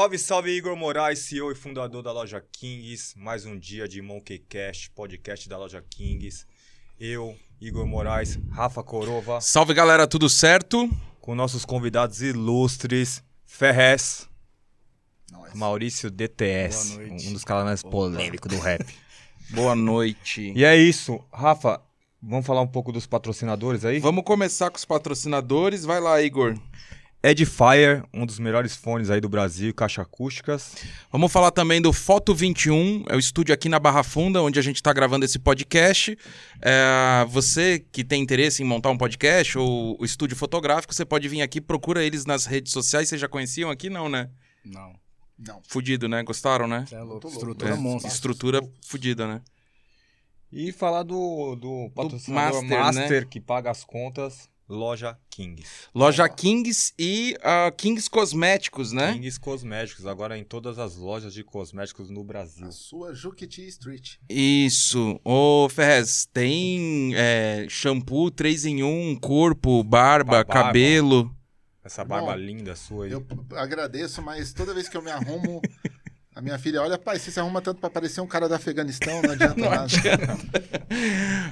[0.00, 3.12] Salve, salve, Igor Moraes, CEO e fundador da loja Kings.
[3.18, 6.46] Mais um dia de Monkeycast, podcast da loja Kings.
[6.98, 10.88] Eu, Igor Moraes, Rafa Corova, Salve galera, tudo certo?
[11.20, 14.26] com nossos convidados ilustres, Ferrez,
[15.30, 15.52] Nós.
[15.52, 17.28] Maurício DTS, Boa noite.
[17.28, 18.86] um dos caras mais polêmicos do rap.
[19.52, 20.50] Boa noite.
[20.56, 21.78] E é isso, Rafa,
[22.22, 23.98] vamos falar um pouco dos patrocinadores aí?
[23.98, 25.84] Vamos começar com os patrocinadores.
[25.84, 26.58] Vai lá, Igor.
[27.22, 30.74] Edifier, um dos melhores fones aí do Brasil, caixa acústicas.
[31.12, 34.62] Vamos falar também do Foto 21, é o estúdio aqui na Barra Funda, onde a
[34.62, 36.16] gente está gravando esse podcast.
[36.62, 41.28] É, você que tem interesse em montar um podcast ou o estúdio fotográfico, você pode
[41.28, 43.08] vir aqui, procura eles nas redes sociais.
[43.10, 43.90] Vocês já conheciam aqui?
[43.90, 44.30] Não, né?
[44.64, 44.94] Não.
[45.38, 45.60] Não.
[45.68, 46.22] Fudido, né?
[46.22, 46.84] Gostaram, né?
[46.90, 47.28] É louco.
[47.28, 48.10] Estrutura É, monstro.
[48.10, 49.42] estrutura fudida, né?
[50.52, 53.26] E falar do, do patrocinador Master, Master, né?
[53.30, 55.88] que paga as contas, loja Kings.
[55.92, 59.12] Loja Kings e a Kings Cosméticos, né?
[59.14, 62.66] Kings Cosméticos, agora em todas as lojas de cosméticos no Brasil.
[62.66, 64.16] A sua Juquiti Street.
[64.28, 65.20] Isso.
[65.24, 70.52] Ô, Ferrez, tem é, shampoo 3 em 1, corpo, barba, barba.
[70.52, 71.34] cabelo.
[71.82, 73.10] Essa barba Bom, linda sua aí.
[73.10, 75.60] Eu agradeço, mas toda vez que eu me arrumo,
[76.34, 79.20] a minha filha olha, pai, você se arruma tanto pra parecer um cara do Afeganistão,
[79.22, 79.88] não adianta nada.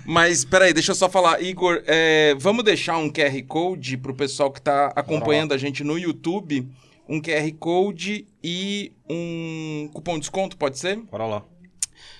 [0.06, 4.52] Mas peraí, deixa eu só falar, Igor, é, vamos deixar um QR Code pro pessoal
[4.52, 6.68] que tá acompanhando a gente no YouTube.
[7.08, 10.96] Um QR Code e um cupom de desconto, pode ser?
[11.10, 11.42] Bora lá.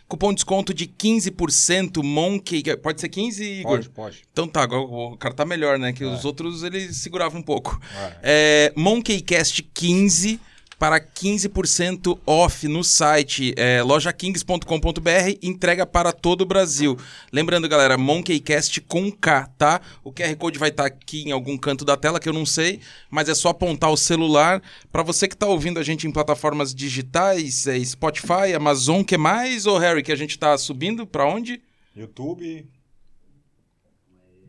[0.09, 2.63] Cupom de desconto de 15% Monkey.
[2.79, 3.73] Pode ser 15, Igor?
[3.77, 4.23] Pode, pode.
[4.33, 5.93] Então tá, agora o cara tá melhor, né?
[5.93, 7.79] Que os outros ele segurava um pouco.
[7.95, 8.73] É.
[8.73, 10.41] É, Monkeycast 15
[10.79, 16.97] para 15% off no site é, lojakings.com.br, entrega para todo o Brasil.
[17.33, 19.81] Lembrando, galera, Monkeycast com K, tá?
[20.05, 22.81] O QR Code vai estar aqui em algum canto da tela que eu não sei,
[23.11, 24.63] mas é só apontar o celular.
[24.93, 29.67] Para você que tá ouvindo a gente em plataformas digitais, é Spotify, Amazon, que mais,
[29.67, 31.61] ô Harry, que a gente tá subindo para onde?
[31.97, 32.78] YouTube.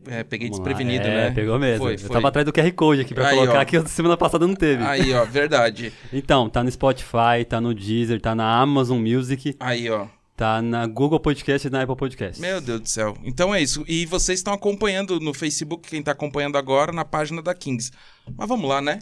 [0.06, 1.30] É, peguei Vamos desprevenido, é, né?
[1.30, 1.84] pegou mesmo.
[1.84, 2.08] Foi, Eu foi.
[2.10, 3.64] tava atrás do QR Code aqui pra Aí, colocar ó.
[3.64, 4.82] que semana passada não teve.
[4.82, 5.92] Aí, ó, verdade.
[6.12, 10.06] Então, tá no Spotify, tá no Deezer, tá na Amazon Music, Aí, ó.
[10.36, 12.40] tá na Google Podcast e na Apple Podcast.
[12.40, 13.14] Meu Deus do céu.
[13.22, 13.84] Então é isso.
[13.86, 17.90] E vocês estão acompanhando no Facebook, quem tá acompanhando agora, na página da Kings.
[18.36, 19.00] Mas vamos lá, né?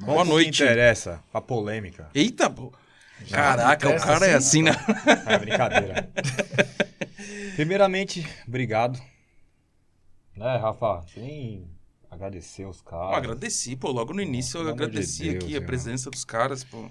[0.00, 0.62] Boa ao que noite.
[0.62, 2.08] interessa, a polêmica.
[2.14, 2.72] Eita, pô.
[3.30, 5.24] Caraca, o cara é assim, assim, né?
[5.26, 6.08] É brincadeira.
[7.56, 8.98] Primeiramente, obrigado.
[10.36, 11.04] Né, Rafa?
[11.14, 11.66] Tem
[12.10, 13.16] agradecer os caras.
[13.16, 13.90] agradeci, pô.
[13.90, 15.66] Logo no início eu Pelo amor de agradeci Deus, aqui a irmão.
[15.66, 16.84] presença dos caras, pô.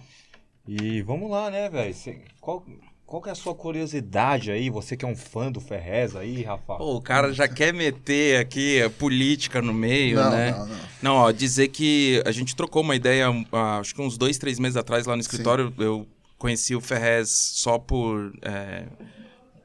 [0.67, 1.95] E vamos lá, né, velho?
[2.41, 2.66] Qual,
[3.05, 4.69] qual que é a sua curiosidade aí?
[4.69, 6.75] Você que é um fã do Ferrez aí, Rafa?
[6.75, 10.51] Pô, o cara já quer meter aqui a política no meio, Não, né?
[10.51, 10.75] não, não.
[11.01, 14.57] Não, ó, dizer que a gente trocou uma ideia, ah, acho que uns dois, três
[14.59, 16.07] meses atrás lá no escritório, eu
[16.38, 18.88] conheci o Ferrez só por, é,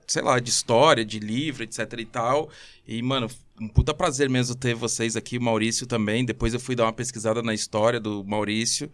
[0.07, 2.51] sei lá, de história, de livro, etc e tal.
[2.87, 3.29] E, mano,
[3.61, 6.25] um puta prazer mesmo ter vocês aqui, o Maurício também.
[6.25, 8.91] Depois eu fui dar uma pesquisada na história do Maurício.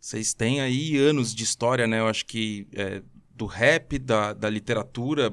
[0.00, 1.98] Vocês têm aí anos de história, né?
[1.98, 3.02] Eu acho que é,
[3.34, 5.32] do rap, da, da literatura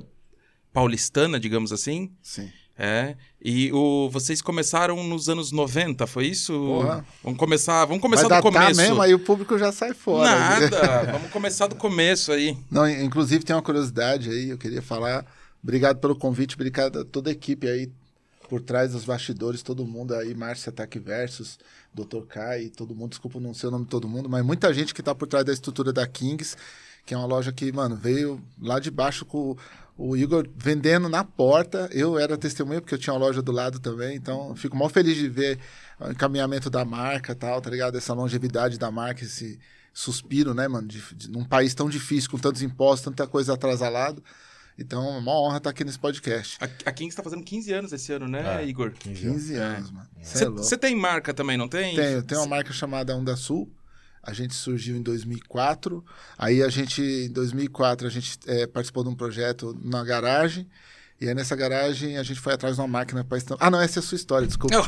[0.73, 2.11] paulistana, digamos assim.
[2.23, 2.49] Sim.
[2.77, 3.15] É.
[3.39, 6.53] E o, vocês começaram nos anos 90, foi isso?
[6.53, 7.05] Porra.
[7.23, 8.81] Vamos começar, vamos começar Vai do começo.
[8.81, 10.27] mesmo, aí o público já sai fora.
[10.27, 12.57] Nada, vamos começar do começo aí.
[12.71, 15.25] Não, inclusive tem uma curiosidade aí, eu queria falar.
[15.61, 17.91] Obrigado pelo convite, obrigado a toda a equipe aí
[18.51, 21.57] por trás dos bastidores, todo mundo aí, Márcia Ataque Versus,
[21.93, 22.25] Dr.
[22.27, 25.01] Kai, todo mundo, desculpa não sei o nome de todo mundo, mas muita gente que
[25.01, 26.57] tá por trás da estrutura da Kings,
[27.05, 29.55] que é uma loja que, mano, veio lá de baixo com
[29.97, 31.89] o, Igor vendendo na porta.
[31.93, 35.15] Eu era testemunha porque eu tinha uma loja do lado também, então fico mal feliz
[35.15, 35.57] de ver
[35.97, 37.97] o encaminhamento da marca, tal, tá ligado?
[37.97, 39.61] Essa longevidade da marca, esse
[39.93, 44.21] suspiro, né, mano, de, de, num país tão difícil, com tantos impostos, tanta coisa atrasalada.
[44.81, 46.57] Então, é uma honra estar aqui nesse podcast.
[46.59, 48.65] A, a Kings tá fazendo 15 anos esse ano, né, É.
[48.67, 48.91] Igor?
[48.91, 50.07] 15 anos, mano.
[50.35, 50.63] É louco.
[50.63, 51.95] Você tem marca também, não tem?
[51.95, 53.71] Tenho, tem uma marca chamada Onda Sul.
[54.23, 56.03] A gente surgiu em 2004.
[56.37, 60.67] Aí a gente, em 2004, a gente eh, participou de um projeto na garagem.
[61.19, 63.63] E aí nessa garagem a gente foi atrás de uma máquina para estampa.
[63.65, 64.75] Ah, não, essa é a sua história, desculpa.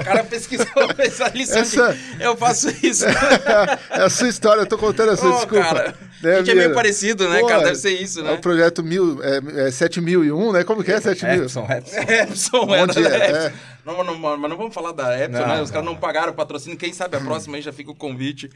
[0.00, 0.66] o cara pesquisou
[0.98, 1.58] essa lição.
[1.58, 3.04] Essa- de- Eu faço isso.
[3.90, 5.62] é a sua história, eu tô contando a sua, Ô, desculpa.
[5.62, 7.64] cara, Né, a gente é meio parecido, né, Pô, cara?
[7.64, 8.32] Deve ser isso, É né?
[8.32, 10.64] o projeto mil, é, é 7001, né?
[10.64, 11.44] Como que é 7000?
[11.44, 11.96] Epson, Epson.
[12.12, 13.30] Epson era é?
[13.30, 13.46] Epson.
[13.46, 13.52] É.
[13.86, 15.62] Não, não, mas não vamos falar da Epson, Não, né?
[15.62, 15.96] Os caras não.
[15.96, 16.76] pagaram o patrocínio.
[16.76, 18.50] Quem sabe a próxima aí já fica o convite.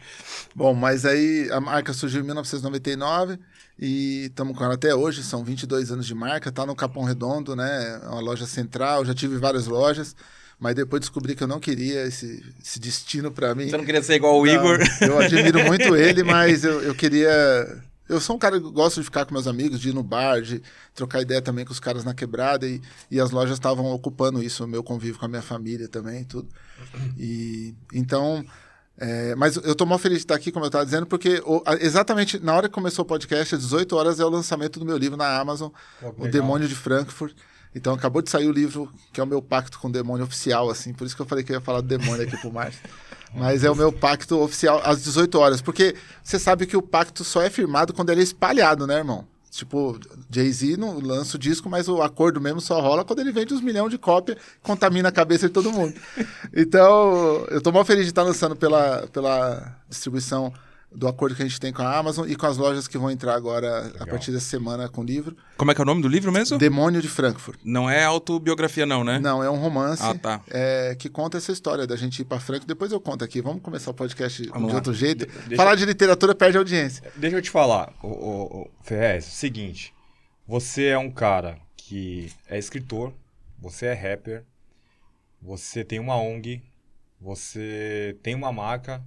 [0.54, 3.38] Bom, mas aí a marca surgiu em 1999
[3.78, 7.56] e estamos com ela até hoje, são 22 anos de marca, tá no Capão Redondo,
[7.56, 8.00] né?
[8.02, 10.14] É uma loja central, já tive várias lojas.
[10.62, 13.68] Mas depois descobri que eu não queria esse, esse destino para mim.
[13.68, 14.78] Você não queria ser igual o Igor?
[15.00, 17.28] Eu admiro muito ele, mas eu, eu queria.
[18.08, 20.40] Eu sou um cara que gosto de ficar com meus amigos, de ir no bar,
[20.40, 20.62] de
[20.94, 22.80] trocar ideia também com os caras na quebrada, e,
[23.10, 26.48] e as lojas estavam ocupando isso, o meu convívio com a minha família também, tudo.
[27.18, 28.44] E então.
[28.98, 31.62] É, mas eu tô mal feliz de estar aqui, como eu estava dizendo, porque o-
[31.66, 34.84] a- exatamente na hora que começou o podcast, às 18 horas, é o lançamento do
[34.84, 36.30] meu livro na Amazon, que O.
[36.30, 37.34] Demônio de Frankfurt.
[37.74, 40.68] Então acabou de sair o livro, que é o meu pacto com o demônio oficial,
[40.70, 40.92] assim.
[40.92, 42.80] Por isso que eu falei que eu ia falar do demônio aqui pro Márcio.
[43.34, 45.62] Mas é o meu pacto oficial às 18 horas.
[45.62, 49.26] Porque você sabe que o pacto só é firmado quando ele é espalhado, né, irmão?
[49.50, 53.52] Tipo, Jay-Z não lança o disco, mas o acordo mesmo só rola quando ele vende
[53.52, 55.94] uns milhões de cópias, contamina a cabeça de todo mundo.
[56.54, 60.52] Então, eu tô mal feliz de estar lançando pela, pela distribuição
[60.94, 63.10] do acordo que a gente tem com a Amazon e com as lojas que vão
[63.10, 65.36] entrar agora a partir dessa semana com o livro.
[65.56, 66.58] Como é que é o nome do livro mesmo?
[66.58, 67.58] Demônio de Frankfurt.
[67.64, 69.18] Não é autobiografia, não, né?
[69.18, 70.40] Não, é um romance Ah, tá.
[70.50, 72.68] é, que conta essa história da gente ir pra Frankfurt.
[72.68, 73.40] Depois eu conto aqui.
[73.40, 74.78] Vamos começar o podcast Vamos de lá.
[74.78, 75.26] outro jeito.
[75.46, 77.02] deixa- Falar de literatura perde audiência.
[77.16, 79.92] Deixa eu te falar, o, o, o Ferrez, seguinte,
[80.46, 83.12] você é um cara que é escritor,
[83.58, 84.44] você é rapper,
[85.40, 86.62] você tem uma ONG,
[87.20, 89.02] você tem uma marca.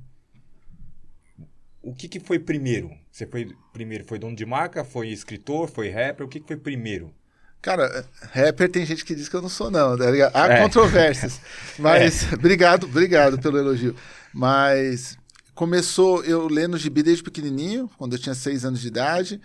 [1.85, 2.89] O que, que foi primeiro?
[3.11, 6.25] Você foi primeiro foi dono de marca, foi escritor, foi rapper?
[6.25, 7.13] O que, que foi primeiro?
[7.61, 10.35] Cara, rapper tem gente que diz que eu não sou, não, tá ligado?
[10.35, 10.61] Há É.
[10.61, 11.39] controvérsias.
[11.79, 13.95] Mas, obrigado, obrigado pelo elogio.
[14.33, 15.17] Mas
[15.53, 19.41] começou eu lendo gibi desde pequenininho, quando eu tinha seis anos de idade.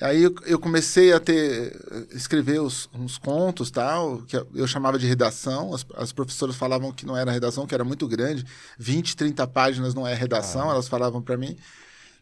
[0.00, 1.76] Aí eu, eu comecei a ter,
[2.12, 5.74] escrever os, uns contos tal, que eu- chamava de redação.
[5.74, 8.44] As, as professoras falavam que não era redação, que era muito grande.
[8.78, 11.56] 20, 30 páginas não é redação, elas falavam para mim.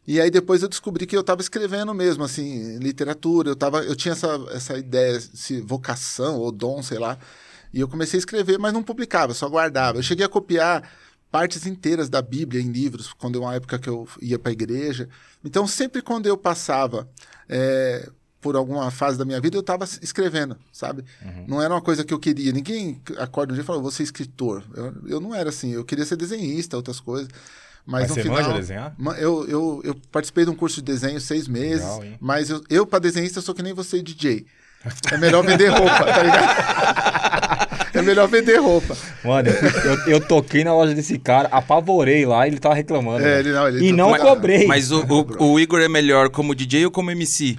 [0.08, 3.50] E aí depois eu descobri que eu estava escrevendo mesmo, assim, literatura.
[3.50, 7.18] Eu, tava, eu tinha essa, essa ideia, se vocação ou dom, sei lá.
[7.74, 9.98] E eu comecei a escrever, mas não publicava, só guardava.
[9.98, 10.90] Eu cheguei a copiar
[11.30, 15.10] partes inteiras da Bíblia em livros, quando uma época que eu ia para a igreja.
[15.44, 17.06] Então, sempre quando eu passava
[17.46, 18.08] é,
[18.40, 21.04] por alguma fase da minha vida, eu estava escrevendo, sabe?
[21.46, 22.50] Não era uma coisa que eu queria.
[22.50, 24.64] Ninguém acorda um dia e fala, vou ser escritor.
[24.74, 25.72] Eu, eu não era assim.
[25.72, 27.28] Eu queria ser desenhista, outras coisas.
[27.88, 28.94] Mas, Mas no você final, manja desenhar?
[29.18, 32.86] Eu, eu, eu participei de um curso de desenho seis meses, Legal, mas eu, eu
[32.86, 34.44] para desenhista, sou que nem você, DJ.
[35.10, 37.88] É melhor vender roupa, tá ligado?
[37.96, 38.94] é melhor vender roupa.
[39.24, 43.20] Mano, eu, eu- toquei na loja desse cara, apavorei lá ele tava reclamando.
[43.24, 43.48] É, velho.
[43.48, 44.66] ele não, ele e não cobrei.
[44.66, 47.56] Mas o, o, o Igor é melhor como DJ ou como MC?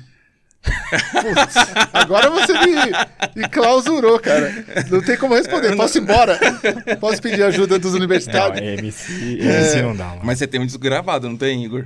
[0.62, 1.56] Putz,
[1.94, 2.76] agora você me,
[3.42, 4.52] me clausurou, cara.
[4.90, 5.76] Não tem como responder.
[5.76, 6.40] Posso ir embora?
[7.00, 8.60] Posso pedir ajuda dos Não, universitários?
[8.62, 10.22] é MC, MC não dá, mano.
[10.24, 11.86] Mas você tem um disco gravado, não tem, Igor?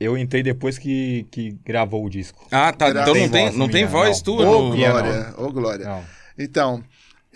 [0.00, 2.46] Eu entrei depois que, que gravou o disco.
[2.50, 2.88] Ah, tá.
[2.90, 4.24] Então Tem não tem, voz não tem minha, voz não.
[4.24, 4.74] tua Ô, no...
[4.74, 5.84] Minha Glória, ô, Glória.
[5.86, 6.04] Não.
[6.38, 6.84] Então,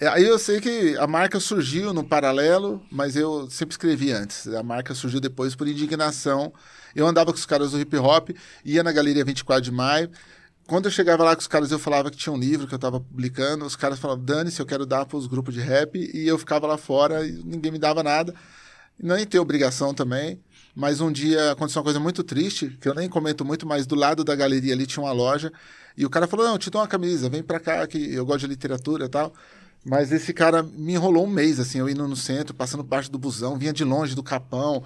[0.00, 4.46] é, aí eu sei que a marca surgiu no paralelo, mas eu sempre escrevi antes.
[4.48, 6.52] A marca surgiu depois por indignação.
[6.94, 8.30] Eu andava com os caras do hip hop,
[8.64, 10.08] ia na Galeria 24 de Maio.
[10.66, 12.76] Quando eu chegava lá com os caras, eu falava que tinha um livro que eu
[12.76, 13.64] estava publicando.
[13.64, 15.98] Os caras falavam, dane-se, eu quero dar para os grupos de rap.
[15.98, 18.34] E eu ficava lá fora e ninguém me dava nada.
[18.98, 20.40] Nem tem obrigação também.
[20.74, 23.94] Mas um dia aconteceu uma coisa muito triste, que eu nem comento muito, mas do
[23.94, 25.52] lado da galeria ali tinha uma loja.
[25.96, 28.40] E o cara falou: Não, te dou uma camisa, vem pra cá, que eu gosto
[28.40, 29.34] de literatura e tal.
[29.84, 33.18] Mas esse cara me enrolou um mês, assim, eu indo no centro, passando parte do
[33.18, 34.82] busão, vinha de longe do capão.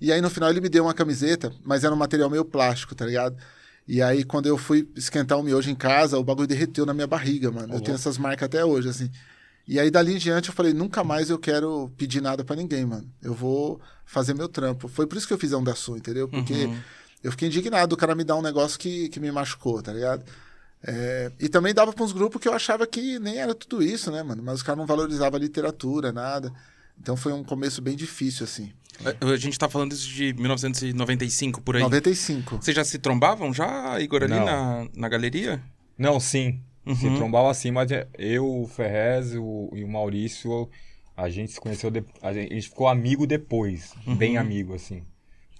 [0.00, 2.94] E aí no final ele me deu uma camiseta, mas era um material meio plástico,
[2.94, 3.36] tá ligado?
[3.88, 7.06] E aí quando eu fui esquentar o miojo em casa, o bagulho derreteu na minha
[7.06, 7.74] barriga, mano.
[7.74, 9.10] Eu tenho essas marcas até hoje, assim.
[9.66, 12.84] E aí dali em diante eu falei, nunca mais eu quero pedir nada pra ninguém,
[12.84, 13.10] mano.
[13.22, 14.88] Eu vou fazer meu trampo.
[14.88, 16.28] Foi por isso que eu fiz a Onda Sul, entendeu?
[16.28, 16.68] Porque
[17.22, 20.22] eu fiquei indignado do cara me dar um negócio que, que me machucou, tá ligado?
[20.82, 24.10] É, e também dava pra uns grupos que eu achava que nem era tudo isso,
[24.12, 24.42] né, mano?
[24.42, 26.52] Mas os caras não valorizavam a literatura, nada.
[27.00, 28.70] Então foi um começo bem difícil, assim.
[29.20, 31.82] A gente tá falando isso de 1995, por aí.
[31.82, 32.56] 95.
[32.56, 34.44] Vocês já se trombavam já, Igor, ali Não.
[34.44, 35.62] na, na galeria?
[35.96, 36.60] Não, sim.
[36.96, 37.16] Se Uhum.
[37.16, 40.68] trombava assim, mas é- eu, o Ferrez o- e o Maurício,
[41.16, 43.92] a gente se conheceu, de- a gente ficou amigo depois.
[44.16, 44.40] Bem Uhum.
[44.40, 45.02] amigo, assim.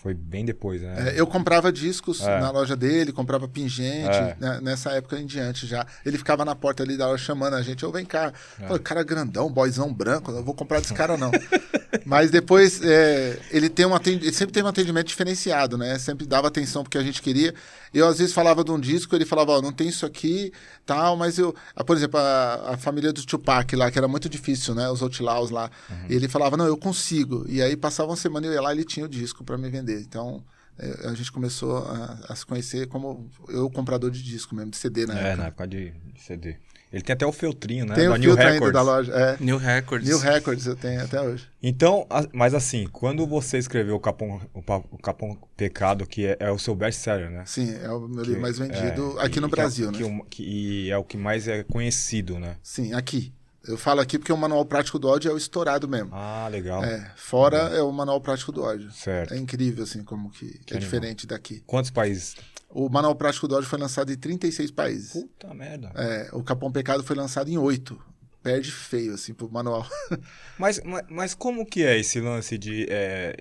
[0.00, 1.11] Foi bem depois, né?
[1.14, 2.40] É, eu comprava discos É.
[2.40, 4.37] na loja dele, comprava pingente, É.
[4.38, 5.85] né, nessa época em diante já.
[6.07, 8.33] Ele ficava na porta ali da loja chamando a gente, ô, vem cá.
[8.61, 8.67] É.
[8.67, 11.33] Pô, cara grandão, boyzão branco, não vou comprar desse cara não.
[12.07, 15.99] Mas depois, é, ele, tem um atendi- ele sempre teve um atendimento diferenciado, né?
[15.99, 17.52] Sempre dava atenção porque a gente queria.
[17.92, 20.52] Eu, às vezes, falava de um disco, ele falava, ó, não tem isso aqui,
[20.85, 21.54] tal, mas eu...
[21.75, 24.88] ah, Por exemplo, a, a família do Tupac lá, que era muito difícil, né?
[24.90, 25.71] Os Outlaws lá.
[26.09, 27.45] Ele falava, não, eu consigo.
[27.49, 29.68] E aí, passava uma semana, eu ia lá e ele tinha o disco para me
[29.71, 30.00] vender.
[30.00, 30.42] Então,
[30.78, 34.76] é, a gente começou a, a se conhecer como eu, comprador de disco mesmo, de
[34.76, 35.37] CD na É, época.
[35.37, 36.57] na época de CD.
[36.92, 37.95] Ele tem até o feltrinho, né?
[37.95, 38.73] Tem da o New filtro Records.
[38.73, 39.12] da loja.
[39.12, 39.37] É.
[39.40, 40.09] New Records.
[40.09, 41.47] New Records eu tenho até hoje.
[41.62, 46.59] Então, mas assim, quando você escreveu o Capão, o, Capão Pecado, que é, é o
[46.59, 47.42] seu best-seller, né?
[47.47, 49.92] Sim, é o meu Que- livro mais vendido é, aqui e no que é- Brasil,
[49.92, 50.21] que né?
[50.23, 52.57] o- que- e é o que mais é conhecido, né?
[52.62, 53.33] Sim, aqui.
[53.66, 56.09] Eu falo aqui porque o manual prático do ódio é o estourado mesmo.
[56.12, 56.83] Ah, legal.
[56.83, 58.90] É, fora é o manual prático do ódio.
[58.92, 59.35] Certo.
[59.35, 60.80] É incrível, assim, como que, que é animal.
[60.80, 61.62] diferente daqui.
[61.66, 62.35] Quantos países?
[62.71, 65.13] O manual prático do ódio foi lançado em 36 países.
[65.13, 65.91] Puta merda.
[65.95, 67.99] É, o Capão Pecado foi lançado em 8.
[68.43, 69.87] Perde feio, assim, pro manual.
[70.59, 72.87] Mas, mas, mas como que é esse lance de...
[72.89, 73.35] É...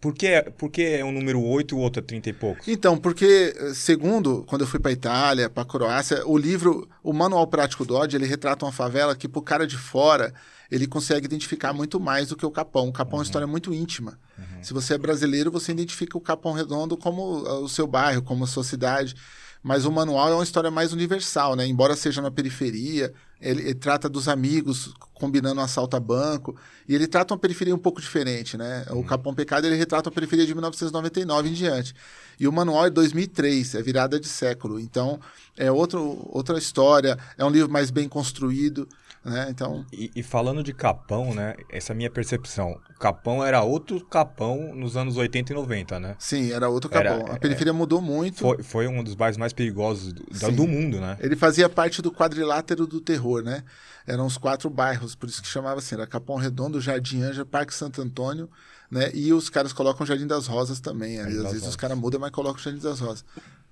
[0.00, 2.66] Por, que, por que é um número 8 e o outro é 30 e poucos?
[2.66, 7.46] Então, porque, eh, segundo, quando eu fui para Itália, para Croácia, o livro, o Manual
[7.46, 10.32] Prático do ódio, ele retrata uma favela que, pro cara de fora,
[10.70, 12.88] ele consegue identificar muito mais do que o Capão.
[12.88, 14.18] O Capão é uma história muito íntima.
[14.62, 18.44] Se você é brasileiro, você identifica o Capão Redondo como ah, o seu bairro, como
[18.44, 19.14] a sua cidade.
[19.62, 21.66] Mas o manual é uma história mais universal, né?
[21.66, 26.56] Embora seja na periferia, ele, ele trata dos amigos combinando um assalto a banco.
[26.88, 28.86] E ele trata uma periferia um pouco diferente, né?
[28.90, 31.94] O Capão Pecado ele retrata uma periferia de 1999 em diante.
[32.38, 34.80] E o manual é 2003, é virada de século.
[34.80, 35.20] Então,
[35.56, 38.88] é outro, outra história, é um livro mais bem construído,
[39.24, 39.48] né?
[39.50, 41.54] Então, E, e falando de Capão, né?
[41.68, 42.80] Essa é a minha percepção.
[42.98, 46.16] Capão era outro Capão nos anos 80 e 90, né?
[46.18, 47.34] sim, era outro Era- Capão.
[47.34, 48.38] a periferia mudou muito.
[48.38, 51.16] Foi, foi um dos bairros mais perigosos do, do mundo, né?
[51.20, 53.62] Ele fazia parte do quadrilátero do terror, né?
[54.06, 57.74] Eram os quatro bairros, por isso que chamava assim, era Capão Redondo, Jardim Anja, Parque
[57.74, 58.50] Santo Antônio,
[58.90, 59.10] né?
[59.14, 61.18] E os caras colocam o Jardim das Rosas também.
[61.18, 61.68] Às Jardim vezes Rosas.
[61.68, 63.24] os caras mudam, mas colocam o Jardim das Rosas.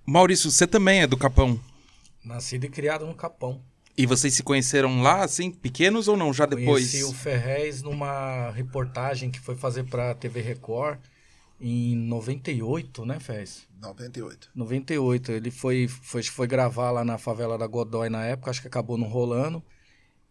[0.06, 1.58] Maurício, você também é do Capão.
[2.24, 3.60] Nascido e criado no Capão.
[3.98, 6.32] E vocês se conheceram lá, assim, pequenos ou não?
[6.32, 6.66] Já depois?
[6.92, 10.98] Conheci o Ferrez numa reportagem que foi fazer pra TV Record
[11.60, 13.66] em 98, né, Ferrez?
[13.82, 14.50] 98.
[14.54, 15.32] 98.
[15.32, 18.96] Ele foi, foi, foi gravar lá na favela da Godói na época, acho que acabou
[18.96, 19.60] não rolando.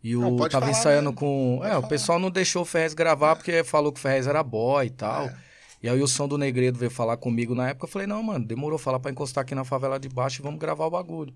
[0.01, 1.15] E o Não, tava ensaiando né?
[1.17, 1.57] com.
[1.59, 1.87] Pode É, o falar.
[1.89, 5.25] pessoal não deixou o Ferrez gravar porque falou que o Ferrez era boy e tal.
[5.25, 5.37] É.
[5.83, 7.85] E aí o som do Negredo veio falar comigo na época.
[7.85, 10.59] Eu falei, não, mano, demorou falar pra encostar aqui na favela de baixo e vamos
[10.59, 11.33] gravar o bagulho.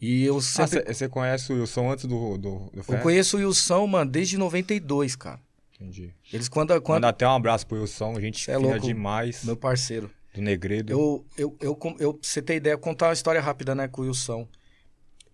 [0.00, 0.92] E eu Ah, sempre.
[0.92, 5.16] você conhece o Wilson antes do, do, do eu conheço o Wilson, mano, desde 92,
[5.16, 5.40] cara.
[5.74, 6.14] Entendi.
[6.32, 6.68] Eles quando.
[6.80, 9.44] quando Manda até um abraço pro Wilson, gente Cê é louco, demais.
[9.44, 10.10] meu parceiro.
[10.34, 10.92] Do Negredo.
[10.92, 14.04] Eu, eu, eu, eu, pra você ter ideia, contar uma história rápida, né, com o
[14.04, 14.46] Wilson.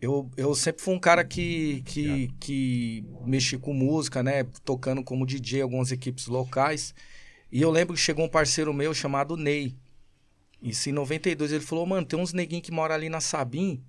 [0.01, 5.27] Eu, eu sempre fui um cara que, que, que mexi com música, né, tocando como
[5.27, 6.93] DJ em algumas equipes locais.
[7.51, 9.77] E eu lembro que chegou um parceiro meu chamado Ney.
[10.61, 13.83] Isso em 92, ele falou, mano, tem uns neguinhos que moram ali na Sabim.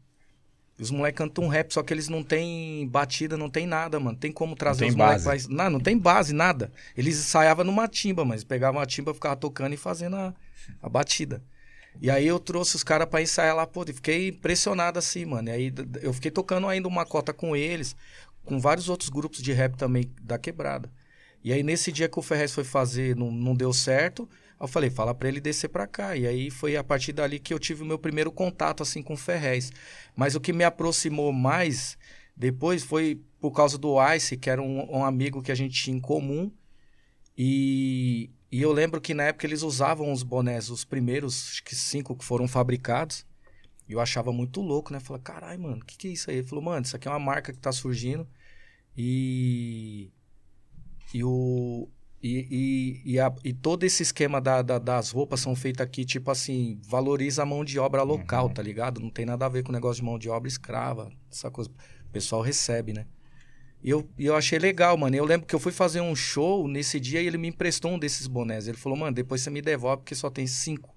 [0.80, 4.18] Os moleques cantam um rap, só que eles não têm batida, não tem nada, mano.
[4.18, 5.56] Tem como trazer tem os moleques pra...
[5.56, 6.72] Não, não tem base, nada.
[6.98, 10.34] Eles ensaiavam numa timba, mas pegavam a timba, ficavam tocando e fazendo a,
[10.82, 11.44] a batida.
[12.02, 15.50] E aí eu trouxe os caras pra ensaiar lá, pô, e fiquei impressionado assim, mano.
[15.50, 17.96] E aí eu fiquei tocando ainda uma cota com eles,
[18.44, 20.90] com vários outros grupos de rap também da quebrada.
[21.44, 24.28] E aí nesse dia que o Ferrez foi fazer, não, não deu certo,
[24.64, 26.16] eu falei, fala pra ele descer pra cá.
[26.16, 29.16] E aí foi a partir dali que eu tive o meu primeiro contato assim com
[29.18, 29.72] Ferrez.
[30.16, 31.98] Mas o que me aproximou mais
[32.36, 35.98] depois foi por causa do Ice, que era um, um amigo que a gente tinha
[35.98, 36.52] em comum.
[37.38, 41.76] E, e eu lembro que na época eles usavam os bonés, os primeiros, acho que
[41.76, 43.26] cinco que foram fabricados.
[43.88, 45.00] E eu achava muito louco, né?
[45.00, 46.38] Falei, caralho, mano, o que, que é isso aí?
[46.38, 48.28] Ele falou, mano, isso aqui é uma marca que tá surgindo.
[48.96, 50.12] E.
[51.14, 51.90] E o.
[52.24, 52.48] E,
[53.06, 56.32] e, e, a- e todo esse esquema da, da- das roupas são feitas aqui, tipo
[56.32, 59.02] assim, valoriza a mão de obra local, tá ligado?
[59.02, 61.70] Não tem nada a ver com o negócio de mão de obra escrava, essa coisa.
[61.70, 63.06] O pessoal recebe, né?
[63.84, 65.16] E eu, eu achei legal, mano.
[65.16, 68.00] Eu lembro que eu fui fazer um show nesse dia e ele me emprestou um
[68.00, 68.68] desses bonés.
[68.70, 70.96] Ele falou, mano, depois você me devolve porque só tem cinco.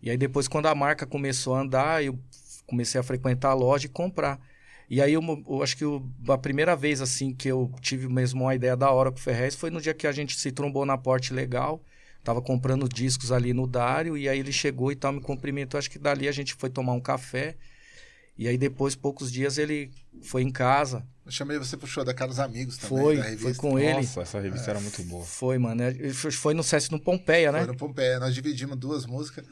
[0.00, 2.16] E aí depois, quando a marca começou a andar, eu
[2.66, 4.40] comecei a frequentar a loja e comprar.
[4.90, 8.42] E aí eu, eu acho que eu- a primeira vez assim que eu tive mesmo
[8.42, 10.84] uma ideia da hora com o Ferrez foi no dia que a gente se trombou
[10.84, 11.80] na Porte Legal.
[12.24, 15.78] Tava comprando discos ali no Dário e aí ele chegou e tal, me cumprimentou.
[15.78, 17.54] Acho que dali a gente foi tomar um café.
[18.36, 19.90] E aí depois, poucos dias, ele
[20.22, 21.06] foi em casa.
[21.24, 23.54] Eu chamei você pro show da Carlos Amigos também, Foi, da foi revista.
[23.62, 23.92] com ele.
[23.92, 25.24] Nossa, essa revista era muito boa.
[25.24, 25.82] Foi, mano.
[26.14, 27.58] Foi- Foi no Sesc no Pompeia, né?
[27.60, 28.18] Foi no Pompeia.
[28.18, 29.44] Nós dividimos duas músicas.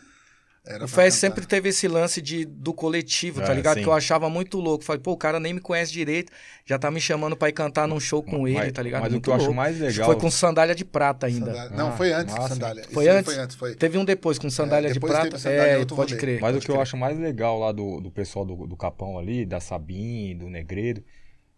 [0.71, 3.77] Era O Fez sempre teve esse lance de, do coletivo, tá É, ligado?
[3.79, 3.83] sim.
[3.85, 4.85] Que eu achava muito louco.
[4.85, 6.31] Falei, pô, o cara nem me conhece direito,
[6.67, 9.01] já tá me chamando pra ir cantar num show com Mas- ele, tá ligado?
[9.01, 9.57] Mas o Muito que eu acho louco.
[9.57, 10.07] mais Acho que legal.
[10.07, 11.47] Foi com sandália de prata ainda.
[11.47, 11.77] Sandália.
[11.77, 12.49] Não, Ah, foi antes massa.
[12.49, 12.85] de sandália.
[12.93, 13.33] Foi aí antes?
[13.33, 13.75] Foi antes, foi.
[13.77, 15.31] Teve um depois com sandália É, de depois prata.
[15.31, 16.21] teve sandália, é, outro pode rolê.
[16.21, 16.41] crer.
[16.43, 16.83] Mas o pode que eu crer.
[16.83, 21.03] acho mais legal lá do, do pessoal do, do Capão ali, da Sabim, do Negredo,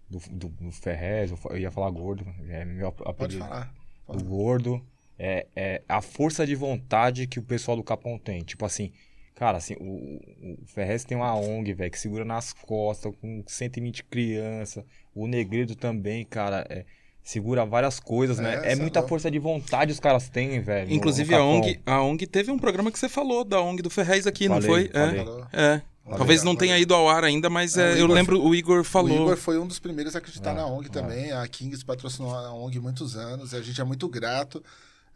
[0.08, 3.44] do, do, do Ferrez, eu eu ia falar gordo, é meu ap- Pode apelido.
[3.44, 3.72] falar.
[4.08, 4.80] Do gordo,
[5.22, 8.40] é, é a força de vontade que o pessoal do Capão tem.
[8.42, 8.90] Tipo assim,
[9.34, 10.20] Cara, assim, o,
[10.52, 14.84] o Ferrez tem uma ONG, velho, que segura nas costas, com 120 crianças.
[15.14, 16.84] O Negredo também, cara, é,
[17.22, 18.60] segura várias coisas, né?
[18.62, 19.08] É, É é muita louco.
[19.08, 20.92] força de vontade os caras têm, velho.
[20.92, 21.42] Inclusive a.
[21.42, 24.60] ONG, a ONG teve um programa que você falou da ONG do Ferrez aqui, não
[24.60, 24.88] Falei, foi?
[24.92, 25.26] falei.
[25.54, 25.72] É.
[25.74, 25.82] É.
[26.18, 28.80] Talvez não tenha ido ao ar ainda, mas É, é, o eu lembro, o Igor
[28.80, 29.22] O falou.
[29.22, 30.92] Igor foi um dos primeiros a acreditar Ah, na ONG ah.
[30.92, 31.32] também.
[31.32, 33.54] A Kings patrocinou a ONG há muitos anos.
[33.54, 34.62] e A gente é muito grato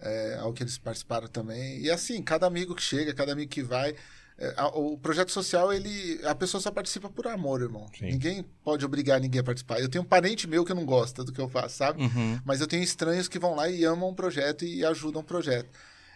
[0.05, 1.81] é, ao que eles participaram também.
[1.81, 3.97] E assim, cada amigo que chega, cada amigo que vai.
[4.37, 6.21] é, a- o projeto social, ele.
[6.25, 7.87] A pessoa só participa por amor, irmão.
[7.97, 8.07] Sim.
[8.07, 9.79] Ninguém pode obrigar ninguém a participar.
[9.81, 12.03] Eu tenho um parente meu que não gosta do que eu faço, sabe?
[12.03, 12.41] Uhum.
[12.45, 15.69] Mas eu tenho estranhos que vão lá e amam o projeto e ajudam o projeto.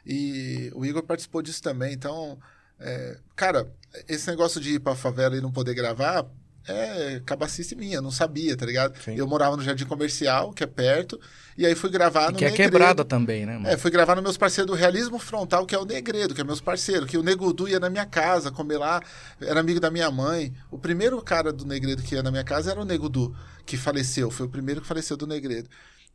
[0.05, 1.93] E o Igor participou disso também.
[1.93, 2.39] Então,
[2.81, 3.73] é, cara,
[4.09, 6.27] esse negócio de ir pra favela e não poder gravar
[6.67, 8.99] é cabacice minha, não sabia, tá ligado?
[9.03, 9.15] Sim.
[9.15, 11.19] Eu morava no Jardim Comercial, que é perto,
[11.57, 12.71] e aí fui gravar E no que é Negredo.
[12.71, 13.69] quebrada também, né, mano?
[13.69, 16.45] É, fui gravar no meus parceiros do Realismo Frontal, que é o Negredo, que é
[16.45, 19.01] meus parceiros, que o Negudu ia na minha casa comer lá,
[19.41, 20.53] era amigo da minha mãe.
[20.71, 23.35] O primeiro cara do Negredo que ia na minha casa era o Negudu,
[23.65, 25.69] que faleceu, foi o primeiro que faleceu do Negredo.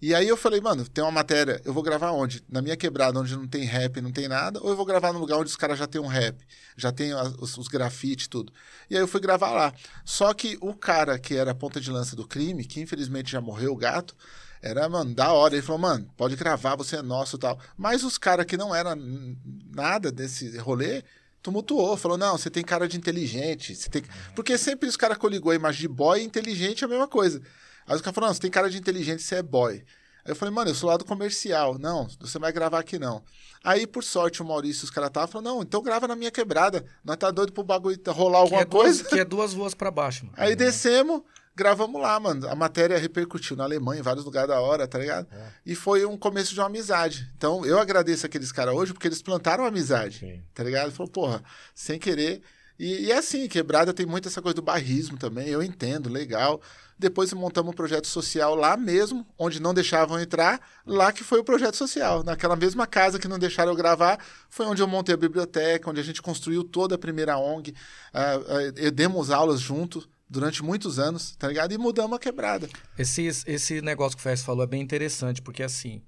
[0.05, 2.43] E aí eu falei, mano, tem uma matéria, eu vou gravar onde?
[2.49, 5.19] Na minha quebrada, onde não tem rap, não tem nada, ou eu vou gravar no
[5.19, 6.45] lugar onde os caras já tem um rap,
[6.75, 8.51] já tem os, os grafite e tudo.
[8.89, 9.73] E aí eu fui gravar lá.
[10.03, 13.39] Só que o cara que era a ponta de lança do crime, que infelizmente já
[13.39, 14.13] morreu, o gato,
[14.61, 15.53] era, mano, da hora.
[15.55, 17.57] Ele falou, mano, pode gravar, você é nosso tal.
[17.77, 19.37] Mas os caras que não eram n-
[19.73, 21.01] nada desse rolê,
[21.41, 21.95] tumultuou.
[21.95, 23.73] Falou, não, você tem cara de inteligente.
[23.73, 24.03] Você tem...
[24.35, 27.41] Porque sempre os caras coligou a imagem de boy e inteligente é a mesma coisa.
[27.87, 29.83] Aí os caras falaram, não, você tem cara de inteligente, você é boy.
[30.25, 31.77] Aí eu falei, mano, eu sou lá do comercial.
[31.77, 33.21] Não, você não vai gravar aqui não.
[33.63, 36.85] Aí, por sorte, o Maurício os caras estavam falando, não, então grava na minha quebrada.
[37.03, 39.03] Nós tá doido pro bagulho rolar Que alguma é, duas, coisa.
[39.05, 40.37] que é duas ruas pra baixo, mano.
[40.37, 41.21] Aí descemos,
[41.53, 42.47] gravamos lá, mano.
[42.49, 45.27] A matéria repercutiu na Alemanha, em vários lugares da hora, tá ligado?
[45.65, 47.29] E foi um começo de uma amizade.
[47.37, 50.41] Então, eu agradeço aqueles caras hoje porque eles plantaram amizade, Sim.
[50.53, 50.91] tá ligado?
[50.91, 51.43] Falou, porra,
[51.75, 52.41] sem querer.
[52.77, 56.61] E, e é assim, quebrada tem muito essa coisa do barrismo também, eu entendo, legal.
[56.97, 61.43] Depois montamos um projeto social lá mesmo, onde não deixavam entrar, lá que foi o
[61.43, 62.23] projeto social.
[62.23, 65.99] Naquela mesma casa que não deixaram eu gravar, foi onde eu montei a biblioteca, onde
[65.99, 67.75] a gente construiu toda a primeira ONG.
[68.13, 71.73] Ah, ah, demos aulas junto durante muitos anos, tá ligado?
[71.73, 72.69] E mudamos a quebrada.
[72.97, 76.01] Esse, esse negócio que o Fez falou é bem interessante, porque assim,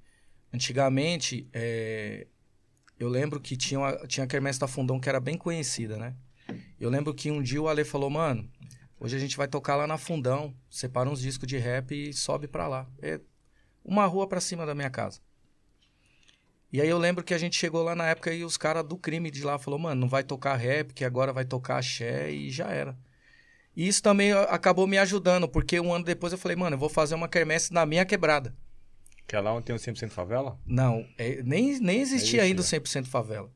[0.54, 2.26] antigamente, é,
[3.00, 6.16] eu lembro que tinha, uma, tinha a Quermesse da Fundão que era bem conhecida, né?
[6.80, 8.50] Eu lembro que um dia o Ale falou, mano,
[9.00, 12.48] hoje a gente vai tocar lá na Fundão, separa uns discos de rap e sobe
[12.48, 12.88] pra lá.
[13.02, 13.20] É
[13.84, 15.20] uma rua pra cima da minha casa.
[16.72, 18.98] E aí eu lembro que a gente chegou lá na época e os caras do
[18.98, 22.50] crime de lá falou, mano, não vai tocar rap, que agora vai tocar axé e
[22.52, 22.98] já era.
[23.76, 26.80] E isso também a- acabou me ajudando, porque um ano depois eu falei, mano, eu
[26.80, 28.56] vou fazer uma quermesse na minha quebrada.
[29.28, 30.60] Que é lá onde tem o 100% favela?
[30.66, 33.50] Não, é, nem, nem existia ainda o 100% favela.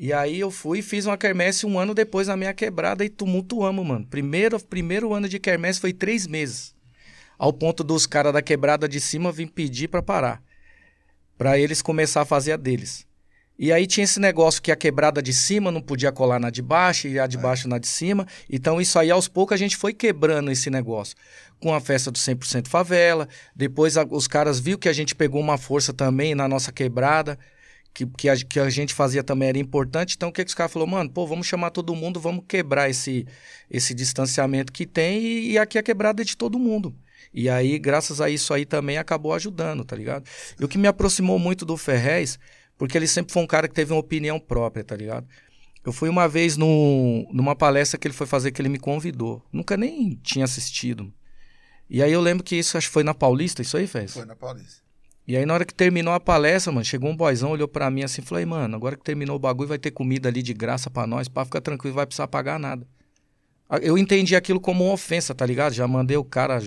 [0.00, 3.08] E aí eu fui e fiz uma quermesse um ano depois na minha quebrada e
[3.08, 4.06] tumultuamos, mano.
[4.06, 6.72] Primeiro, primeiro ano de quermesse foi três meses.
[7.36, 10.40] Ao ponto dos caras da quebrada de cima vir pedir pra parar.
[11.36, 13.06] Pra eles começar a fazer a deles.
[13.58, 16.62] E aí tinha esse negócio que a quebrada de cima não podia colar na de
[16.62, 18.24] baixo e a de baixo na de cima.
[18.48, 21.16] Então isso aí aos poucos a gente foi quebrando esse negócio.
[21.58, 25.40] Com a festa do 100% favela, depois a- os caras viram que a gente pegou
[25.40, 27.36] uma força também na nossa quebrada,
[27.98, 30.14] que, que, a, que a gente fazia também era importante.
[30.16, 30.92] Então o que, que os caras falaram?
[30.92, 33.26] Mano, pô, vamos chamar todo mundo, vamos quebrar esse,
[33.68, 36.94] esse distanciamento que tem e, e aqui a quebrada é de todo mundo.
[37.34, 40.24] E aí, graças a isso aí também acabou ajudando, tá ligado?
[40.58, 42.38] E o que me aproximou muito do Ferrez,
[42.76, 45.26] porque ele sempre foi um cara que teve uma opinião própria, tá ligado?
[45.84, 49.42] Eu fui uma vez no, numa palestra que ele foi fazer que ele me convidou.
[49.52, 51.12] Nunca nem tinha assistido.
[51.90, 54.12] E aí eu lembro que isso acho que foi na Paulista, isso aí, fez?
[54.12, 54.87] Foi na Paulista.
[55.28, 58.02] E aí, na hora que terminou a palestra, mano, chegou um boizão, olhou pra mim
[58.02, 60.54] assim e falou: "Ei, mano, agora que terminou o bagulho, vai ter comida ali de
[60.54, 62.86] graça pra nós, pá, fica tranquilo, vai precisar pagar nada.
[63.82, 65.74] Eu entendi aquilo como uma ofensa, tá ligado?
[65.74, 66.58] Já mandei o cara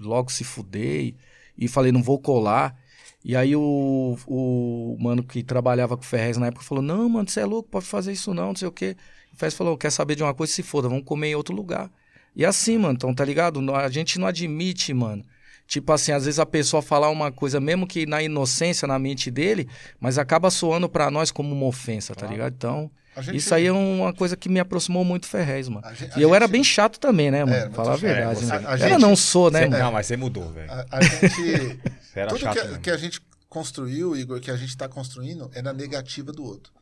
[0.00, 1.16] logo se fuder e,
[1.56, 2.76] e falei: não vou colar.
[3.24, 7.28] E aí o, o mano que trabalhava com o Ferrez na época falou: não, mano,
[7.28, 8.96] você é louco, pode fazer isso não, não sei o quê.
[9.32, 10.52] O Ferrez falou: quer saber de uma coisa?
[10.52, 11.90] Se foda, vamos comer em outro lugar.
[12.36, 13.60] E assim, mano, então, tá ligado?
[13.74, 15.24] A gente não admite, mano.
[15.70, 19.30] Tipo assim, às vezes a pessoa falar uma coisa, mesmo que na inocência, na mente
[19.30, 19.68] dele,
[20.00, 22.52] mas acaba soando pra nós como uma ofensa, tá ligado?
[22.56, 25.86] Então, A gente- isso aí é uma coisa que me aproximou muito Ferrez, mano.
[25.86, 27.56] A gente- a E eu era gente- bem chato também, né, mano?
[27.56, 28.58] É, Falar a verdade, É, né?
[28.58, 29.84] você- a Era gente- não sou, né, Você- mano?
[29.84, 30.72] Não, mas você mudou, velho.
[30.72, 31.80] A, a gente.
[32.16, 32.80] Era tudo chato que, mesmo.
[32.80, 36.72] que a gente construiu, Igor, que a gente tá construindo, é na negativa do outro.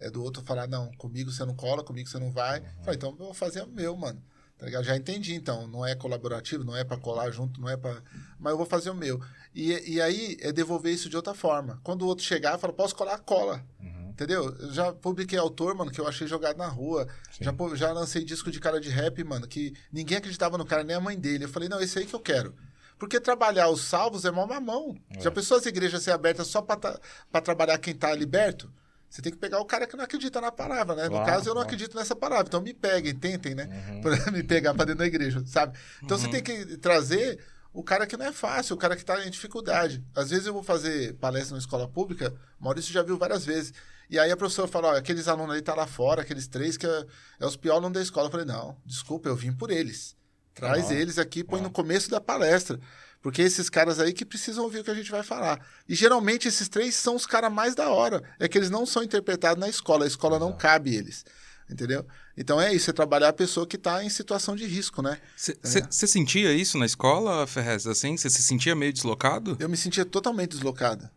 [0.00, 2.60] É do outro falar, não, comigo você não cola, comigo você não vai.
[2.82, 4.20] Falei, então eu vou fazer o meu, mano.
[4.70, 4.82] Tá?
[4.82, 5.66] Já entendi, então.
[5.68, 8.02] Não é colaborativo, não é pra colar junto, não é pra.
[8.38, 9.20] Mas eu vou fazer o meu.
[9.54, 11.80] E, e aí é devolver isso de outra forma.
[11.82, 13.18] Quando o outro chegar, fala, posso colar?
[13.18, 13.64] Cola.
[13.80, 14.10] Uhum.
[14.10, 14.54] Entendeu?
[14.58, 17.06] Eu já publiquei autor, mano, que eu achei jogado na rua.
[17.30, 17.44] Sim.
[17.44, 20.96] Já, já lancei disco de cara de rap, mano, que ninguém acreditava no cara, nem
[20.96, 21.44] a mãe dele.
[21.44, 22.54] Eu falei, não, esse aí que eu quero.
[22.98, 24.96] Porque trabalhar os salvos é mó mamão.
[25.18, 27.00] Já pensou as igrejas ser abertas só ta-
[27.32, 28.70] pra trabalhar quem tá liberto?
[29.12, 31.04] Você tem que pegar o cara que não acredita na palavra, né?
[31.04, 31.66] no Claro, caso, eu não claro.
[31.66, 32.46] acredito nessa palavra.
[32.48, 33.68] Então me peguem, tentem, né?
[33.90, 34.00] Uhum.
[34.00, 35.78] Pra me pegar pra dentro da igreja, sabe?
[36.02, 37.38] Então você tem que trazer
[37.74, 40.02] o cara que não é fácil, o cara que tá em dificuldade.
[40.16, 43.74] Às vezes eu vou fazer palestra na escola pública, Maurício já viu várias vezes.
[44.08, 46.86] E aí a professora fala, ó, aqueles alunos ali tá lá fora, aqueles três que
[46.86, 47.06] é,
[47.40, 48.28] é os piores alunos da escola.
[48.28, 50.16] Eu falei, não, desculpa, eu vim por eles.
[50.54, 51.64] Traz Ah, eles aqui, põe ah.
[51.64, 52.78] no começo da palestra.
[53.22, 55.64] Porque esses caras aí que precisam ouvir o que a gente vai falar.
[55.88, 58.22] E geralmente esses três são os caras mais da hora.
[58.38, 60.04] É que eles não são interpretados na escola.
[60.04, 61.24] A escola não cabe eles.
[61.70, 62.04] Entendeu?
[62.36, 65.18] Então é isso, é trabalhar a pessoa que está em situação de risco, né?
[65.36, 67.86] Você sentia isso na escola, Ferrez?
[67.86, 69.56] Assim, você se sentia meio deslocado?
[69.60, 71.08] Eu me sentia totalmente deslocado.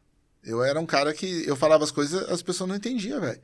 [0.44, 3.42] Eu era um cara que eu falava as coisas, as pessoas não entendiam, velho.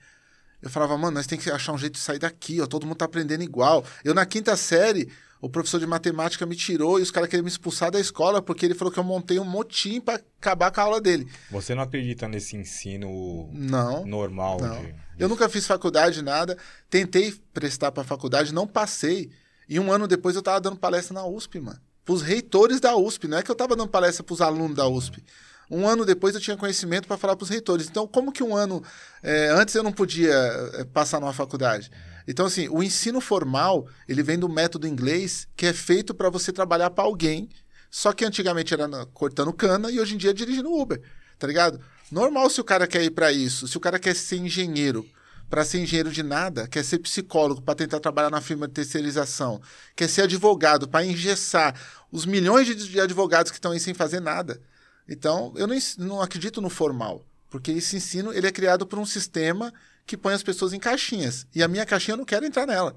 [0.62, 2.68] Eu falava, mano, nós tem que achar um jeito de sair daqui, ó.
[2.68, 3.84] Todo mundo tá aprendendo igual.
[4.06, 7.50] Eu, na quinta série, o professor de matemática me tirou e os caras queriam me
[7.50, 10.84] expulsar da escola porque ele falou que eu montei um motim pra acabar com a
[10.84, 11.28] aula dele.
[11.50, 14.06] Você não acredita nesse ensino Não.
[14.06, 14.60] normal?
[14.62, 14.82] Não.
[14.84, 16.58] de- Eu nunca fiz faculdade, nada.
[16.90, 19.30] Tentei prestar pra faculdade, não passei.
[19.68, 21.80] E um ano depois eu tava dando palestra na USP, mano.
[22.06, 23.28] Pros reitores da USP.
[23.28, 25.24] Não é que eu tava dando palestra pros alunos da USP.
[25.70, 27.88] Um ano depois eu tinha conhecimento para falar pros reitores.
[27.88, 28.84] Então, como que um ano
[29.24, 31.90] é, antes eu não podia é, passar numa faculdade?
[32.28, 36.52] Então, assim, o ensino formal, ele vem do método inglês, que é feito para você
[36.52, 37.50] trabalhar para alguém.
[37.90, 41.02] Só que antigamente era cortando cana e hoje em dia é dirigindo Uber,
[41.38, 41.80] tá ligado?
[42.10, 45.06] Normal se o cara quer ir para isso, se o cara quer ser engenheiro,
[45.50, 49.62] para ser engenheiro de nada, quer ser psicólogo para tentar trabalhar na firma de terceirização,
[49.98, 51.76] quer ser advogado para engessar
[52.10, 54.62] os milhões de, advogados que estão aí sem fazer nada.
[55.08, 59.06] Então, eu não, não acredito no formal, porque esse ensino ele é criado por um
[59.06, 59.74] sistema
[60.06, 61.46] que põe as pessoas em caixinhas.
[61.54, 62.96] E a minha caixinha eu não quero entrar nela.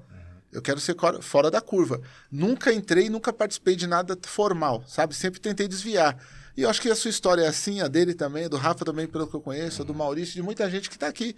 [0.51, 2.01] Eu quero ser fora da curva.
[2.31, 5.13] Nunca entrei, nunca participei de nada formal, sabe?
[5.13, 6.17] Sempre tentei desviar.
[6.55, 8.85] E eu acho que a sua história é assim, a dele também, a do Rafa
[8.85, 11.35] também, pelo que eu conheço, a do Maurício, de muita gente que tá aqui,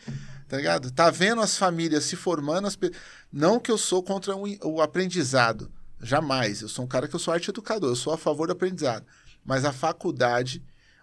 [0.47, 0.91] tá ligado?
[0.91, 2.67] Tá vendo as famílias se formando.
[2.67, 2.91] As pe...
[3.33, 6.61] Não que eu sou contra o, o aprendizado, jamais.
[6.61, 9.03] Eu sou um cara que eu sou arte educador, eu sou a favor do aprendizado.
[9.43, 10.61] Mas a faculdade,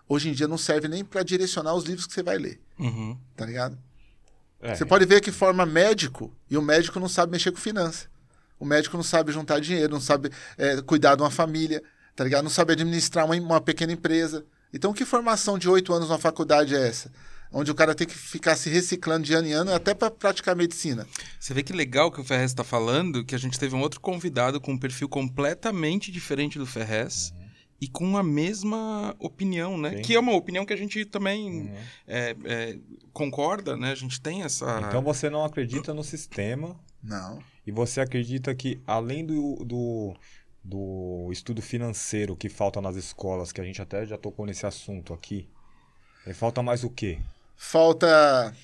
[0.08, 3.18] hoje em dia, não serve nem para direcionar os livros que você vai ler, Uhum.
[3.34, 3.76] tá ligado?
[4.64, 8.06] É, Você pode ver que forma médico e o médico não sabe mexer com finança.
[8.58, 11.82] O médico não sabe juntar dinheiro, não sabe é, cuidar de uma família,
[12.16, 12.44] tá ligado?
[12.44, 14.42] Não sabe administrar uma, uma pequena empresa.
[14.72, 17.12] Então, que formação de oito anos na faculdade é essa?
[17.52, 20.56] Onde o cara tem que ficar se reciclando de ano em ano até para praticar
[20.56, 21.06] medicina.
[21.38, 24.00] Você vê que legal que o Ferrez está falando, que a gente teve um outro
[24.00, 27.34] convidado com um perfil completamente diferente do Ferrez
[27.84, 29.96] e com a mesma opinião, né?
[29.96, 30.02] Sim.
[30.02, 31.74] Que é uma opinião que a gente também Uhum.
[32.06, 32.78] é, é,
[33.12, 33.92] concorda, né?
[33.92, 34.80] A gente tem essa...
[34.88, 37.42] Então você não acredita no sistema Não.
[37.66, 40.14] e você acredita que além do, do,
[40.64, 45.12] do estudo financeiro que falta nas escolas, que a gente até já tocou nesse assunto
[45.12, 45.46] aqui,
[46.26, 47.18] eh, falta mais o quê?
[47.54, 48.54] Falta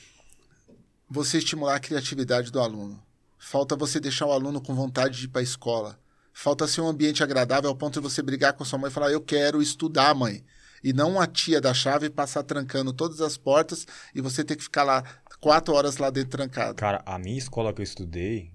[1.10, 2.98] você estimular a criatividade do aluno.
[3.38, 5.98] Falta você deixar o aluno com vontade de ir para a escola.
[6.42, 9.10] Falta ser um ambiente agradável ao ponto de você brigar com sua mãe e falar:
[9.12, 10.42] Eu quero estudar, mãe.
[10.82, 14.62] E não a tia da chave passar trancando todas as portas e você ter que
[14.62, 15.04] ficar lá
[15.38, 16.76] quatro horas lá dentro trancado.
[16.76, 18.50] Cara, a minha escola que eu estudei,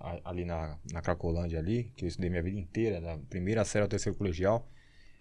[0.00, 3.82] a- ali na, na Cracolândia ali, que eu estudei minha vida inteira, da primeira série
[3.82, 4.66] ao terceiro colegial,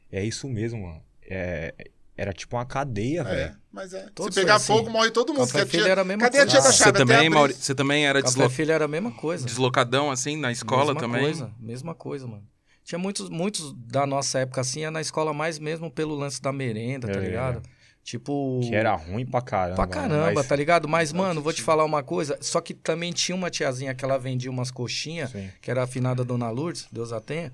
[0.10, 1.04] é isso mesmo, mano.
[1.24, 1.74] É,
[2.18, 3.56] era tipo uma cadeia, É, velho.
[3.72, 4.08] mas é.
[4.14, 4.68] Todos Se pegar assim.
[4.68, 5.48] fogo, morre todo mundo.
[5.48, 6.92] Café que a Filho tia- era a mesma Cadê a tia da chave?
[6.92, 7.54] Você também, Mauri...
[7.54, 8.50] você também era Café deslo...
[8.50, 9.46] Filho era a mesma coisa.
[9.46, 11.22] deslocadão, assim, na escola mesma também?
[11.24, 12.44] Coisa, mesma coisa, mano.
[12.84, 16.52] Tinha muitos, muitos da nossa época, assim, é na escola mais mesmo pelo lance da
[16.52, 17.24] merenda, tá É.
[17.24, 17.62] ligado?
[18.04, 18.60] Tipo.
[18.64, 19.76] Que era ruim pra caramba.
[19.76, 20.88] Pra caramba, mas- tá ligado?
[20.88, 22.36] Mas, mano, vou te falar uma coisa.
[22.42, 25.50] Só que também tinha uma tiazinha que ela vendia umas coxinhas, Sim.
[25.62, 27.54] que era a afinada Dona Lourdes, Deus a tenha.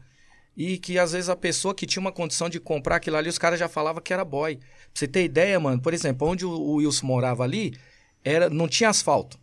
[0.58, 3.38] E que às vezes a pessoa que tinha uma condição de comprar aquilo ali, os
[3.38, 4.58] caras já falavam que era boy.
[4.58, 7.78] Pra você ter ideia, mano, por exemplo, onde o, o Wilson morava ali,
[8.26, 9.38] era, não tinha asfalto.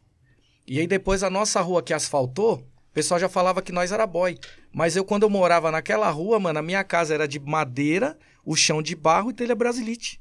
[0.66, 4.08] E aí depois a nossa rua que asfaltou, o pessoal já falava que nós era
[4.08, 4.36] boy.
[4.72, 8.56] Mas eu, quando eu morava naquela rua, mano, a minha casa era de madeira, o
[8.56, 10.20] chão de barro e telha brasilite.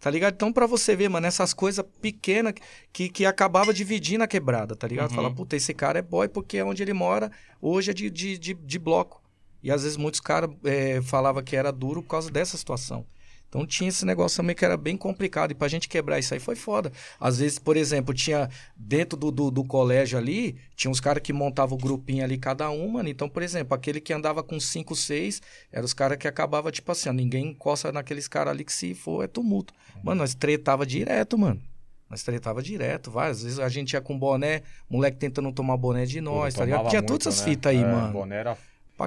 [0.00, 0.34] Tá ligado?
[0.34, 2.54] Então, pra você ver, mano, essas coisas pequenas
[2.92, 5.10] que, que acabava dividindo a quebrada, tá ligado?
[5.10, 5.16] Uhum.
[5.16, 8.36] Fala, puta, esse cara é boy porque é onde ele mora hoje é de, de,
[8.36, 9.21] de, de bloco.
[9.62, 13.06] E às vezes muitos caras é, falavam que era duro por causa dessa situação.
[13.52, 15.50] Então tinha esse negócio também que era bem complicado.
[15.50, 16.90] E pra gente quebrar isso aí foi foda.
[17.20, 21.34] Às vezes, por exemplo, tinha dentro do, do, do colégio ali, tinha uns caras que
[21.34, 23.10] montavam o grupinho ali cada um, mano.
[23.10, 26.90] Então, por exemplo, aquele que andava com 5, 6, eram os caras que acabava, tipo
[26.90, 29.74] assim, ó, ninguém encosta naqueles caras ali que se for é tumulto.
[30.02, 31.60] Mano, nós tretava direto, mano.
[32.08, 36.22] Nós tretava direto, várias vezes a gente ia com boné, moleque tentando tomar boné de
[36.22, 36.88] nós, Pô, tá ligado?
[36.88, 37.52] Tinha muito, todas essas né?
[37.52, 38.12] fitas aí, É, mano.
[38.12, 38.56] Boné era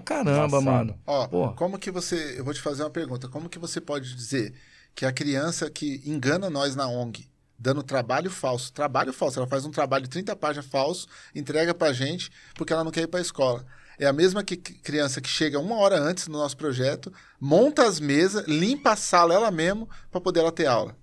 [0.02, 0.64] Pra caramba, Embaçado.
[0.66, 1.00] mano.
[1.06, 1.54] Ó, Pô.
[1.54, 2.36] como que você.
[2.38, 3.28] Eu vou te fazer uma pergunta.
[3.28, 4.54] Como que você pode dizer
[4.94, 7.28] que a criança que engana nós na ONG,
[7.58, 11.94] dando trabalho falso, trabalho falso, ela faz um trabalho de 30 páginas falso, entrega pra
[11.94, 13.66] gente porque ela não quer ir pra escola.
[13.98, 18.00] É a mesma que criança que chega uma hora antes no nosso projeto, monta as
[18.00, 20.98] mesas, limpa a sala ela mesmo pra poder ela ter aula.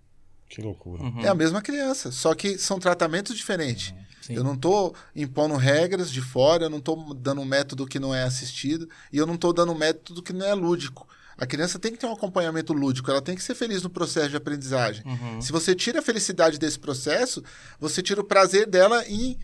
[0.52, 1.02] Que loucura.
[1.02, 1.20] Uhum.
[1.24, 3.94] É a mesma criança, só que são tratamentos diferentes.
[4.20, 4.34] Sim.
[4.34, 8.14] Eu não estou impondo regras de fora, eu não estou dando um método que não
[8.14, 11.08] é assistido e eu não estou dando um método que não é lúdico.
[11.38, 14.28] A criança tem que ter um acompanhamento lúdico, ela tem que ser feliz no processo
[14.28, 15.02] de aprendizagem.
[15.40, 17.42] Se você tira a felicidade desse processo,
[17.80, 19.38] você tira o prazer dela em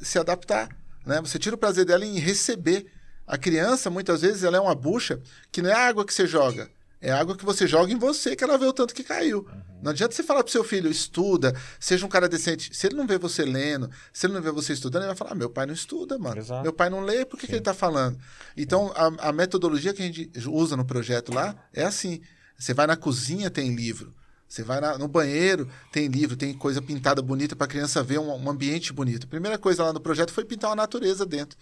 [0.00, 0.74] se adaptar.
[1.04, 1.20] Né?
[1.20, 2.86] Você tira o prazer dela em receber.
[3.26, 5.20] A criança, muitas vezes, ela é uma bucha
[5.52, 6.70] que não é a água que você joga.
[7.04, 9.46] É água que você joga em você, que ela vê o tanto que caiu.
[9.82, 12.74] Não adianta você falar pro seu filho, estuda, seja um cara decente.
[12.74, 15.32] Se ele não vê você lendo, se ele não vê você estudando, ele vai falar:
[15.32, 16.38] ah, meu pai não estuda, mano.
[16.38, 16.62] Exato.
[16.62, 18.18] Meu pai não lê, por que, que ele tá falando?
[18.56, 22.22] Então, a, a metodologia que a gente usa no projeto lá é assim:
[22.58, 24.14] você vai na cozinha, tem livro.
[24.48, 28.18] Você vai na- no banheiro, tem livro, tem coisa pintada bonita para a criança ver
[28.18, 29.24] um, um ambiente bonito.
[29.24, 31.58] A primeira coisa lá no projeto foi pintar uma natureza dentro,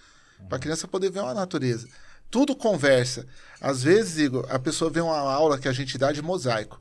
[0.48, 1.88] para a criança poder ver uma natureza.
[2.32, 3.26] Tudo conversa.
[3.60, 6.80] Às vezes, Igor, a pessoa vê uma aula que a gente dá de mosaico.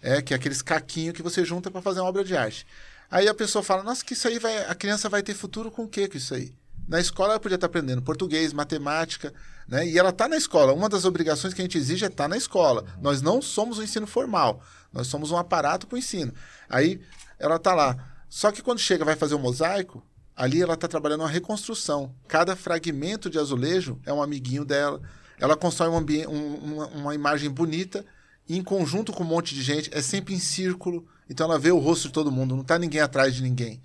[0.00, 2.66] É, que é aqueles caquinhos que você junta para fazer uma obra de arte.
[3.10, 4.64] Aí a pessoa fala, nossa, que isso aí vai.
[4.64, 6.54] A criança vai ter futuro com o quê com isso aí?
[6.88, 9.34] Na escola ela podia estar aprendendo português, matemática,
[9.68, 9.86] né?
[9.86, 10.72] E ela está na escola.
[10.72, 12.86] Uma das obrigações que a gente exige é estar na escola.
[13.02, 14.62] Nós não somos o ensino formal.
[14.90, 16.32] Nós somos um aparato para o ensino.
[16.70, 17.00] Aí
[17.38, 17.96] ela está lá.
[18.30, 20.02] Só que quando chega vai fazer o mosaico,
[20.36, 22.14] ali ela está trabalhando uma reconstrução.
[22.28, 25.00] Cada fragmento de azulejo é um amiguinho dela.
[25.38, 28.04] Ela constrói um ambiente, um- uma, uma imagem bonita
[28.48, 31.06] em conjunto com um monte de gente, é sempre em círculo.
[31.28, 33.80] Então ela vê o rosto de todo mundo, não tá ninguém atrás de ninguém.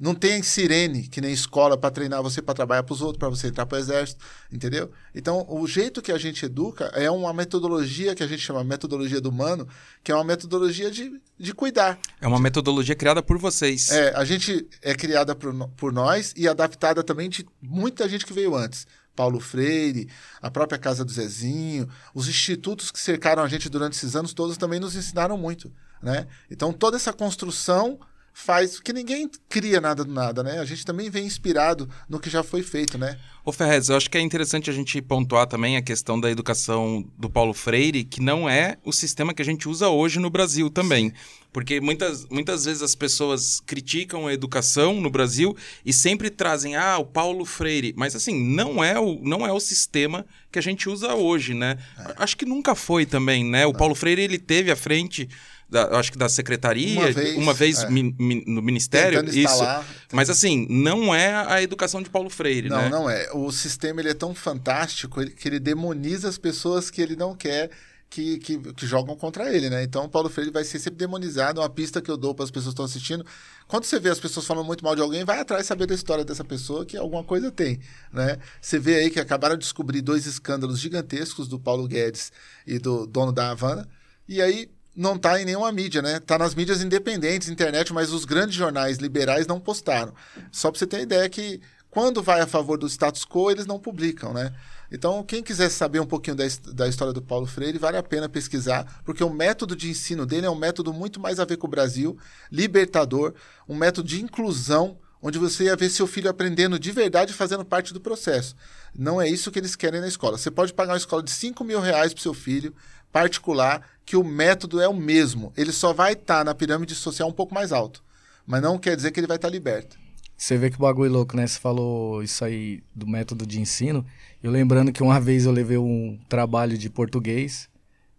[0.00, 3.28] Não tem sirene, que nem escola, para treinar você para trabalhar para os outros, para
[3.28, 4.90] você entrar para o exército, entendeu?
[5.14, 9.20] Então, o jeito que a gente educa é uma metodologia que a gente chama metodologia
[9.20, 9.68] do humano,
[10.02, 11.98] que é uma metodologia de, de cuidar.
[12.18, 13.90] É uma metodologia criada por vocês.
[13.90, 18.32] É, a gente é criada por, por nós e adaptada também de muita gente que
[18.32, 18.86] veio antes.
[19.14, 20.08] Paulo Freire,
[20.40, 24.56] a própria Casa do Zezinho, os institutos que cercaram a gente durante esses anos todos
[24.56, 25.70] também nos ensinaram muito,
[26.02, 26.26] né?
[26.50, 28.00] Então toda essa construção
[28.32, 30.58] faz que ninguém cria nada do nada, né?
[30.58, 33.18] A gente também vem inspirado no que já foi feito, né?
[33.44, 37.04] Ô Ferrez, eu acho que é interessante a gente pontuar também a questão da educação
[37.18, 40.70] do Paulo Freire, que não é o sistema que a gente usa hoje no Brasil
[40.70, 41.12] também.
[41.52, 46.98] Porque muitas, muitas vezes as pessoas criticam a educação no Brasil e sempre trazem, ah,
[46.98, 47.94] o Paulo Freire.
[47.96, 51.78] Mas assim, não é o, não é o sistema que a gente usa hoje, né?
[52.16, 53.66] Acho que nunca foi também, né?
[53.66, 55.28] O Paulo Freire, ele teve à frente,
[55.70, 56.98] da, acho que da secretaria,
[57.36, 57.88] Uma vez, é.
[57.90, 59.52] mi- mi- no ministério, Tentando isso.
[59.52, 59.86] instalar.
[60.12, 62.88] Mas assim, não é a educação de Paulo Freire, Não, né?
[62.88, 63.30] não é.
[63.32, 67.70] O sistema ele é tão fantástico que ele demoniza as pessoas que ele não quer
[68.08, 69.84] que, que, que jogam contra ele, né?
[69.84, 71.60] Então o Paulo Freire vai ser sempre demonizado.
[71.60, 73.24] Uma pista que eu dou para as pessoas que estão assistindo.
[73.68, 76.24] Quando você vê as pessoas falando muito mal de alguém, vai atrás saber da história
[76.24, 77.78] dessa pessoa que alguma coisa tem,
[78.12, 78.38] né?
[78.60, 82.32] Você vê aí que acabaram de descobrir dois escândalos gigantescos do Paulo Guedes
[82.66, 83.88] e do dono da Havana.
[84.28, 84.68] E aí
[85.00, 86.20] não tá em nenhuma mídia, né?
[86.20, 90.12] Tá nas mídias independentes, internet, mas os grandes jornais liberais não postaram.
[90.52, 91.58] Só para você ter ideia que
[91.90, 94.52] quando vai a favor do status quo, eles não publicam, né?
[94.92, 98.28] Então, quem quiser saber um pouquinho da, da história do Paulo Freire, vale a pena
[98.28, 101.66] pesquisar, porque o método de ensino dele é um método muito mais a ver com
[101.66, 102.18] o Brasil,
[102.52, 103.32] libertador,
[103.66, 107.94] um método de inclusão, onde você ia ver seu filho aprendendo de verdade fazendo parte
[107.94, 108.54] do processo.
[108.94, 110.36] Não é isso que eles querem na escola.
[110.36, 112.74] Você pode pagar uma escola de 5 mil reais para seu filho,
[113.12, 115.52] particular, que o método é o mesmo.
[115.56, 118.02] Ele só vai estar na pirâmide social um pouco mais alto.
[118.44, 119.96] Mas não quer dizer que ele vai estar liberto.
[120.36, 121.46] Você vê que bagulho louco, né?
[121.46, 124.04] Você falou isso aí do método de ensino.
[124.42, 127.68] Eu lembrando que uma vez eu levei um trabalho de português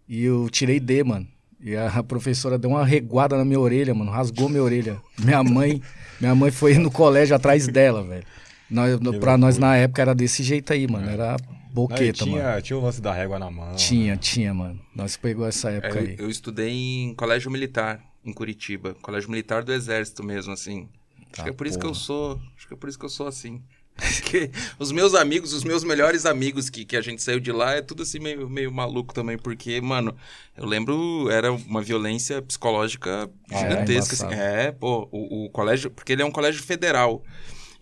[0.08, 1.28] e eu tirei D, mano.
[1.60, 4.10] E a professora deu uma reguada na minha orelha, mano.
[4.10, 4.98] Rasgou minha orelha.
[5.18, 5.82] Minha mãe,
[6.18, 8.24] minha mãe foi no colégio atrás dela, velho.
[8.70, 11.10] Nós, pra nós na época era desse jeito aí, mano.
[11.10, 11.36] Era
[11.72, 12.38] Boqueta, mano.
[12.38, 13.74] tinha, tinha o lance da régua na mão.
[13.76, 14.78] Tinha, tinha, mano.
[14.94, 16.16] Nós pegou essa época É, aí.
[16.18, 18.94] eu, estudei em colégio militar, em Curitiba.
[19.00, 20.88] Colégio militar do exército mesmo, assim.
[21.18, 22.02] Acho Tá, que é por isso que eu porra.
[22.02, 22.40] sou.
[22.56, 23.62] Acho que é por isso que eu sou assim.
[24.22, 27.72] Porque os meus amigos, os meus melhores amigos que, que a gente saiu de lá,
[27.74, 29.36] é tudo assim meio, meio maluco também.
[29.38, 30.14] Porque, mano,
[30.56, 33.58] eu lembro, era uma violência psicológica Ah, é?
[33.60, 34.14] gigantesca.
[34.14, 34.24] assim.
[34.26, 34.42] Embaçado.
[34.42, 35.90] É, pô, o, o colégio.
[35.90, 37.22] Porque ele é um colégio federal.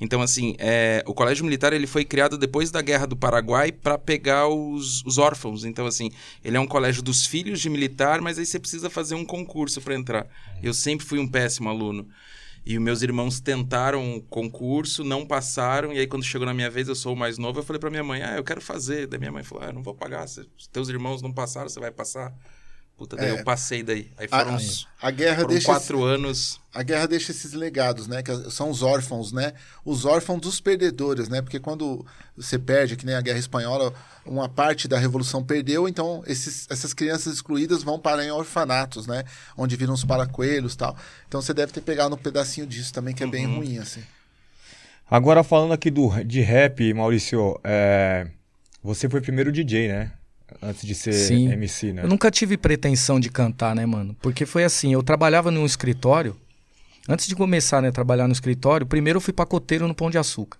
[0.00, 3.98] Então, assim, é, o colégio militar ele foi criado depois da Guerra do Paraguai para
[3.98, 5.64] pegar os, os órfãos.
[5.64, 6.10] Então, assim,
[6.42, 9.80] ele é um colégio dos filhos de militar, mas aí você precisa fazer um concurso
[9.80, 10.26] para entrar.
[10.62, 12.08] Eu sempre fui um péssimo aluno.
[12.64, 15.92] E meus irmãos tentaram um concurso, não passaram.
[15.92, 17.90] E aí, quando chegou na minha vez, eu sou o mais novo, eu falei pra
[17.90, 19.06] minha mãe, ah, eu quero fazer.
[19.06, 20.26] Daí minha mãe falou, ah, eu não vou pagar.
[20.28, 22.34] Se teus irmãos não passaram, você vai passar.
[23.00, 23.40] Puta, daí É.
[23.40, 24.10] eu passei daí.
[24.18, 26.60] Aí foram, uns, A guerra foram deixa quatro anos.
[26.74, 28.22] a guerra deixa esses legados, né?
[28.22, 29.54] Que são os órfãos, né?
[29.86, 31.40] Os órfãos dos perdedores, né?
[31.40, 32.04] Porque quando
[32.36, 33.94] você perde, que nem a Guerra Espanhola,
[34.26, 39.24] uma parte da Revolução perdeu, então esses, essas crianças excluídas vão parar em orfanatos, né?
[39.56, 40.94] Onde viram os paracoelhos e tal.
[41.26, 44.02] Então você deve ter pegado um pedacinho disso também, que é bem ruim, assim.
[45.10, 48.26] Agora falando aqui do, de rap, Maurício, é,
[48.82, 50.12] você foi primeiro DJ, né?
[50.62, 51.50] Antes de ser Sim.
[51.52, 52.04] MC, né?
[52.04, 54.14] Eu nunca tive pretensão de cantar, né, mano?
[54.20, 56.36] Porque foi assim, eu trabalhava num escritório.
[57.08, 60.18] Antes de começar, né, a trabalhar no escritório, primeiro eu fui pacoteiro no Pão de
[60.18, 60.58] Açúcar.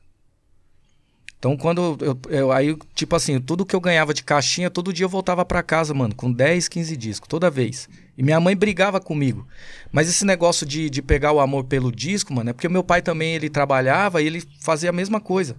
[1.38, 5.04] Então, quando eu, eu- aí, tipo assim, tudo que eu ganhava de caixinha, todo dia
[5.04, 7.88] eu voltava pra casa, mano, com 10, 15 discos, toda vez.
[8.16, 9.46] E minha mãe brigava comigo.
[9.90, 13.00] Mas esse negócio de, de pegar o amor pelo disco, mano, é porque meu pai
[13.00, 15.56] também, ele trabalhava e ele fazia a mesma coisa.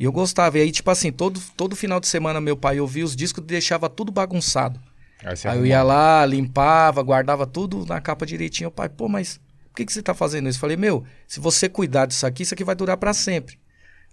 [0.00, 0.56] E eu gostava.
[0.56, 3.46] E aí, tipo assim, todo, todo final de semana meu pai ouvia os discos e
[3.46, 4.80] deixava tudo bagunçado.
[5.22, 8.70] Aí Aí eu ia lá, limpava, guardava tudo na capa direitinho.
[8.70, 10.56] O pai, pô, mas por que, que você tá fazendo isso?
[10.56, 13.58] Eu falei, meu, se você cuidar disso aqui, isso aqui vai durar pra sempre.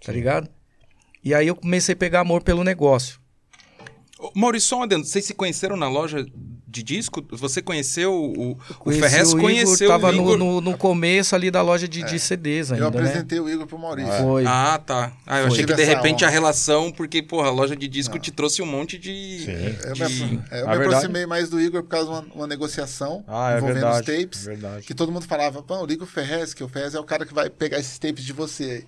[0.05, 0.49] Tá ligado?
[1.23, 3.21] E aí eu comecei a pegar amor pelo negócio.
[4.19, 5.05] Ô, Maurício, só um adendo.
[5.05, 6.25] Vocês se conheceram na loja
[6.77, 7.25] de disco?
[7.31, 9.29] Você conheceu o, o Ferrez?
[9.29, 10.37] o Igor, conheceu tava o Igor?
[10.37, 12.97] no, no, no começo ali da loja de, de CDs Eu ainda, né?
[13.07, 14.11] apresentei o Igor pro Maurício.
[14.21, 14.45] Foi.
[14.45, 15.11] Ah, tá.
[15.25, 15.53] Ah, eu Foi.
[15.53, 18.65] achei que de repente a relação, porque, porra, a loja de disco te trouxe um
[18.65, 19.39] monte de.
[19.45, 19.87] Sim.
[19.87, 22.25] Eu de- me, apro- é, eu me aproximei mais do Igor por causa de uma,
[22.35, 24.11] uma negociação Ah, é envolvendo verdade.
[24.11, 24.45] os tapes.
[24.45, 24.85] verdade.
[24.85, 27.33] Que todo mundo falava, pô, liga o Ferrez, que o Ferrez é o cara que
[27.33, 28.85] vai pegar esses tapes de você.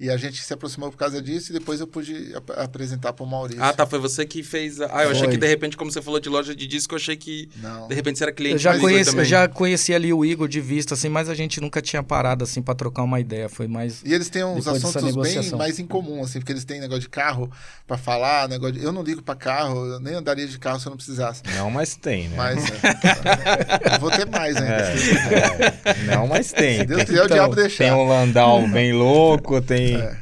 [0.00, 3.26] E a gente se aproximou por causa disso e depois eu pude ap- apresentar pro
[3.26, 3.62] Maurício.
[3.62, 3.84] Ah, tá.
[3.86, 4.80] Foi você que fez.
[4.80, 5.32] a- Ah, eu achei Foi.
[5.32, 7.86] que de repente, como você falou de loja de disco, eu achei que Não.
[7.86, 10.58] de repente você era cliente Eu já, conheci, eu já conheci ali o Igor de
[10.58, 13.46] vista, assim, mas a gente nunca tinha parado assim pra trocar uma ideia.
[13.50, 14.00] Foi mais.
[14.02, 17.08] E eles têm uns assuntos bem mais em comum, assim, porque eles têm negócio de
[17.10, 17.50] carro
[17.86, 18.82] pra falar, negócio de...
[18.82, 21.42] Eu não ligo pra carro, eu nem andaria de carro se eu não precisasse.
[21.56, 22.36] Não, mas tem, né?
[22.38, 24.92] Mas é, eu vou ter mais ainda.
[24.92, 25.80] quiser.
[25.84, 26.78] É, não, mas tem.
[26.78, 27.84] Se Deus tem, quiser, o Então, diabo deixar.
[27.84, 29.89] tem um Landau bem louco, tem.
[29.96, 30.16] É.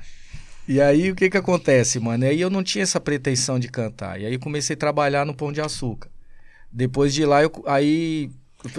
[0.66, 2.24] E aí o que que acontece, mano?
[2.24, 4.20] E aí eu não tinha essa pretensão de cantar.
[4.20, 6.08] E aí eu comecei a trabalhar no Pão de Açúcar.
[6.70, 8.30] Depois de lá eu aí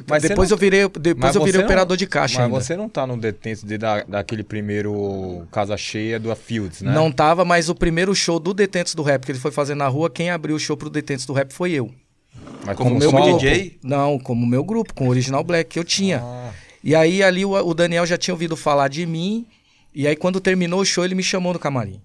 [0.08, 2.62] Mas depois você eu virei depois Mas eu virei operador não- de caixa Mas ainda.
[2.62, 6.94] você não tá no detento de da, daquele primeiro Casa Cheia do Fields, né?
[6.94, 9.88] Não tava, mas o primeiro show do Detentos do Rap que ele foi fazer na
[9.88, 11.92] rua, quem abriu o show pro Detentos do Rap foi eu.
[12.64, 13.38] Mas Como como, meu solo?
[13.40, 13.80] DJ?
[13.84, 16.20] Não, como meu grupo, com o Original Black que eu tinha.
[16.24, 16.52] Ah,
[16.84, 19.48] E aí ali o, o Daniel já tinha ouvido falar de mim.
[20.00, 22.02] E aí quando terminou o show, ele me chamou no camarim.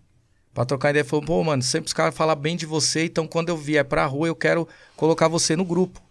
[0.53, 3.51] Pra trocar ideia, falou, pô, mano, sempre os caras falam bem de você, então quando
[3.51, 6.03] eu vier pra rua, eu quero colocar você no grupo.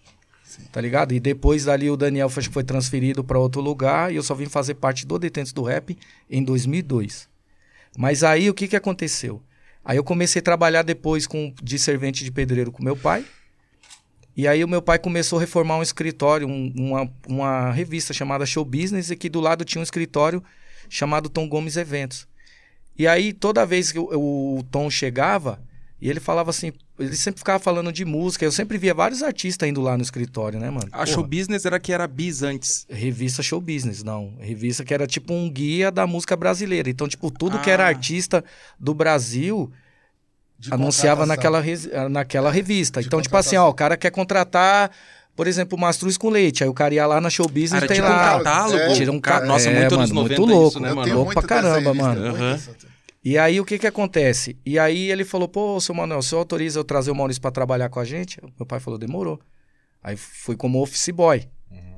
[0.72, 1.14] Tá ligado?
[1.14, 4.34] E depois dali o Daniel foi, que foi transferido pra outro lugar e eu só
[4.34, 5.98] vim fazer parte do Detentos do Rap
[6.30, 7.28] em 2002.
[7.98, 9.42] Mas aí o que que aconteceu?
[9.84, 13.26] Aí eu comecei a trabalhar depois com, de servente de pedreiro com meu pai.
[14.38, 18.46] E aí o meu pai começou a reformar um escritório, um- uma, uma revista chamada
[18.46, 20.42] Show Business, e aqui do lado tinha um escritório
[20.90, 22.28] chamado Tom Gomes Eventos.
[22.98, 25.60] E aí toda vez que o, o Tom chegava,
[26.00, 29.68] e ele falava assim, ele sempre ficava falando de música, eu sempre via vários artistas
[29.68, 30.88] indo lá no escritório, né, mano?
[30.92, 32.86] A Porra, show business era que era bis antes.
[32.90, 34.36] Revista Show Business, não.
[34.40, 36.90] Revista que era tipo um guia da música brasileira.
[36.90, 37.88] Então, tipo, tudo que era Ah.
[37.88, 38.44] artista
[38.80, 39.72] do Brasil
[40.60, 43.02] De anunciava naquela, ah, naquela revista.
[43.02, 44.92] De então, tipo assim, ó, o cara quer contratar,
[45.36, 46.64] por exemplo, Mastruz com leite.
[46.64, 48.36] Aí o cara ia lá na show business Era tem tipo lá.
[48.36, 48.78] um catálogo.
[48.78, 50.70] É, Tira um Ca- ca- Nossa, é, muito anos mano, 90 muito louco.
[50.70, 51.14] isso, né, mano?
[51.16, 52.38] Louco pra caramba, revista, mano.
[52.38, 52.76] dessa-
[53.26, 54.58] E aí o que que acontece?
[54.66, 57.88] E aí ele falou, pô, seu Manuel, você autoriza eu trazer o Maurício pra trabalhar
[57.90, 58.40] com a gente?
[58.60, 59.40] Meu pai falou, demorou.
[60.04, 61.48] Aí fui como office boy.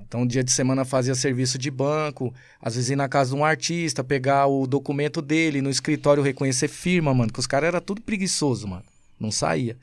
[0.07, 3.43] Então, dia de semana fazia serviço de banco, às vezes ir na casa de um
[3.43, 8.01] artista, pegar o documento dele, no escritório reconhecer firma, mano, que os caras eram tudo
[8.01, 8.83] preguiçoso, mano.
[9.19, 9.75] Não saía.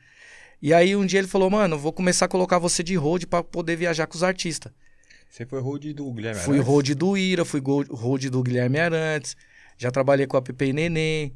[0.62, 3.42] E aí um dia ele falou, mano, vou começar a colocar você de road pra
[3.42, 4.70] poder viajar com os artistas.
[5.28, 6.68] Você foi road do Guilherme Fui Arantes?
[6.68, 9.34] road do Ira, fui road do Guilherme Arantes,
[9.76, 11.32] já trabalhei com a Pepe e Neném,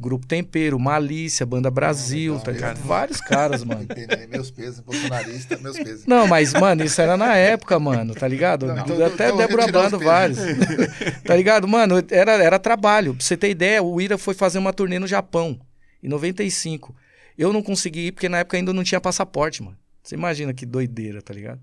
[0.00, 2.76] Grupo Tempero, Malícia, Banda Brasil, legal, tá ligado?
[2.76, 2.88] legal.
[2.88, 3.82] Vários caras, mano.
[3.82, 6.06] Entendi, Meus pesos, bolsonarista, meus pesos.
[6.06, 8.66] Não, mas, mano, isso era na época, mano, tá ligado?
[8.66, 10.38] Não, então- Até então vou Débora Bando, vários.
[11.24, 11.68] tá ligado?
[11.68, 13.14] Mano, era, era trabalho.
[13.14, 15.60] Pra você ter ideia, o Ira foi fazer uma turnê no Japão,
[16.02, 16.94] em 95.
[17.36, 19.76] Eu não consegui ir porque na época ainda não tinha passaporte, mano.
[20.02, 21.60] Você imagina que doideira, tá ligado?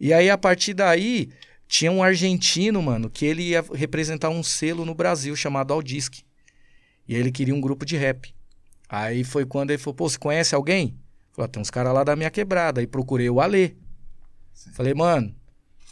[0.00, 1.28] E aí, a partir daí,
[1.68, 6.24] tinha um argentino, mano, que ele ia representar um selo no Brasil chamado Aldisc.
[7.06, 8.34] E aí ele queria um grupo de rap.
[8.88, 10.98] Aí foi quando ele falou, pô, você conhece alguém?
[11.32, 12.80] Falei, ah, tem uns caras lá da minha quebrada.
[12.80, 13.74] Aí procurei o Alê.
[14.72, 15.34] Falei, mano,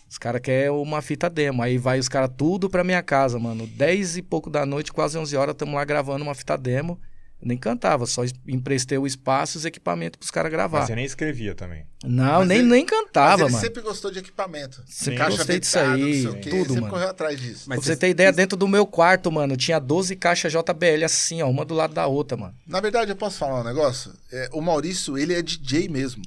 [0.08, 1.62] Os caras querem uma fita demo.
[1.62, 3.66] Aí vai os caras tudo pra minha casa, mano.
[3.66, 7.00] 10 e pouco da noite, quase 11 horas, tamo lá gravando uma fita demo.
[7.45, 10.78] Nem cantava, só es- emprestei o espaço e os equipamentos pros caras gravar.
[10.78, 11.84] Mas você nem escrevia também.
[12.05, 13.64] Não, Mas nem, ele- nem Mas cantava, ele mano.
[13.64, 14.82] sempre gostou de equipamento.
[14.86, 16.88] Sempre Caixa gostei disso aí, tudo, sempre mano.
[16.88, 17.64] correu atrás disso.
[17.68, 21.43] Mas pra você ter ideia, dentro do meu quarto, mano, tinha 12 caixas JBL assim,
[21.43, 22.55] ó, uma do lado da outra, mano.
[22.66, 24.12] Na verdade, eu posso falar um negócio?
[24.32, 26.22] É, o Maurício, ele é DJ mesmo.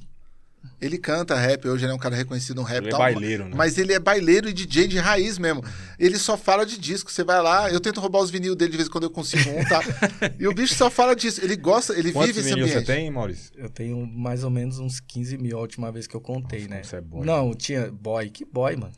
[0.80, 2.78] Ele canta rap, hoje ele é um cara reconhecido no rap.
[2.78, 3.52] Ele é tal, baileiro, né?
[3.54, 5.64] Mas ele é baileiro e DJ de raiz mesmo.
[5.98, 7.10] Ele só fala de disco.
[7.10, 9.48] Você vai lá, eu tento roubar os vinil dele de vez em quando eu consigo
[9.48, 9.80] um, tá?
[10.38, 11.42] e o bicho só fala disso.
[11.42, 12.86] Ele gosta, ele Quantos vive esse vinil ambiente.
[12.86, 13.52] você tem, Maurício?
[13.56, 16.74] Eu tenho mais ou menos uns 15 mil a última vez que eu contei, Nossa,
[16.74, 16.82] né?
[16.82, 17.24] você é boy.
[17.24, 17.90] Não, tinha.
[17.90, 18.92] Boy, que boy, mano.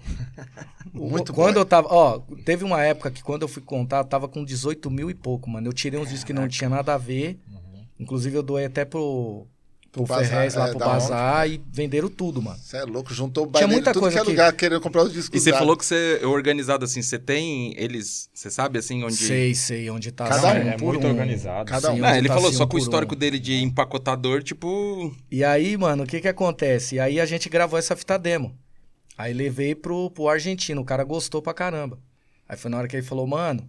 [0.93, 1.63] Muito quando boy.
[1.63, 1.89] eu tava.
[1.91, 5.15] Ó, teve uma época que quando eu fui contar, eu tava com 18 mil e
[5.15, 5.69] pouco, mano.
[5.69, 7.39] Eu tirei uns discos que não tinha nada a ver.
[8.01, 9.47] Inclusive, eu doei até pro.
[9.91, 12.59] Pro, Ferrez lá é, pro bazar e venderam tudo, mano.
[12.63, 15.03] Você é louco, juntou o baileiro muita tudo coisa que é que- lugar querendo comprar
[15.05, 18.79] os discos E você falou que você é organizado assim, você tem eles, você sabe
[18.79, 19.17] assim onde...
[19.17, 20.29] Sei, sei onde tá.
[20.29, 21.11] Cada assim, um, é por muito um.
[21.11, 21.71] organizado.
[21.71, 21.97] Cada um.
[21.97, 23.19] Sim, onde ele tá falou assim, só um com o histórico um.
[23.19, 25.15] dele de empacotador, tipo...
[25.31, 26.97] E aí, mano, o que que acontece?
[26.97, 28.55] E aí a gente gravou essa fita demo.
[29.17, 31.99] Aí levei pro, pro argentino, o cara gostou pra caramba.
[32.47, 33.69] Aí foi na hora que ele falou, mano,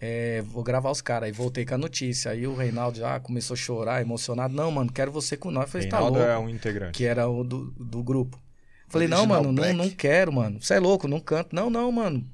[0.00, 1.26] é, vou gravar os caras.
[1.26, 2.30] Aí voltei com a notícia.
[2.30, 4.54] Aí o Reinaldo já começou a chorar, emocionado.
[4.54, 5.64] Não, mano, quero você com nós.
[5.64, 6.32] Eu falei, tá Reinaldo louco.
[6.32, 6.92] é um integrante.
[6.96, 8.40] Que era o do, do grupo.
[8.88, 10.60] Falei, não, Original mano, não, não quero, mano.
[10.60, 11.54] Você é louco, não canto.
[11.54, 12.26] Não, não, mano.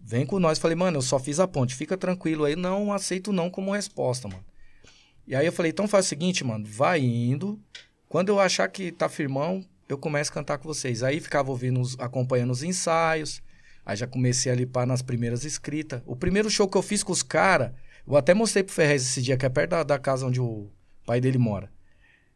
[0.00, 0.58] Vem com nós.
[0.58, 1.74] Falei, mano, eu só fiz a ponte.
[1.74, 2.56] Fica tranquilo aí.
[2.56, 4.44] Não aceito não como resposta, mano.
[5.26, 6.64] E aí eu falei, então faz o seguinte, mano.
[6.66, 7.58] Vai indo.
[8.08, 11.02] Quando eu achar que tá firmão, eu começo a cantar com vocês.
[11.02, 13.40] Aí ficava ouvindo, os- acompanhando os ensaios.
[13.86, 16.00] Aí já comecei a limpar nas primeiras escritas.
[16.06, 17.70] O primeiro show que eu fiz com os caras,
[18.06, 20.70] eu até mostrei pro Ferrez esse dia, que é perto da, da casa onde o
[21.04, 21.70] pai dele mora.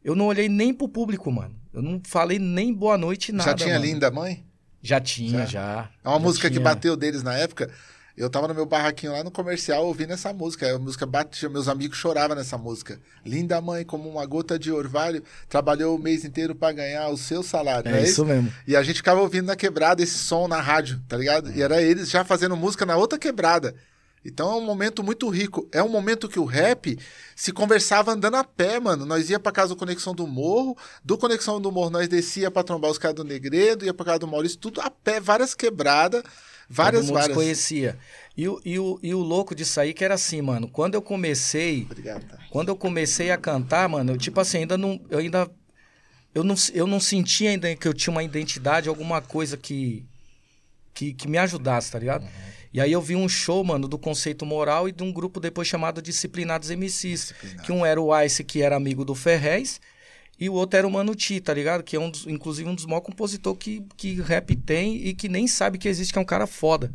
[0.05, 1.55] Eu não olhei nem pro público, mano.
[1.72, 3.51] Eu não falei nem boa noite, nada.
[3.51, 3.84] Já tinha mano.
[3.86, 4.44] Linda Mãe?
[4.80, 5.46] Já tinha, Já?
[5.46, 5.90] já.
[6.05, 6.64] É uma Já música que tinha.
[6.64, 7.70] bateu deles na época.
[8.19, 10.75] Eu tava no meu barraquinho lá no comercial ouvindo essa música.
[10.75, 13.01] A música batia, meus amigos choravam nessa música.
[13.25, 17.45] Linda mãe, como uma gota de orvalho, trabalhou o mês inteiro pra ganhar o seu
[17.45, 17.89] salário.
[17.89, 18.53] não É isso mesmo.
[18.66, 21.53] E a gente ficava ouvindo na quebrada esse som na rádio, tá ligado?
[21.53, 23.77] E era eles já fazendo música na outra quebrada.
[24.25, 25.69] Então é um momento muito rico.
[25.71, 26.99] É um momento que o rap
[27.37, 29.07] se conversava andando a pé, mano.
[29.07, 32.64] Nós ia pra casa do Conexão do Morro, do Conexão do Morro nós descia pra
[32.64, 36.23] trombar os caras do Negredo, ia pra casa do Maurício, tudo a pé, várias quebradas,
[36.69, 37.37] várias, Todo mundo várias.
[37.37, 37.99] conhecia.
[38.37, 40.69] E, o- e, o, e o louco disso aí que era assim, mano.
[40.69, 42.25] Quando eu comecei, Obrigado.
[42.29, 42.39] tá?
[42.51, 45.01] quando eu comecei a cantar, mano, eu, tipo assim, ainda não.
[45.11, 45.51] Eu ainda.
[46.35, 50.05] Eu não, eu não sentia ainda que eu tinha uma identidade, alguma coisa que.
[50.95, 52.27] Que, que me ajudasse, tá ligado?
[52.75, 55.66] E aí eu vi um show, mano, do Conceito Moral e de um grupo depois
[55.69, 57.33] chamado Disciplinados MCs.
[57.64, 59.81] Que um era o Ice, que era amigo do Ferrez,
[60.41, 61.82] e o outro era o Mano Ti, tá ligado?
[61.82, 65.28] Que é um dos, inclusive um dos maiores compositores que, que rap tem e que
[65.28, 66.93] nem sabe que existe, que é um cara foda.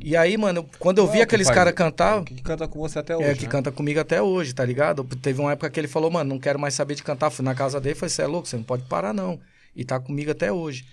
[0.00, 3.16] E aí, mano, quando eu vi é aqueles caras cantar, que canta com você até
[3.16, 3.50] hoje, é, que né?
[3.50, 5.04] canta comigo até hoje, tá ligado?
[5.22, 7.30] Teve uma época que ele falou, mano, não quero mais saber de cantar.
[7.30, 9.40] Fui na casa dele e falei, você é louco, você não pode parar, não.
[9.74, 10.84] E tá comigo até hoje.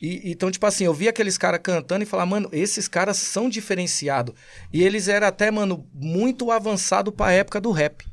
[0.00, 3.48] E, então, tipo assim, eu vi aqueles caras cantando e falar, mano, esses caras são
[3.48, 4.34] diferenciados.
[4.72, 8.04] E eles eram até, mano, muito avançado pra época do rap.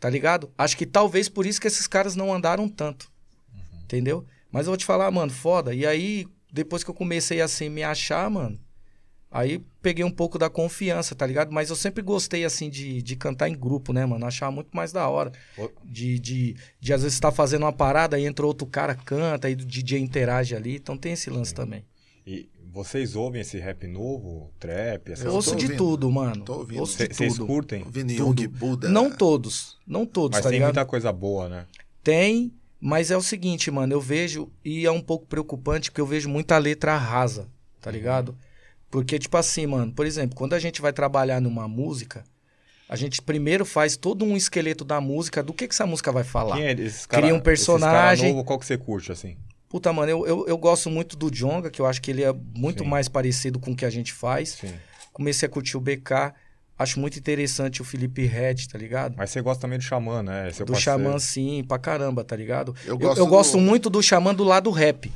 [0.00, 0.50] Tá ligado?
[0.56, 3.10] Acho que talvez por isso que esses caras não andaram tanto.
[3.82, 4.24] Entendeu?
[4.50, 5.74] Mas eu vou te falar, mano, foda.
[5.74, 8.58] E aí, depois que eu comecei assim, me achar, mano,
[9.30, 11.52] Aí peguei um pouco da confiança, tá ligado?
[11.52, 14.24] Mas eu sempre gostei, assim, de, de cantar em grupo, né, mano?
[14.24, 15.32] Achava muito mais da hora.
[15.84, 19.52] De, de, de às vezes, estar fazendo uma parada, aí entra outro cara, canta, aí
[19.52, 20.76] o DJ interage ali.
[20.76, 21.84] Então tem esse lance também.
[22.26, 22.48] E
[22.84, 25.76] vocês ouvem esse rap novo, trap, essas Eu Ouço de ouvindo.
[25.78, 26.44] tudo, mano.
[26.44, 26.80] Tô ouvindo.
[26.80, 27.46] Ouço de Vocês tudo.
[27.46, 27.82] curtem?
[27.84, 28.08] Tudo.
[28.14, 28.88] Jung, Buda.
[28.88, 29.76] Não todos.
[29.86, 30.68] Não todos, Mas tá tem ligado?
[30.74, 31.66] muita coisa boa, né?
[32.02, 36.06] Tem, mas é o seguinte, mano, eu vejo, e é um pouco preocupante, porque eu
[36.06, 37.48] vejo muita letra rasa,
[37.80, 38.36] tá ligado?
[38.90, 42.24] Porque, tipo assim, mano, por exemplo, quando a gente vai trabalhar numa música,
[42.88, 46.24] a gente primeiro faz todo um esqueleto da música, do que, que essa música vai
[46.24, 46.56] falar.
[46.56, 48.30] Quem é esses cara, Cria um esses cara personagem.
[48.32, 49.36] novo, qual que você curte, assim?
[49.68, 52.32] Puta, mano, eu, eu, eu gosto muito do Jonga, que eu acho que ele é
[52.54, 52.88] muito Sim.
[52.88, 54.50] mais parecido com o que a gente faz.
[54.60, 54.72] Sim.
[55.12, 56.32] Comecei a curtir o BK,
[56.78, 59.14] acho muito interessante o Felipe Red, tá ligado?
[59.16, 60.50] Mas você gosta também do Xamã, né?
[60.52, 61.02] Seu do parceiro.
[61.02, 62.74] Xamã, sim, pra caramba, tá ligado?
[62.84, 65.12] Eu Eu, gosto eu gosto do- muito do Xamã do lado rap.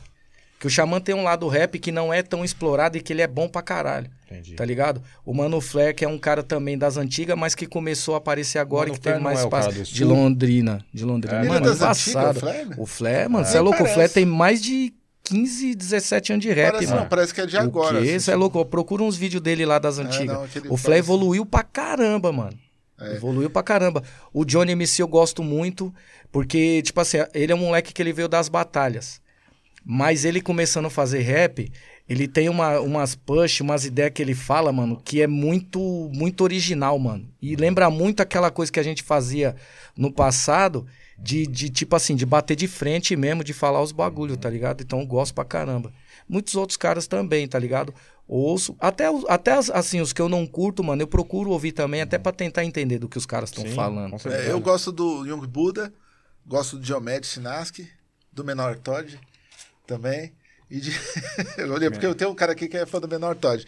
[0.63, 3.21] Que o Xamã tem um lado rap que não é tão explorado e que ele
[3.21, 4.55] é bom pra caralho, Entendi.
[4.55, 5.03] tá ligado?
[5.27, 8.61] O Mano Flair, que é um cara também das antigas, mas que começou a aparecer
[8.61, 9.93] agora Mano e que teve Flair mais não é o espaço.
[9.93, 10.05] De?
[10.05, 10.85] Londrina.
[10.95, 11.39] De Londrina.
[11.39, 11.41] É.
[11.41, 12.75] Ele é Mano, das antigas, o Flair, né?
[12.79, 13.75] O Flair, mano, É, você é louco?
[13.75, 13.95] O parece.
[13.95, 14.95] Flair tem mais de
[15.25, 17.01] 15, 17 anos de rap, Parece, mano.
[17.01, 17.99] não, parece que é de agora.
[17.99, 18.11] O quê?
[18.13, 18.65] assim, é louco?
[18.65, 20.37] Procura uns vídeos dele lá das antigas.
[20.37, 22.57] não, o Flair parece- evoluiu pra caramba, mano.
[23.01, 23.17] É.
[23.17, 24.01] Evoluiu pra caramba.
[24.33, 25.93] O Johnny MC eu gosto muito,
[26.31, 29.21] porque, tipo assim, ele é um moleque que ele veio das batalhas.
[29.85, 31.71] Mas ele começando a fazer rap,
[32.09, 35.81] ele tem uma, umas push, umas ideias que ele fala, mano, que é muito,
[36.15, 37.29] muito original, mano.
[37.41, 39.57] E lembra muito aquela coisa que a gente fazia
[39.97, 40.87] no passado,
[41.19, 44.83] de, de tipo assim, de bater de frente mesmo, de falar os bagulho, tá ligado?
[44.83, 45.93] Então eu gosto pra caramba.
[46.29, 47.93] Muitos outros caras também, tá ligado?
[48.27, 48.75] Ouço.
[48.79, 52.01] Até, os- até as- assim, os que eu não curto, mano, eu procuro ouvir também,
[52.01, 54.17] até pra tentar entender do que os caras estão falando.
[54.33, 55.93] É, eu gosto do Young Buddha,
[56.47, 57.89] gosto do Diomedes Sinaski,
[58.33, 59.19] do Menor Todd
[59.87, 60.33] também.
[60.71, 60.91] E de...
[61.59, 63.65] eu olhei porque eu tenho um cara aqui que é fã do Menor Todd.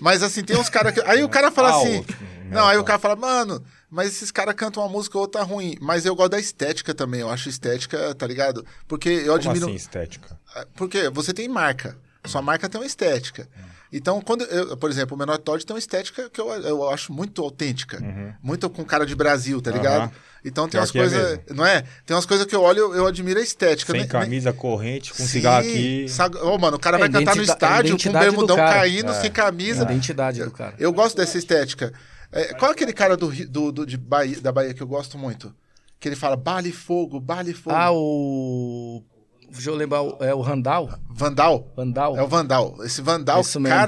[0.00, 1.00] Mas assim, tem uns caras que.
[1.02, 1.96] Aí o cara fala Ah, assim.
[1.98, 2.16] outro.
[2.50, 5.76] Não, aí o cara fala, mano, mas esses caras cantam uma música ou outra ruim.
[5.80, 7.20] Mas eu gosto da estética também.
[7.20, 8.64] Eu acho estética, tá ligado?
[8.88, 9.66] Porque eu Como admiro.
[9.66, 10.38] assim, estética?
[10.74, 11.96] Porque você tem marca.
[12.24, 13.48] Sua marca tem uma estética.
[13.92, 17.12] Então, quando eu, por exemplo, o Menor Todd tem uma estética que eu, eu acho
[17.12, 17.98] muito autêntica.
[18.42, 20.02] Muito com cara de Brasil, tá ligado?
[20.04, 20.12] Aham.
[20.44, 21.28] Então tem Pior umas é coisas.
[21.38, 21.54] mesmo.
[21.56, 21.84] não é?
[22.04, 23.92] Tem umas coisas que eu olho eu, eu admiro a estética.
[23.92, 26.08] Sem Nem- camisa, corrente, com nem- cigarro Sim, aqui.
[26.08, 28.72] sabe- Ô, mano, o cara É, vai cantar no estádio com o bermudão cara.
[28.80, 29.14] caindo, É.
[29.20, 29.82] sem camisa.
[29.82, 30.74] A identidade do cara.
[30.78, 31.92] Eu gosto dessa estética.
[32.32, 35.16] É, qual é aquele cara do, do, do- de Bahia, da Bahia que eu gosto
[35.18, 35.54] muito?
[36.00, 37.76] Que ele fala bale fogo, bale fogo.
[37.76, 39.02] Ah, o.
[39.50, 40.90] Deixa eu lembrar, o- é o Randall?
[41.10, 41.70] Vandal.
[41.76, 42.16] Vandal?
[42.16, 42.76] É o Vandal.
[42.82, 43.78] Esse Vandal, Isso mesmo.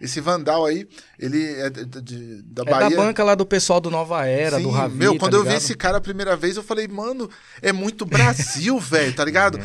[0.00, 0.88] Esse Vandal aí,
[1.18, 2.90] ele é de, de- da É Bahia.
[2.90, 5.44] da banca lá do pessoal do Nova Era, Sim, do Ravi, meu, tá quando eu
[5.44, 7.28] vi esse cara a primeira vez, eu falei, mano,
[7.60, 9.60] é muito Brasil, velho, tá ligado?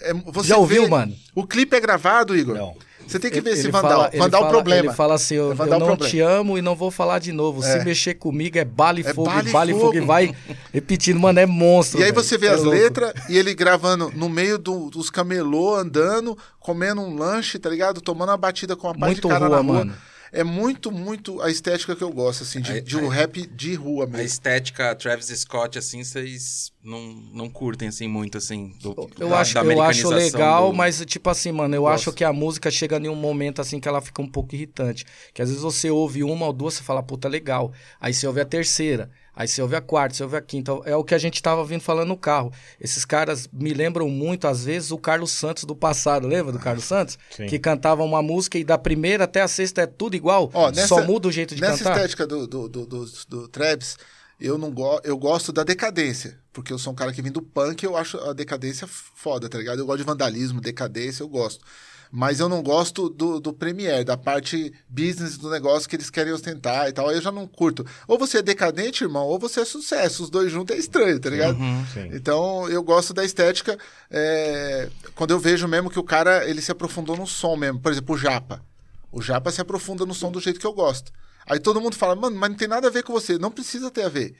[0.00, 1.14] É, você Já ouviu, vê- mano?
[1.34, 2.56] O clipe é gravado, Igor?
[2.56, 2.76] Não.
[3.06, 3.90] Você tem que ver Ele- esse Vandal.
[3.90, 4.80] fala- Vandal fala- problema.
[4.88, 6.10] Ele fala assim, eu, É Vandal eu não problema.
[6.10, 7.62] te amo e não vou falar de novo.
[7.62, 7.84] Se É.
[7.84, 9.92] mexer comigo é bala e É fogo, bala e bala e fogo.
[9.94, 10.06] E fogo.
[10.06, 10.34] vai
[10.72, 12.00] repetindo, mano, é monstro.
[12.00, 15.74] E aí você vê É as letras e ele gravando no meio do- dos camelô,
[15.76, 18.00] andando, comendo um lanche, tá ligado?
[18.00, 19.72] Tomando uma batida com uma paz Muito de cara rua, na rua.
[19.78, 19.94] mano.
[20.38, 23.46] É muito, muito a estética que eu gosto, assim, de, Aí- de um aí- rap
[23.46, 24.26] de rua A mesmo.
[24.26, 27.00] estética Travis Scott, assim, vocês não,
[27.32, 31.02] não curtem, assim, muito, assim, do, Eu da- acho, da eu acho legal, do- mas
[31.06, 31.94] tipo assim, mano, eu Gosto.
[32.10, 35.04] acho que a música chega em um momento assim que ela fica um pouco irritante.
[35.32, 37.72] Que às vezes você ouve uma ou duas, você fala, puta, legal.
[38.00, 40.72] Aí você ouve a terceira, aí você ouve a quarta, você ouve a quinta.
[40.86, 42.50] É o que a gente tava vindo falando no carro.
[42.80, 46.26] Esses caras me lembram muito, às vezes, o Carlos Santos do passado.
[46.26, 47.18] Lembra do Carlos Santos?
[47.30, 47.46] Sim.
[47.46, 50.50] Que cantava uma música e da primeira até a sexta é tudo igual.
[50.54, 51.96] Ó, nessa- só muda o jeito de Nessa cantar.
[51.96, 53.96] estética do, do, do, do, do Travis,
[54.40, 56.38] eu não go eu gosto da decadência.
[56.52, 59.58] Porque eu sou um cara que vem do punk eu acho a decadência foda, tá
[59.58, 59.78] ligado?
[59.78, 61.62] Eu gosto de vandalismo, decadência, eu gosto.
[62.10, 66.32] Mas eu não gosto do, do Premiere, da parte business do negócio que eles querem
[66.32, 67.08] ostentar e tal.
[67.08, 67.84] Aí eu já não curto.
[68.06, 70.22] Ou você é decadente, irmão, ou você é sucesso.
[70.22, 71.56] Os dois juntos é estranho, tá ligado?
[71.92, 72.10] Sim.
[72.12, 73.78] Então eu gosto da estética
[74.10, 77.80] é, quando eu vejo mesmo que o cara ele se aprofundou no som mesmo.
[77.80, 78.62] Por exemplo, o Japa.
[79.10, 81.12] O Japa se aprofunda no som do jeito que eu gosto.
[81.46, 83.38] Aí todo mundo fala, mano, mas não tem nada a ver com você.
[83.38, 84.34] Não precisa ter a ver.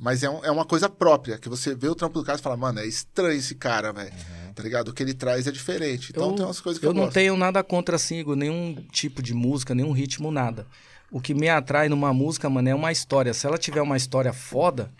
[0.00, 2.42] Mas é, um- é uma coisa própria, que você vê o trampo do cara e
[2.42, 4.12] fala, mano, é estranho esse cara, velho.
[4.54, 4.88] Tá ligado?
[4.88, 6.10] O que ele traz é diferente.
[6.10, 7.14] Então tem umas coisas que eu, eu não gosto.
[7.14, 10.66] tenho nada contra, assim, Igor, nenhum tipo de música, nenhum ritmo, nada.
[11.10, 13.32] O que me atrai numa música, mano, é uma história.
[13.34, 14.90] Se ela tiver uma história foda,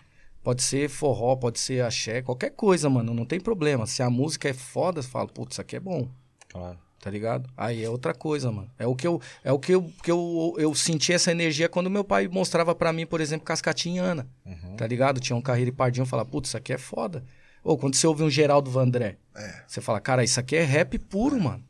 [0.43, 3.85] pode ser forró, pode ser axé, qualquer coisa, mano, não tem problema.
[3.85, 6.07] Se a música é foda, você fala, putz, isso aqui é bom,
[6.49, 6.77] Claro.
[6.99, 7.49] Tá ligado?
[7.55, 8.69] Aí é outra coisa, mano.
[8.77, 11.89] É o que eu, é o que eu, que eu, eu senti essa energia quando
[11.89, 14.27] meu pai mostrava pra mim, por exemplo, Cascatinhana,
[14.77, 15.19] tá ligado?
[15.19, 17.23] Tinha um carreiro e pardinho, eu falava, putz, isso aqui é foda.
[17.63, 19.17] Ou quando você ouve um Geraldo Vandré,
[19.67, 21.63] você fala, cara, isso aqui é rap puro, mano.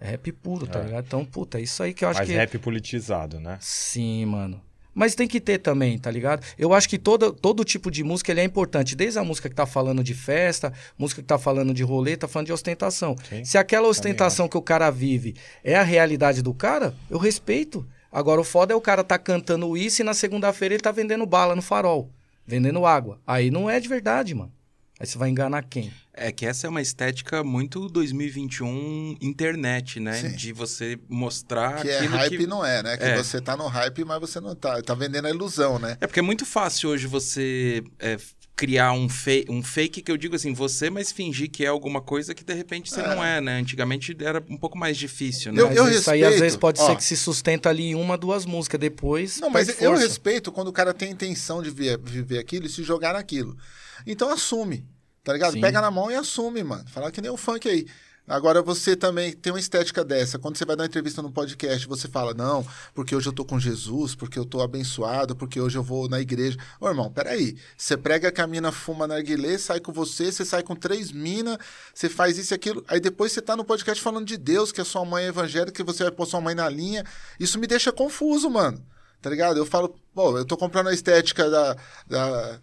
[0.00, 1.04] É rap puro, tá ligado?
[1.04, 2.34] Então, puta, é isso aí que eu acho Mas que.
[2.34, 3.58] rap politizado, né?
[3.60, 4.62] Sim, mano.
[4.94, 6.44] Mas tem que ter também, tá ligado?
[6.58, 8.96] Eu acho que todo, todo tipo de música ele é importante.
[8.96, 12.26] Desde a música que tá falando de festa, música que tá falando de rolê, tá
[12.26, 13.16] falando de ostentação.
[13.28, 17.86] Sim, Se aquela ostentação que o cara vive é a realidade do cara, eu respeito.
[18.12, 21.24] Agora, o foda é o cara tá cantando isso e na segunda-feira ele tá vendendo
[21.24, 22.10] bala no farol,
[22.44, 23.20] vendendo água.
[23.24, 24.52] Aí não é de verdade, mano.
[24.98, 25.92] Aí você vai enganar quem?
[26.22, 30.12] É que essa é uma estética muito 2021 internet, né?
[30.20, 30.36] Sim.
[30.36, 32.46] De você mostrar Que é hype que...
[32.46, 32.96] não é, né?
[32.96, 33.16] Que É.
[33.16, 34.82] você tá no hype, mas você não tá.
[34.82, 35.96] Tá vendendo a ilusão, né?
[36.00, 38.18] É porque é muito fácil hoje você é,
[38.54, 39.46] criar um, fe...
[39.48, 42.52] um fake que eu digo assim, você, mas fingir que é alguma coisa que de
[42.52, 43.58] repente você não é, né?
[43.58, 45.62] Antigamente era um pouco mais difícil, né?
[45.62, 46.40] Eu- eu isso aí às respeito.
[46.40, 46.86] vezes pode Ó.
[46.86, 48.78] ser que se sustenta ali em uma, duas músicas.
[48.78, 49.40] Depois.
[49.40, 52.82] Não, mas eu respeito quando o cara tem intenção de ver- viver aquilo e se
[52.82, 53.56] jogar naquilo.
[54.06, 54.84] Então assume,
[55.22, 55.52] tá ligado?
[55.52, 55.60] Sim.
[55.60, 56.84] Pega na mão e assume, mano.
[56.88, 57.86] Fala que nem o funk aí.
[58.30, 60.38] Agora você também tem uma estética dessa.
[60.38, 62.64] Quando você vai dar uma entrevista no podcast, você fala, não,
[62.94, 66.20] porque hoje eu tô com Jesus, porque eu tô abençoado, porque hoje eu vou na
[66.20, 66.56] igreja.
[66.80, 67.56] Ô, irmão, peraí.
[67.76, 71.58] Você prega que a mina fuma narguilé, sai com você, você sai com três minas,
[71.92, 72.84] você faz isso e aquilo.
[72.86, 75.72] Aí depois você tá no podcast falando de Deus, que a sua mãe é evangélica,
[75.72, 77.04] que você vai pôr sua mãe na linha.
[77.40, 78.80] Isso me deixa confuso, mano.
[79.20, 79.56] Tá ligado?
[79.56, 81.76] Eu falo, pô, eu tô comprando a estética da.
[82.06, 82.60] da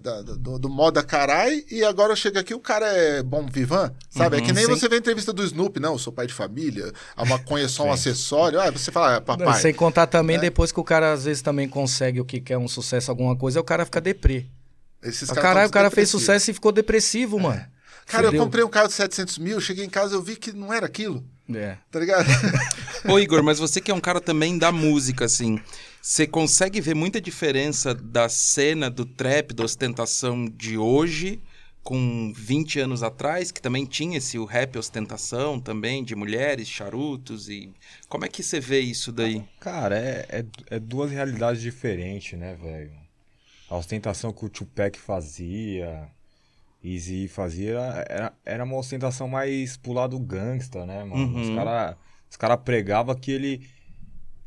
[0.00, 4.36] da- do, do moda carai, e agora chega aqui o cara é bom vivan, sabe?
[4.36, 4.70] é que nem sim.
[4.70, 7.68] você vê a entrevista do Snoop, não, eu sou pai de família, a maconha é
[7.68, 8.60] só um acessório.
[8.60, 9.60] Ah, você fala, ah, papai.
[9.60, 10.40] Sem contar também, É.
[10.40, 13.60] depois que o cara às vezes também consegue o que quer um sucesso, alguma coisa,
[13.60, 14.46] o cara fica deprê.
[15.02, 17.64] Esses Ah, Caralho, o cara fez sucesso e ficou depressivo, mano.
[18.06, 18.44] Cara, eu Entendeu?
[18.44, 21.24] comprei um carro de 700 mil, cheguei em casa eu vi que não era aquilo,
[21.52, 21.76] É.
[21.90, 22.26] tá ligado?
[23.08, 25.58] Ô, Igor, mas você que é um cara também da música, assim,
[26.06, 31.40] você consegue ver muita diferença da cena do trap, da ostentação de hoje
[31.82, 37.48] com 20 anos atrás, que também tinha esse o rap ostentação também, de mulheres, charutos
[37.48, 37.72] e...
[38.06, 39.42] Como é que você vê isso daí?
[39.58, 42.92] Cara, é, é, é duas realidades diferentes, né, velho?
[43.70, 46.06] A ostentação que o Tupac fazia,
[46.84, 47.78] Easy fazia,
[48.10, 51.40] era, era uma ostentação mais pro lado gangsta, né, mano?
[51.40, 51.56] Os Uhum.
[51.56, 51.96] caras
[52.34, 53.64] os cara pregavam que ele,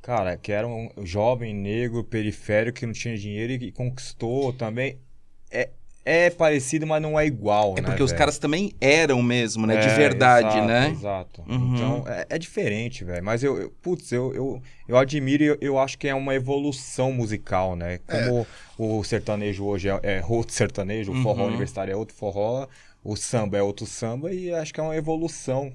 [0.07, 4.97] cara, que era um jovem negro periférico que não tinha dinheiro e conquistou também.
[5.51, 5.69] É,
[6.05, 9.75] é parecido, mas não é igual, É né, porque os caras também eram mesmo, né?
[9.75, 10.89] de É, verdade, exato, né?
[10.91, 11.41] Exato.
[11.45, 11.73] Uhum.
[11.75, 13.21] Então, é, é diferente, velho.
[13.21, 16.33] Mas eu, eu- putz, eu, eu, eu admiro e eu, eu acho que é uma
[16.33, 17.99] evolução musical, né?
[18.07, 18.47] Como
[18.77, 21.47] o sertanejo hoje é, é outro sertanejo, o forró Uhum.
[21.49, 22.65] universitário é outro forró,
[23.03, 25.73] o samba é outro samba, e acho que é uma evolução.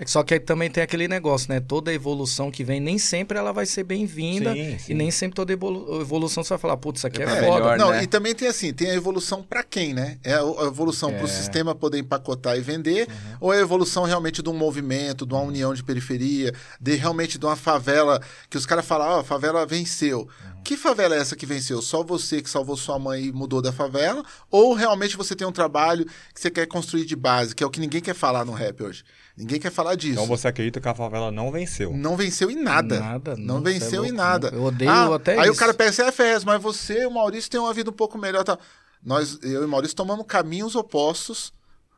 [0.00, 1.60] É que Só que aí também tem aquele negócio, né?
[1.60, 4.56] Toda evolução que vem, nem sempre ela vai ser bem-vinda.
[4.56, 7.60] E nem sempre toda evolu- evolução você vai falar, putz, isso aqui é, É, foda.
[7.60, 8.02] melhor, não, né?
[8.02, 10.16] e também tem assim, tem a evolução pra quem, né?
[10.24, 13.06] É a a evolução pro sistema poder empacotar e vender,
[13.38, 17.38] ou é a evolução realmente de um movimento, de uma união de periferia, de realmente
[17.38, 20.26] de uma favela que os caras falam, ó, a favela venceu.
[20.64, 21.80] Que favela é essa que venceu?
[21.82, 24.22] Só você que salvou sua mãe e mudou da favela?
[24.50, 27.70] Ou realmente você tem um trabalho que você quer construir de base, que é o
[27.70, 29.02] que ninguém quer falar no rap hoje?
[29.36, 30.14] Ninguém quer falar disso.
[30.14, 31.92] Então você acredita que a favela não venceu.
[31.96, 33.00] Não venceu em nada.
[33.00, 34.50] Nada, não, não, venceu é em nada.
[34.50, 34.58] não.
[34.58, 35.60] Eu odeio Ah, até Aí o isso.
[35.60, 38.18] cara pega assim, é FS, mas você e o Maurício tem uma vida um pouco
[38.18, 38.44] melhor.
[38.44, 38.58] Tá?
[39.02, 41.52] Nós, eu e o Maurício tomamos caminhos opostos,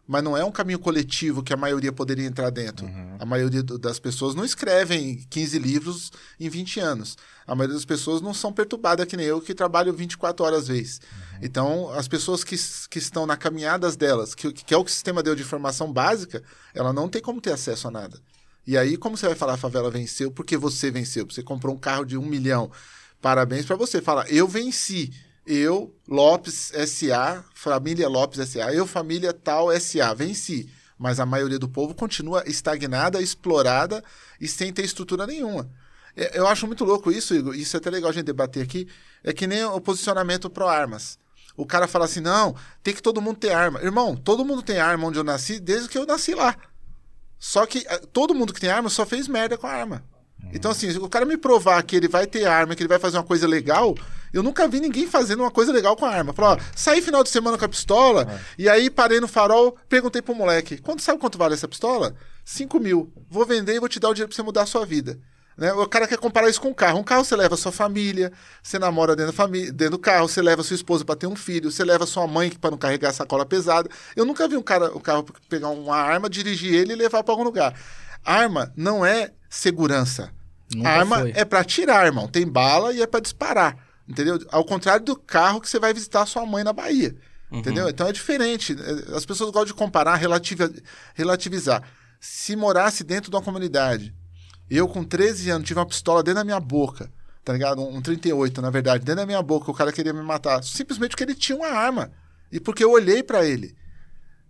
[0.07, 2.89] mas não é um caminho coletivo que a maioria poderia entrar dentro.
[3.19, 7.17] A maioria do- das pessoas não escrevem 15 livros em 20 anos.
[7.47, 11.01] A maioria das pessoas não são perturbadas que nem eu, que trabalho 24 horas vez.
[11.41, 12.57] Então, as pessoas que,
[12.89, 15.93] que estão na caminhadas delas, que, que é o que o sistema deu de informação
[15.93, 16.43] básica,
[16.75, 18.21] ela não tem como ter acesso a nada.
[18.67, 21.27] E aí, como você vai falar a favela venceu porque você venceu?
[21.29, 22.71] Você comprou um carro de um milhão.
[23.21, 24.01] Parabéns pra você.
[24.01, 25.13] Fala, eu venci.
[25.45, 30.71] Eu, Lopes SA, família Lopes SA, eu, família tal SA, venci.
[30.97, 34.05] Mas a maioria do povo continua estagnada, explorada
[34.41, 35.69] e sem ter estrutura nenhuma.
[36.17, 37.55] É, Eu acho muito louco isso, Igor.
[37.55, 38.89] Isso é até legal a gente debater aqui.
[39.23, 41.19] É que nem o posicionamento pró-armas.
[41.57, 43.81] O cara fala assim: não, tem que todo mundo ter arma.
[43.83, 46.57] Irmão, todo mundo tem arma onde eu nasci, desde que eu nasci lá.
[47.39, 50.05] Só que eh, todo mundo que tem arma só fez merda com a arma.
[50.53, 53.17] Então, assim, o cara me provar que ele vai ter arma, que ele vai fazer
[53.17, 53.95] uma coisa legal,
[54.33, 56.33] eu nunca vi ninguém fazendo uma coisa legal com a arma.
[56.33, 60.21] Falou, ó, saí final de semana com a pistola, e aí parei no farol, perguntei
[60.21, 62.15] pro moleque, quanto sabe quanto vale essa pistola?
[62.45, 63.13] 5 mil.
[63.31, 65.19] Vou vender e vou te dar o dinheiro pra você mudar a sua vida.
[65.57, 65.73] Né?
[65.73, 66.99] O cara quer comparar isso com um carro.
[66.99, 68.33] Um carro você leva sua família,
[68.63, 71.37] você namora dentro, da família, dentro do carro, você leva sua esposa para ter um
[71.37, 73.89] filho, você leva sua mãe para não carregar a sacola pesada.
[74.17, 77.33] Eu nunca vi um cara, o carro pegar uma arma, dirigir ele e levar para
[77.33, 77.75] algum lugar.
[78.25, 80.33] Arma não é segurança.
[80.75, 81.33] Nunca arma foi.
[81.35, 82.27] é para atirar, irmão.
[82.27, 83.77] Tem bala e é para disparar.
[84.09, 84.39] Entendeu?
[84.51, 87.15] Ao contrário do carro que você vai visitar sua mãe na Bahia.
[87.51, 87.89] Entendeu?
[87.89, 88.75] Então é diferente.
[89.15, 90.19] As pessoas gostam de comparar,
[91.15, 91.83] relativizar.
[92.19, 94.15] Se morasse dentro de uma comunidade,
[94.71, 97.11] eu com 13 anos tive uma pistola dentro da minha boca,
[97.45, 97.83] tá ligado?
[97.83, 100.63] Um 38, na verdade, dentro da minha boca, o cara queria me matar.
[100.65, 102.11] Simplesmente porque ele tinha uma arma.
[102.51, 103.75] E porque eu olhei pra ele.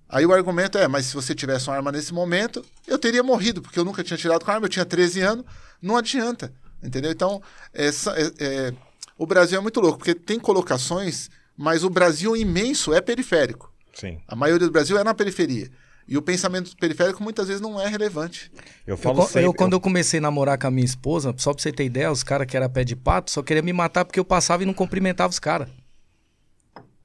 [0.09, 3.63] Aí o argumento é, mas se você tivesse uma arma nesse momento, eu teria morrido,
[3.63, 5.45] porque eu nunca tinha tirado com a arma, eu tinha 13 anos,
[5.81, 6.53] não adianta.
[6.83, 7.11] Entendeu?
[7.11, 7.41] Então,
[7.73, 8.75] essa, é- é-
[9.17, 13.73] o Brasil é muito louco, porque tem colocações, mas o Brasil imenso é periférico.
[13.95, 14.21] Sim.
[14.29, 15.71] A maioria do Brasil é na periferia.
[16.09, 18.51] E o pensamento periférico muitas vezes não é relevante.
[18.87, 19.45] Eu Eu, falo co- sempre.
[19.45, 22.11] eu, quando eu comecei a namorar com a minha esposa, só pra você ter ideia,
[22.11, 24.67] os caras que era pé de pato só queriam me matar porque eu passava e
[24.67, 25.69] não cumprimentava os caras.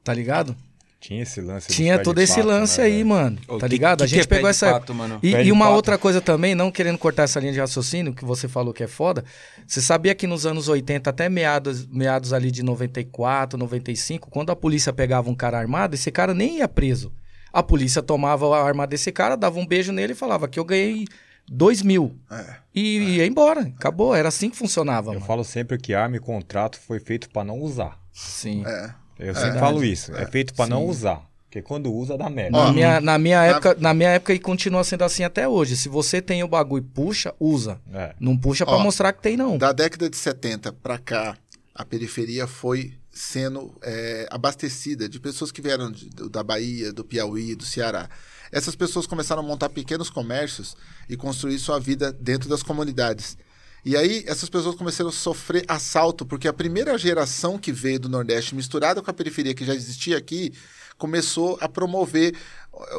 [0.04, 0.56] Tá ligado?
[1.00, 1.68] Tinha esse lance.
[1.70, 3.06] Tinha todo esse pato, lance né, aí, velho?
[3.08, 3.38] mano.
[3.48, 3.98] Ô, Tá que- ligado?
[4.00, 4.72] que a que gente é pé pegou de essa.
[4.74, 5.20] pato, mano?
[5.22, 5.76] E, Pé e de uma pato.
[5.76, 8.88] outra coisa também, não querendo cortar essa linha de raciocínio, que você falou que é
[8.88, 9.24] foda.
[9.68, 14.56] Você sabia que nos anos 80, até meados, meados ali de 94, 95, quando a
[14.56, 17.14] polícia pegava um cara armado, esse cara nem ia preso.
[17.52, 20.66] A polícia tomava a arma desse cara, dava um beijo nele e falava que eu
[20.66, 21.06] ganhei
[21.50, 22.16] dois mil.
[22.30, 22.56] É.
[22.76, 23.62] E ia embora.
[23.62, 24.14] Acabou.
[24.14, 25.26] Era assim que funcionava, Eu mano.
[25.26, 27.98] falo sempre que arma e contrato foi feito pra não usar.
[28.12, 28.64] Sim.
[28.66, 28.94] É.
[29.20, 29.60] Eu sempre verdade.
[29.60, 30.16] falo isso.
[30.16, 31.26] É, feito pra não usar.
[31.46, 32.58] Porque quando usa, dá merda.
[32.66, 35.78] Na minha, na, minha na- época, na minha época, e continua sendo assim até hoje.
[35.78, 37.80] Se você tem o bagulho e puxa, usa.
[37.94, 38.14] É.
[38.20, 39.58] Não puxa pra Ó, mostrar que tem, não.
[39.58, 41.38] Da década de 70 pra cá,
[41.74, 47.56] a periferia foi sendo é, abastecida de pessoas que vieram de- da Bahia, do Piauí,
[47.56, 48.10] do Ceará.
[48.52, 50.76] Essas pessoas começaram a montar pequenos comércios
[51.10, 53.38] e construir sua vida dentro das comunidades.
[53.84, 58.10] E aí, essas pessoas começaram a sofrer assalto, porque a primeira geração que veio do
[58.10, 60.54] Nordeste, misturada com a periferia que já existia aqui,
[60.98, 62.36] começou a promover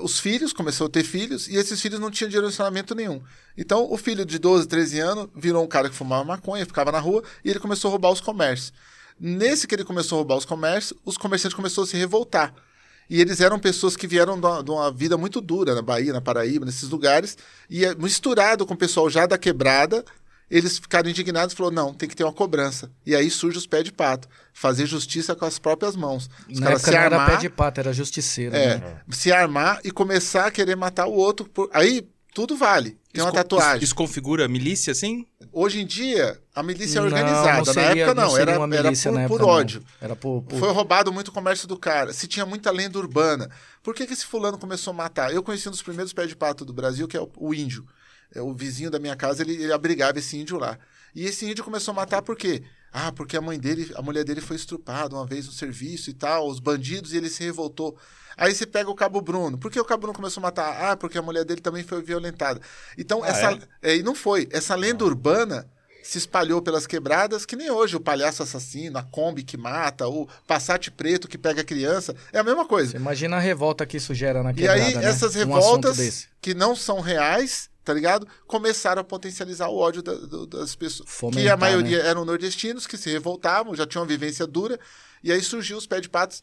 [0.02, 3.22] os filhos, começou a ter filhos, e esses filhos não tinham direcionamento nenhum.
[3.56, 6.98] Então, o filho de 12, 13 anos virou um cara que fumava maconha, ficava na
[7.00, 8.72] rua, e ele começou a roubar os comércios.
[9.20, 12.54] Nesse que ele começou a roubar os comércios, os comerciantes começaram a se revoltar.
[13.10, 16.66] E eles eram pessoas que vieram de uma, vida muito dura na Bahia, na Paraíba,
[16.66, 17.38] nesses lugares,
[17.70, 20.04] e eh, misturado com o pessoal já da quebrada,
[20.50, 22.90] eles ficaram indignados e falaram: não, tem que ter uma cobrança.
[23.06, 26.28] E aí surge os pés de pato, fazer justiça com as próprias mãos.
[26.50, 28.54] Os Na se não era armar, pé de pato, era justiceiro.
[28.54, 29.00] é, né?
[29.10, 31.48] se armar e começar a querer matar o outro.
[31.48, 32.98] por- Aí tudo vale.
[33.12, 33.82] Tem uma tatuagem.
[33.82, 35.26] Isso, configura milícia, assim?
[35.52, 37.52] Hoje em dia, a milícia é Não, organizada.
[37.58, 38.30] não na seria- época, não.
[38.30, 39.58] seria era uma era milícia por, na por época, não.
[39.58, 39.82] ódio.
[40.00, 42.12] Era por, por- Foi roubado muito o comércio do cara.
[42.12, 43.50] Se tinha muita lenda urbana.
[43.82, 45.32] Por que, que esse fulano começou a matar?
[45.34, 47.84] Eu conheci um dos primeiros pés de pato do Brasil, que é o, o índio.
[48.34, 50.78] É, o vizinho da minha casa, ele, ele abrigava esse índio lá.
[51.14, 52.62] E esse índio começou a matar por quê?
[52.92, 56.14] Ah, porque a mãe dele, a mulher dele foi estrupada uma vez no serviço e
[56.14, 57.96] tal, os bandidos, e ele se revoltou.
[58.36, 59.58] Aí você pega o Cabo Bruno.
[59.58, 60.90] Por que o Cabo Bruno começou a matar?
[60.92, 62.60] Ah, porque a mulher dele também foi violentada.
[62.96, 63.58] Então, Ah, essa.
[63.82, 64.48] é, e não foi.
[64.52, 65.68] Essa lenda urbana
[66.04, 70.26] se espalhou pelas quebradas, que nem hoje o palhaço assassino, a Kombi que mata, o
[70.46, 72.14] Passat preto que pega a criança.
[72.32, 72.92] É a mesma coisa.
[72.92, 75.04] Você imagina a revolta que isso gera na E quebrada, aí, né?
[75.04, 76.28] essas Um revoltas desse.
[76.40, 78.28] que não são reais, tá ligado?
[78.46, 81.08] Começaram a potencializar o ódio da- do- das pessoas.
[81.08, 82.08] que Fomentar, a maioria né?
[82.10, 84.78] eram nordestinos que se revoltavam, já tinham uma vivência dura.
[85.24, 86.42] E aí surgiu os pé de patos.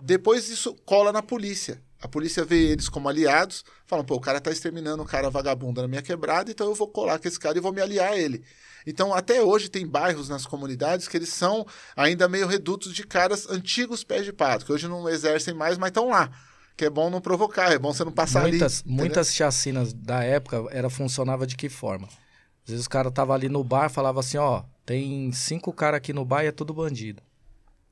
[0.00, 1.82] Depois isso cola na polícia.
[2.00, 5.82] A polícia vê eles como aliados, falam, pô, o cara tá exterminando um cara vagabundo
[5.82, 8.16] na minha quebrada, então eu vou colar com esse cara e vou me aliar a
[8.16, 8.44] ele.
[8.86, 11.66] Então, até hoje tem bairros nas comunidades que eles são
[11.96, 15.88] ainda meio redutos de caras antigos pés de pato, que hoje não exercem mais, mas
[15.88, 16.30] estão lá.
[16.76, 18.80] Que é bom não provocar, é bom você não passar muitas, ali.
[18.80, 18.96] entendeu?
[19.04, 22.06] muitas chacinas da época era funcionava de que forma?
[22.06, 26.12] Às vezes os caras estavam ali no bar falava assim, ó, tem cinco caras aqui
[26.12, 27.22] no bar e é tudo bandido.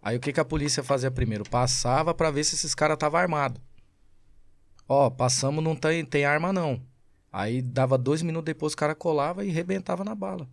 [0.02, 1.48] Aí o que, que a polícia fazia primeiro?
[1.48, 3.58] Passava pra ver se esses caras estavam armados.
[4.86, 6.82] Ó, passamos, não tem, tem arma não.
[7.32, 10.46] Aí dava dois minutos depois, o cara colava e rebentava na bala.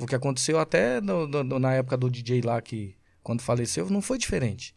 [0.00, 4.02] O que aconteceu até no- no- na época do DJ lá, que quando faleceu, não
[4.02, 4.74] foi diferente.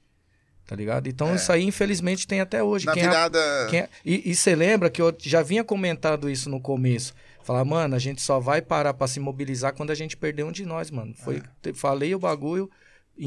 [0.72, 1.07] Tá ligado?
[1.09, 2.86] Então isso aí, infelizmente, tem até hoje.
[2.86, 2.88] É.
[2.88, 3.67] Na Quem virada.
[3.69, 7.13] quem é- E você lembra que eu já vinha comentando isso no começo.
[7.43, 10.51] Falar, mano, a gente só vai parar pra se mobilizar quando a gente perder um
[10.51, 11.13] de nós, mano.
[11.13, 11.41] Foi, É.
[11.61, 12.72] te- falei o bagulho,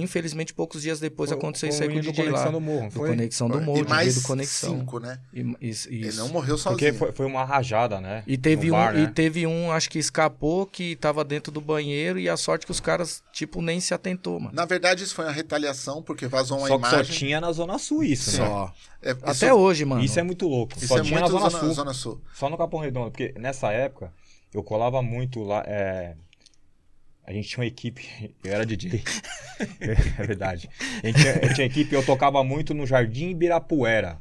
[0.01, 2.31] infelizmente, poucos dias depois aconteceu isso aí com o DJ lá.
[2.33, 3.09] Conexão do Morro, Do foi?
[3.11, 4.79] Conexão do Morro, e mais do Conexão.
[4.79, 5.21] cinco, né?
[5.33, 6.79] E, isso, Ele não morreu sozinho.
[6.79, 8.23] Porque foi, foi uma rajada, né?
[8.27, 9.13] E teve, No um, bar, e né?
[9.15, 12.81] teve um, acho que escapou, que tava dentro do banheiro e a sorte que os
[12.81, 14.55] caras, tipo, nem se atentou, mano.
[14.55, 17.17] Na verdade, isso foi uma retaliação, porque vazou uma Só que só imagem.
[17.17, 18.47] tinha na Zona Sul isso, né?
[18.47, 18.73] Só.
[19.03, 20.03] É, Até isso, hoje, mano.
[20.03, 20.75] Isso é muito louco.
[20.79, 21.73] isso só é tinha muito na Zona, zona, Sul.
[21.75, 22.21] zona Sul.
[22.35, 23.11] Só no Capão Redondo.
[23.11, 24.11] Porque nessa época
[24.53, 25.63] eu colava muito lá.
[25.67, 26.15] é,
[27.27, 28.07] A gente tinha uma equipe.
[28.45, 29.03] Eu era DJ.
[29.81, 30.69] é verdade.
[31.03, 34.19] A gente tinha, tinha equipe eu tocava muito no Jardim Ibirapuera.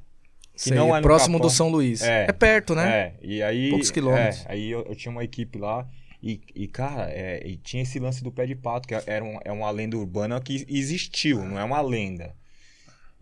[0.53, 1.49] Que Sei, não é próximo Capão.
[1.49, 2.01] do São Luís.
[2.01, 2.25] É.
[2.29, 2.89] É, perto, né?
[2.89, 3.69] É, e aí.
[3.71, 4.45] Poucos quilômetros.
[4.45, 5.87] é, aí eu, eu tinha uma equipe lá.
[6.21, 9.39] E, e, cara, é, e tinha esse lance do pé de pato, que era um-
[9.43, 12.33] é uma lenda urbana que existiu, não é uma lenda.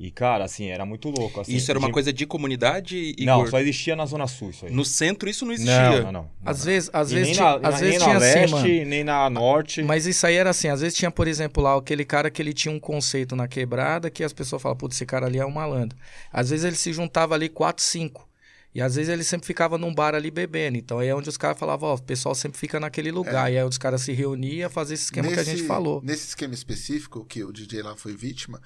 [0.04, 1.42] E, cara, assim, era muito louco.
[1.42, 3.26] assim, isso era uma de- coisa de comunidade, Igor?
[3.26, 4.72] Não, só existia na Zona Sul isso aí.
[4.72, 6.02] No centro isso não existia.
[6.02, 6.32] Não, não, não.
[6.44, 9.04] Às vezes, às E vezes, nem tinha, na, às nem na tinha leste, assim, nem
[9.04, 9.84] na norte.
[9.84, 12.52] Mas isso aí era assim, às vezes tinha, por exemplo, lá aquele cara que ele
[12.52, 15.52] tinha um conceito na quebrada que as pessoas falavam, putz, esse cara ali é um
[15.52, 15.96] malandro.
[16.34, 18.28] Às vezes ele se juntava ali quatro, cinco.
[18.74, 20.78] E às vezes ele sempre ficava num bar ali bebendo.
[20.80, 23.52] Então aí é onde os caras falavam, ó, o pessoal sempre fica naquele lugar.
[23.52, 26.02] E aí os caras se reuniam a fazer esse esquema que a gente falou.
[26.04, 28.60] Nesse esquema específico, que o DJ lá foi vítima,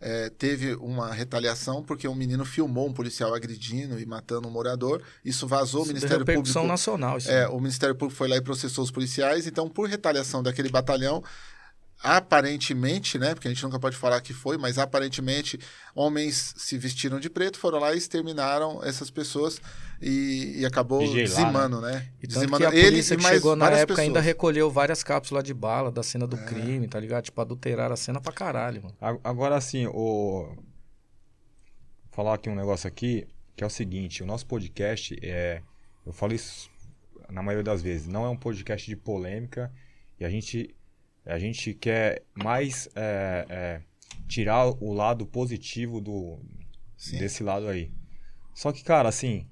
[0.00, 5.02] é, teve uma retaliação porque um menino filmou um policial agredindo e matando um morador.
[5.24, 6.66] Isso vazou, o Isso deu Ministério Público.
[6.66, 7.18] nacional.
[7.18, 9.46] Isso É, o Ministério Público foi lá e processou os policiais.
[9.46, 11.22] Então, por retaliação daquele batalhão,
[12.02, 13.34] aparentemente, né?
[13.34, 15.58] Porque a gente nunca pode falar que foi, mas aparentemente
[15.94, 19.60] homens se vestiram de preto, foram lá e exterminaram essas pessoas
[20.00, 22.08] e, e acabou lá, dizimando, né?
[22.22, 24.24] E Dizimando que a ele polícia e que mais chegou na época ainda pessoas.
[24.24, 24.28] É.
[24.28, 27.24] recolheu várias cápsulas de bala da cena do crime, tá ligado?
[27.24, 29.20] Tipo, adulteraram a cena pra caralho, mano.
[29.24, 30.54] Agora, assim, o...
[30.54, 33.26] Vou falar aqui um negócio aqui,
[33.56, 35.62] que é o seguinte, o nosso podcast é...
[36.06, 36.70] Eu falo isso
[37.28, 39.70] na maioria das vezes, não é um podcast de polêmica
[40.18, 40.74] e a gente,
[41.28, 43.80] a gente quer mais é, é,
[44.26, 46.38] tirar o lado positivo do,
[46.96, 47.18] Sim.
[47.18, 47.90] desse lado aí.
[48.54, 49.46] Só que, cara, assim,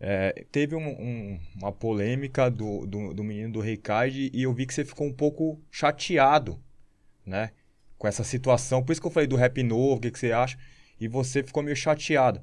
[0.00, 4.66] é, teve um- um- uma polêmica do, do, do menino do Reicard e eu vi
[4.66, 6.60] que você ficou um pouco chateado,
[7.24, 7.52] né?
[7.98, 8.82] com essa situação.
[8.82, 10.58] Por isso que eu falei do rap novo, o que, que você acha?
[10.98, 12.42] E você ficou meio chateado.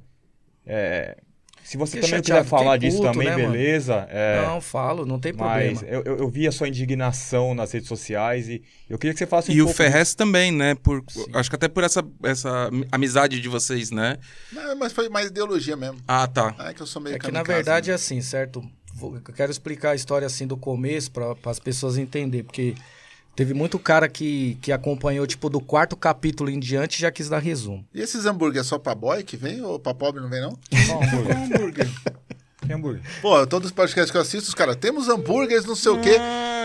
[0.65, 1.17] É,
[1.63, 4.07] se você Fiquei também chateado, quiser falar disso puto, também, né, beleza.
[4.09, 5.93] É, Não, falo, não tem mas problema.
[5.93, 9.27] eu, eu, eu vi a sua indignação nas redes sociais e eu queria que você
[9.27, 10.75] falasse um E o pouco Ferrez também, né?
[10.75, 11.25] Por, Sim.
[11.33, 14.17] acho que até por essa, essa amizade de vocês, né?
[14.51, 15.97] Não, mas foi mais ideologia mesmo.
[16.07, 16.55] Ah, tá.
[16.57, 17.93] Ah, é que eu sou meio É que na verdade né?
[17.93, 18.63] é assim, certo?
[18.95, 22.75] Vou- Eu quero explicar a história assim do começo para as pessoas entenderem, porque
[23.35, 27.29] teve muito cara que, que acompanhou, tipo, do quarto capítulo em diante e já quis
[27.29, 27.85] dar resumo.
[27.93, 30.57] E esses hambúrguer é só pra boy que vem ou pra pobre não vem, não?
[30.85, 31.37] Só hambúrguer.
[31.37, 31.89] hambúrguer.
[32.65, 33.01] Tem hambúrguer.
[33.21, 36.17] Pô, todos os podcasts que eu assisto, os caras, temos hambúrgueres, não sei o quê.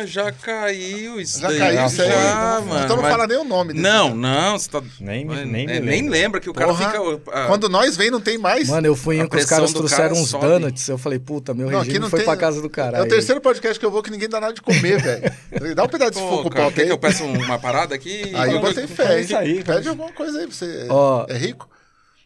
[0.05, 1.59] Ah, já caiu isso Já daí.
[1.59, 2.09] caiu isso aí.
[2.11, 2.85] Já, mano.
[2.85, 4.15] então não mas- fala nem o nome desse Não, cara.
[4.17, 4.83] não, você tá...
[5.01, 7.21] Nem, É, nem, me nem lembra que o cara Porra, fica...
[7.33, 8.69] ah, Quando nós vem, não tem mais.
[8.69, 10.47] Mano, eu fui em que os caras trouxeram cara uns sobe.
[10.47, 10.89] donuts.
[10.89, 13.05] Eu falei, puta, meu Não, regime aqui não foi tem- pra casa do é caralho.
[13.05, 15.75] o terceiro podcast que eu vou que ninguém dá nada de comer, velho.
[15.75, 16.87] Dá um pedaço de Pô, fogo cara, quer aí.
[16.89, 18.31] que eu peça uma parada aqui?
[18.35, 19.27] Aí eu botei fé, hein?
[19.37, 20.87] aí, Pede alguma coisa aí pra você.
[20.91, 21.25] Ó.
[21.29, 21.69] É rico?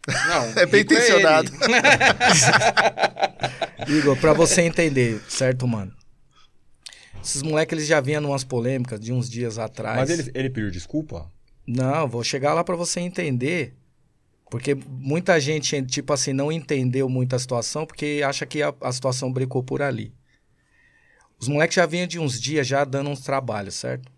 [0.07, 1.51] Não, É bem rico intencionado.
[3.87, 3.99] ele.
[3.99, 5.93] Igor, pra você entender, certo, mano?
[7.23, 9.99] Esses moleques, eles já vinham numas polêmicas de uns dias atrás.
[9.99, 11.31] Mas ele, ele pediu desculpa?
[11.67, 13.75] Não, vou chegar lá pra você entender.
[14.51, 18.91] Porque muita gente, tipo assim, não entendeu muito a situação porque acha que a, a
[18.91, 20.15] situação brecou por ali.
[21.39, 24.11] Os moleques já vinham de uns dias já dando uns trabalhos, certo?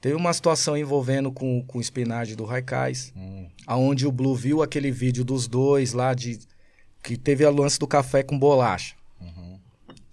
[0.00, 3.46] Teve uma situação envolvendo com, com o Spinard do Raikais, Hum.
[3.66, 6.38] aonde o Blue viu aquele vídeo dos dois lá de
[7.02, 8.96] que teve a lance do café com bolacha.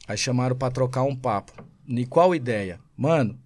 [0.08, 1.52] Aí chamaram pra trocar um papo.
[1.88, 2.80] E qual ideia?
[2.96, 3.40] Mano,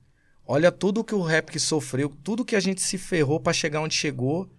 [0.46, 3.82] olha tudo que o rap que sofreu, tudo que a gente se ferrou pra chegar
[3.82, 4.50] onde chegou,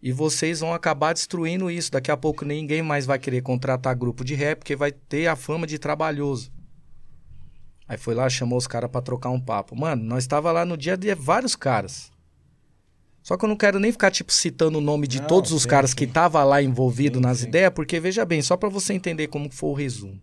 [0.00, 1.90] e vocês vão acabar destruindo isso.
[1.90, 5.34] Daqui a pouco ninguém mais vai querer contratar grupo de rap, porque vai ter a
[5.34, 6.52] fama de trabalhoso.
[7.88, 9.76] Aí foi lá, chamou os caras pra trocar um papo.
[9.76, 12.12] Mano, nós tava lá no dia de vários caras.
[13.22, 15.62] Só que eu não quero nem ficar, tipo, citando o nome de Não, todos os
[15.62, 15.96] sim, caras sim.
[15.96, 19.50] que tava lá envolvido Sim, nas ideias, porque veja bem, só pra você entender como
[19.50, 20.20] foi o resumo.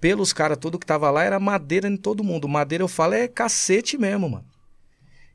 [0.00, 2.48] Pelos caras, tudo que tava lá era madeira em todo mundo.
[2.48, 4.46] Madeira, eu falo, é cacete mesmo, mano.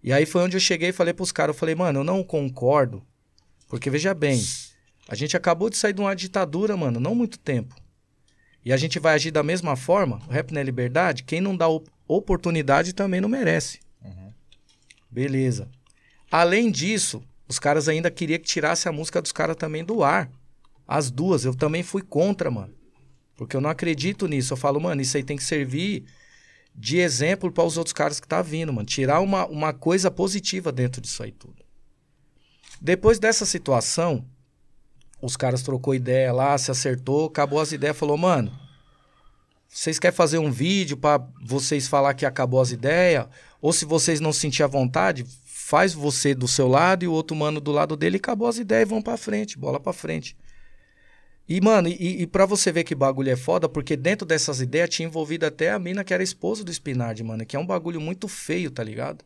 [0.03, 2.23] E aí foi onde eu cheguei e falei pros caras, eu falei, mano, eu não
[2.23, 3.03] concordo.
[3.67, 4.43] Porque veja bem,
[5.07, 7.75] a gente acabou de sair de uma ditadura, mano, não muito tempo.
[8.63, 10.19] E a gente vai agir da mesma forma?
[10.27, 11.23] O rap não é liberdade?
[11.23, 13.79] Quem não dá op- oportunidade também não merece.
[15.09, 15.69] Beleza.
[16.31, 20.29] Além disso, os caras ainda queriam que tirasse a música dos caras também do ar.
[20.87, 22.74] As duas, eu também fui contra, mano.
[23.35, 24.53] Porque eu não acredito nisso.
[24.53, 26.05] Eu falo, mano, isso aí tem que servir
[26.73, 28.85] de exemplo para os outros caras que tá vindo, mano.
[28.85, 31.63] Tirar uma, uma coisa positiva dentro disso aí tudo.
[32.81, 34.25] Depois dessa situação,
[35.21, 38.51] os caras trocou ideia lá, se acertou, acabou as ideias, falou, mano,
[39.67, 43.27] vocês querem fazer um vídeo para vocês falar que acabou as ideias?
[43.61, 47.35] Ou se vocês não sentir à vontade, faz você do seu lado e o outro
[47.35, 50.37] mano do lado dele acabou as ideias e vão pra frente, bola pra frente.
[51.47, 54.89] E, mano, e, e pra você ver que bagulho é foda, porque dentro dessas ideias
[54.89, 58.01] tinha envolvido até a mina que era esposa do Spinard, mano, que é um bagulho
[58.01, 59.23] muito feio, tá ligado?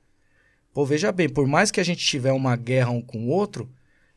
[0.74, 3.70] Pô, veja bem, por mais que a gente tiver uma guerra um com o outro,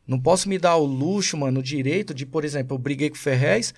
[0.05, 3.15] não posso me dar o luxo, mano, o direito de, por exemplo, eu briguei com
[3.15, 3.73] o Ferrez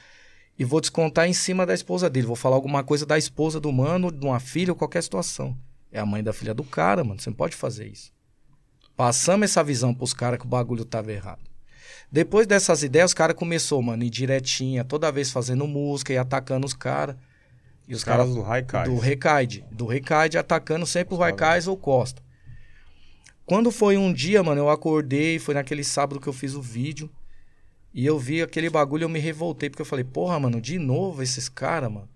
[0.57, 2.26] e vou descontar em cima da esposa dele.
[2.26, 5.55] Vou falar alguma coisa da esposa do mano, de uma filha ou qualquer situação.
[5.91, 7.19] É a mãe da filha do cara, mano.
[7.19, 8.11] Você não pode fazer isso.
[8.95, 11.44] Passamos essa visão pros caras que o bagulho tava errado.
[12.16, 16.66] Depois dessas ideias, os caras começou, mano, em diretinha, toda vez fazendo música e atacando
[16.66, 17.18] os caras.
[17.86, 18.89] E os Os caras caras do Raikais.
[18.89, 19.66] do Recaide.
[19.70, 22.22] Do Recaide atacando sempre o Raikais ou Costa.
[23.45, 27.09] Quando foi um dia, mano, eu acordei, foi naquele sábado que eu fiz o vídeo.
[27.93, 31.22] E eu vi aquele bagulho, eu me revoltei, porque eu falei, porra, mano, de novo
[31.22, 32.07] esses caras, mano.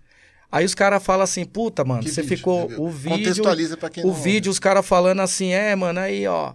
[0.50, 2.38] Aí os caras falam assim, puta, mano, Que você vídeo?
[2.38, 2.70] ficou.
[2.78, 3.18] O vídeo.
[3.18, 6.54] Contextualiza pra quem O não vídeo, os caras falando assim, é, mano, aí, ó.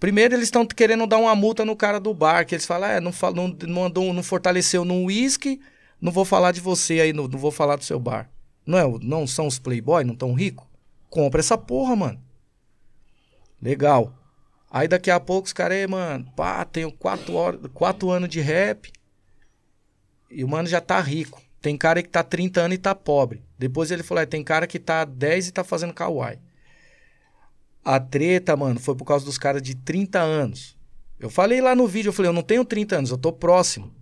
[0.00, 3.00] Primeiro eles estão querendo dar uma multa no cara do bar, que eles falam, é,
[3.00, 5.60] não, não, não, não fortaleceu no uísque,
[6.00, 8.30] não vou falar de você aí, não, não vou falar do seu bar.
[8.64, 10.66] Não, é, não são os playboy, não tão rico?
[11.10, 12.18] Compra essa porra, mano.
[13.60, 14.14] Legal.
[14.70, 18.40] Aí daqui a pouco os caras, "Ei, mano, pá, tenho quatro, horas, quatro anos de
[18.40, 18.90] rap
[20.30, 21.42] e o mano já tá rico.
[21.60, 23.42] Tem cara que tá 30 anos e tá pobre.
[23.58, 26.38] Depois ele falou, é, tem cara que tá 10 e tá fazendo kawaii.
[27.84, 30.76] A treta, mano, foi por causa dos caras de 30 anos.
[31.18, 33.92] Eu falei lá no vídeo, eu falei, eu não tenho 30 anos, eu tô próximo.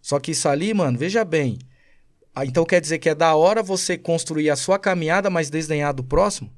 [0.00, 1.58] Só que isso ali, mano, veja bem.
[2.34, 5.94] Ah, Então quer dizer que é da hora você construir a sua caminhada, mas desdenhar
[5.94, 6.52] do próximo?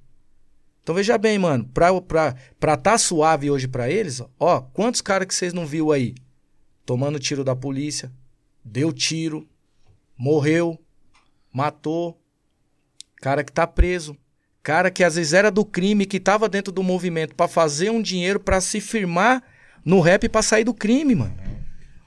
[0.83, 5.29] Então veja bem, mano, pra, pra, pra tá suave hoje pra eles, ó, quantos caras
[5.29, 6.15] que vocês não viu aí?
[6.87, 8.11] Tomando tiro da polícia,
[8.65, 9.47] deu tiro,
[10.17, 10.83] morreu,
[11.53, 12.19] matou,
[13.17, 14.17] cara que tá preso,
[14.69, 18.03] Cara que às vezes era do crime, que tava dentro do movimento pra fazer um
[18.03, 19.43] dinheiro pra se firmar
[19.83, 21.35] no rap pra sair do crime, mano.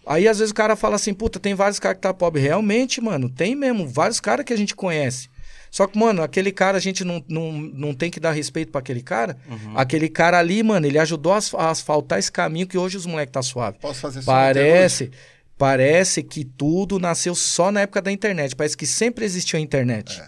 [0.05, 2.39] Aí às vezes o cara fala assim, puta, tem vários caras que tá pobre.
[2.39, 5.27] Realmente, mano, tem mesmo, vários caras que a gente conhece.
[5.71, 8.77] Só que, mano, aquele cara, a gente não, não, não tem que dar respeito pra
[8.79, 9.37] aquele cara.
[9.75, 13.07] Aquele cara ali, mano, ele ajudou a as- a asfaltar esse caminho que hoje os
[13.07, 13.79] moleques tá suave.
[13.79, 14.21] Posso fazer?
[14.23, 15.11] Parece,
[15.57, 18.55] parece que tudo nasceu só na época da internet.
[18.55, 20.21] Parece que sempre existiu a internet.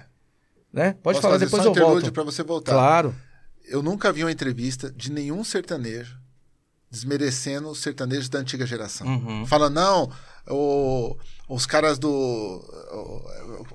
[0.73, 0.93] Né?
[0.93, 2.11] Pode Posso falar, fazer depois só eu volto.
[2.11, 2.71] pra você voltar.
[2.73, 3.15] Claro.
[3.65, 6.17] Eu nunca vi uma entrevista de nenhum sertanejo
[6.89, 9.07] desmerecendo os sertanejos da antiga geração.
[9.07, 9.45] Uhum.
[9.45, 10.11] Fala, não,
[10.49, 11.15] o-
[11.49, 12.09] os caras do.
[12.09, 13.23] o-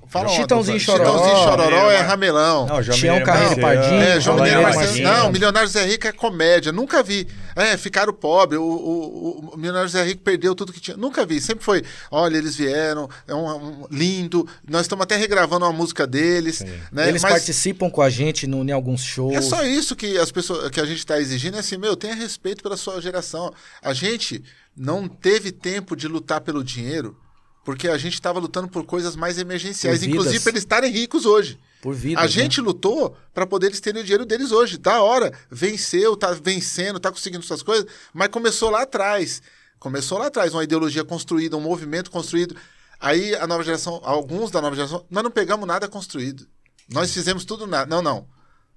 [0.08, 1.12] Falam Chitãozinho Chororó.
[1.18, 2.66] Chitãozinho Chororó é ramelão.
[2.66, 4.62] Não, Tião Mineiro Carreiro Pardinho, É, João Mineiro.
[4.62, 5.04] Marcinho.
[5.08, 6.72] Não, Milionário Zé Rico é comédia.
[6.72, 7.28] Nunca vi.
[7.54, 8.58] É, ficaram pobres.
[8.58, 10.96] O, o, o Milionário Zé Rico perdeu tudo que tinha.
[10.96, 11.40] Nunca vi.
[11.42, 11.84] Sempre foi.
[12.10, 13.08] Olha, eles vieram.
[13.26, 14.48] É um, um- lindo.
[14.66, 16.60] Nós estamos até regravando uma música deles.
[16.90, 17.08] Né?
[17.08, 19.34] Eles Mas participam com a gente no, em alguns shows.
[19.34, 21.56] é só isso que as pessoas que a gente está exigindo.
[21.56, 23.52] É assim, meu, tenha respeito pela sua geração.
[23.82, 24.42] A gente
[24.78, 27.16] não teve tempo de lutar pelo dinheiro.
[27.64, 31.58] Porque a gente estava lutando por coisas mais emergenciais, inclusive para eles estarem ricos hoje.
[31.82, 32.18] Por vida.
[32.18, 34.78] A gente lutou para poder eles terem o dinheiro deles hoje.
[34.78, 35.32] Da hora.
[35.50, 39.42] Venceu, tá vencendo, tá conseguindo suas coisas, mas começou lá atrás.
[39.78, 42.56] Começou lá atrás, uma ideologia construída, um movimento construído.
[42.98, 46.46] Aí a nova geração, alguns da nova geração, nós não pegamos nada construído.
[46.88, 47.86] Nós fizemos tudo nada.
[47.88, 48.26] Não, não.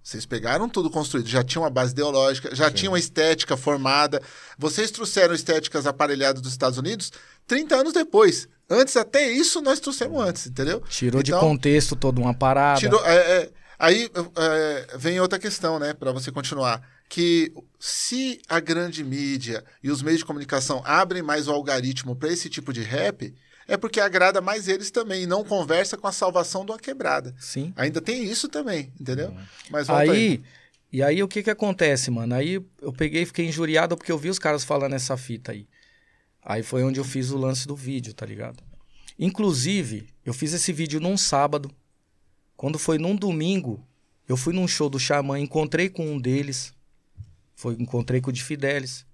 [0.03, 4.21] Vocês pegaram tudo construído, já tinha uma base ideológica, já tinha uma estética formada.
[4.57, 7.11] Vocês trouxeram estéticas aparelhadas dos Estados Unidos
[7.45, 8.47] 30 anos depois.
[8.69, 10.81] Antes, até isso, nós trouxemos antes, entendeu?
[10.89, 12.79] Tirou de Então, contexto toda uma parada.
[12.79, 16.81] Tirou, é, é, aí é, vem outra questão, né, para você continuar.
[17.09, 22.29] Que se a grande mídia e os meios de comunicação abrem mais o algoritmo para
[22.31, 23.33] esse tipo de rap,
[23.71, 27.33] é porque agrada mais eles também e não conversa com a salvação de uma quebrada.
[27.39, 27.73] Sim.
[27.75, 29.33] Ainda tem isso também, entendeu?
[29.69, 30.09] Mas volta aí.
[30.09, 30.43] Aí,
[30.91, 32.35] e aí o que que acontece, mano?
[32.35, 35.65] Aí eu peguei e fiquei injuriado porque eu vi os caras falando essa fita aí.
[36.43, 38.61] Aí foi onde eu fiz o lance do vídeo, tá ligado?
[39.17, 41.71] Inclusive, eu fiz esse vídeo num sábado.
[42.57, 43.85] Quando foi num domingo,
[44.27, 46.73] eu fui num show do Xamã, encontrei com um deles.
[47.55, 49.05] Foi, encontrei com o de Fidelis.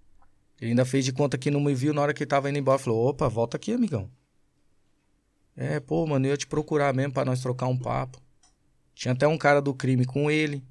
[0.59, 2.57] Ele ainda fez de conta que não me viu na hora que ele tava indo
[2.57, 2.79] embora.
[2.79, 4.09] Falou, opa, volta aqui, amigão.
[5.57, 8.21] É, pô, mano, eu ia te procurar mesmo pra nós trocar um papo.
[8.93, 10.63] Tinha até um cara do crime com ele.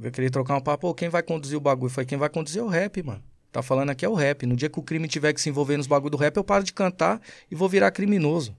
[0.00, 0.82] Eu queria trocar um papo.
[0.82, 1.90] Pô, quem vai conduzir o bagulho?
[1.90, 3.22] Foi quem vai conduzir é o rap, mano.
[3.50, 4.46] Tá falando aqui é o rap.
[4.46, 6.62] No dia que o crime tiver que se envolver nos bagulho do rap, eu paro
[6.62, 8.56] de cantar e vou virar criminoso.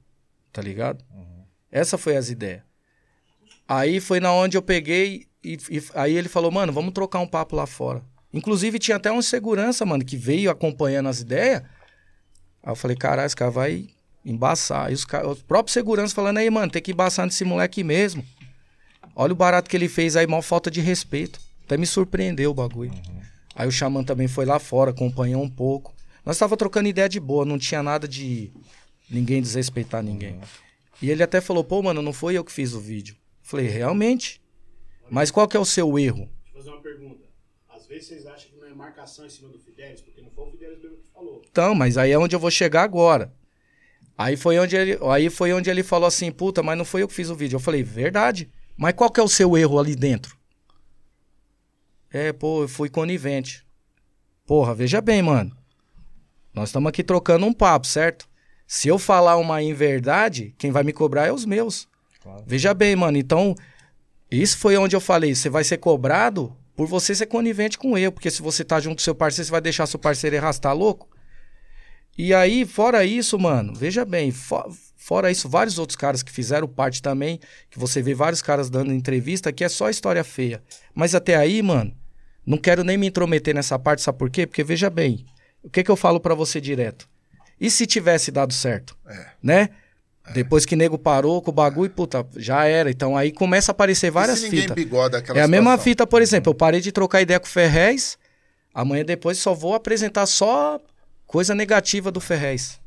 [0.51, 1.03] Tá ligado?
[1.71, 2.61] Essa foi as ideias.
[3.65, 7.27] Aí foi na onde eu peguei e, e aí ele falou, mano, vamos trocar um
[7.27, 8.03] papo lá fora.
[8.33, 11.61] Inclusive tinha até um segurança, mano, que veio acompanhando as ideias.
[12.61, 13.89] Aí eu falei, caralho, esse cara vai
[14.25, 14.87] embaçar.
[14.87, 18.23] Aí os, os próprios seguranças falando, aí, mano, tem que embaçar nesse moleque mesmo.
[19.15, 21.39] Olha o barato que ele fez aí, mal falta de respeito.
[21.65, 22.93] Até me surpreendeu o bagulho.
[23.55, 25.93] Aí o Xamã também foi lá fora, acompanhou um pouco.
[26.25, 28.51] Nós tava trocando ideia de boa, não tinha nada de
[29.09, 30.39] ninguém desrespeitar ninguém.
[31.01, 33.15] E ele até falou, pô, mano, não foi eu que fiz o vídeo.
[33.41, 34.41] Falei, realmente?
[35.09, 36.29] Mas qual que é o seu erro?
[36.43, 37.25] Deixa eu fazer uma pergunta.
[37.69, 40.47] Às vezes vocês acham que não é marcação em cima do Fidelis, porque não foi
[40.47, 41.41] o Fidelis mesmo que falou.
[41.49, 43.33] Então, mas aí é onde eu vou chegar agora.
[44.19, 47.07] Aí foi onde ele, aí foi onde ele falou assim, puta, mas não foi eu
[47.07, 47.55] que fiz o vídeo.
[47.55, 48.51] Eu falei, verdade.
[48.75, 50.35] Mas qual que é o seu erro ali dentro?
[52.11, 53.65] É, pô, eu fui conivente.
[54.45, 55.55] Porra, veja bem, mano.
[56.53, 58.27] Nós estamos aqui trocando um papo, certo?
[58.67, 61.87] Se eu falar uma inverdade, quem vai me cobrar é os meus.
[62.21, 62.43] Claro.
[62.45, 63.17] Veja bem, mano.
[63.17, 63.55] Então,
[64.29, 68.11] isso foi onde eu falei, você vai ser cobrado por você ser conivente com eu,
[68.11, 71.07] porque se você tá junto com seu parceiro, você vai deixar seu parceiro tá louco?
[72.21, 76.67] E aí, fora isso, mano, veja bem, fo- fora isso, vários outros caras que fizeram
[76.67, 77.39] parte também,
[77.69, 80.61] que você vê vários caras dando entrevista, que é só história feia.
[80.93, 81.95] Mas até aí, mano,
[82.45, 84.45] não quero nem me intrometer nessa parte, sabe por quê?
[84.45, 85.25] Porque veja bem,
[85.63, 87.07] o que que eu falo pra você direto?
[87.57, 88.97] E se tivesse dado certo?
[89.41, 89.69] Né?
[90.33, 92.91] Depois que nego parou com o bagulho, puta, já era.
[92.91, 94.75] Então aí começa a aparecer várias fitas.
[94.75, 97.49] bigoda aquela É a mesma fita, por exemplo, eu parei de trocar ideia com o
[97.49, 98.17] Ferrez,
[98.73, 100.81] amanhã depois só vou apresentar só
[101.29, 102.81] coisa negativa do Ferrez.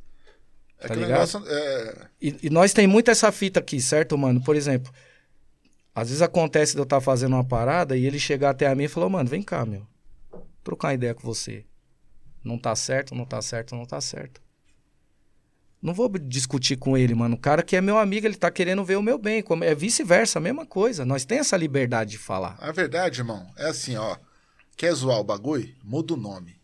[0.81, 4.43] É tá negócio é, E, e nós tem muito essa fita aqui, certo, mano?
[4.43, 4.93] Por exemplo,
[5.95, 8.85] às vezes acontece de eu estar fazendo uma parada e ele chegar até a mim
[8.85, 9.87] e falar, mano, vem cá, meu.
[10.65, 11.65] Trocar uma ideia com você.
[12.43, 14.43] Não tá certo, não tá certo, não tá certo.
[15.81, 17.37] Não vou discutir com ele, mano.
[17.37, 19.45] O cara que é meu amigo, ele tá querendo ver o meu bem.
[19.63, 21.05] É vice-versa, a mesma coisa.
[21.05, 22.57] Nós tem essa liberdade de falar.
[22.59, 24.17] A verdade, irmão, é assim, ó.
[24.77, 25.73] Quer zoar o bagulho?
[25.85, 26.62] Muda o nome.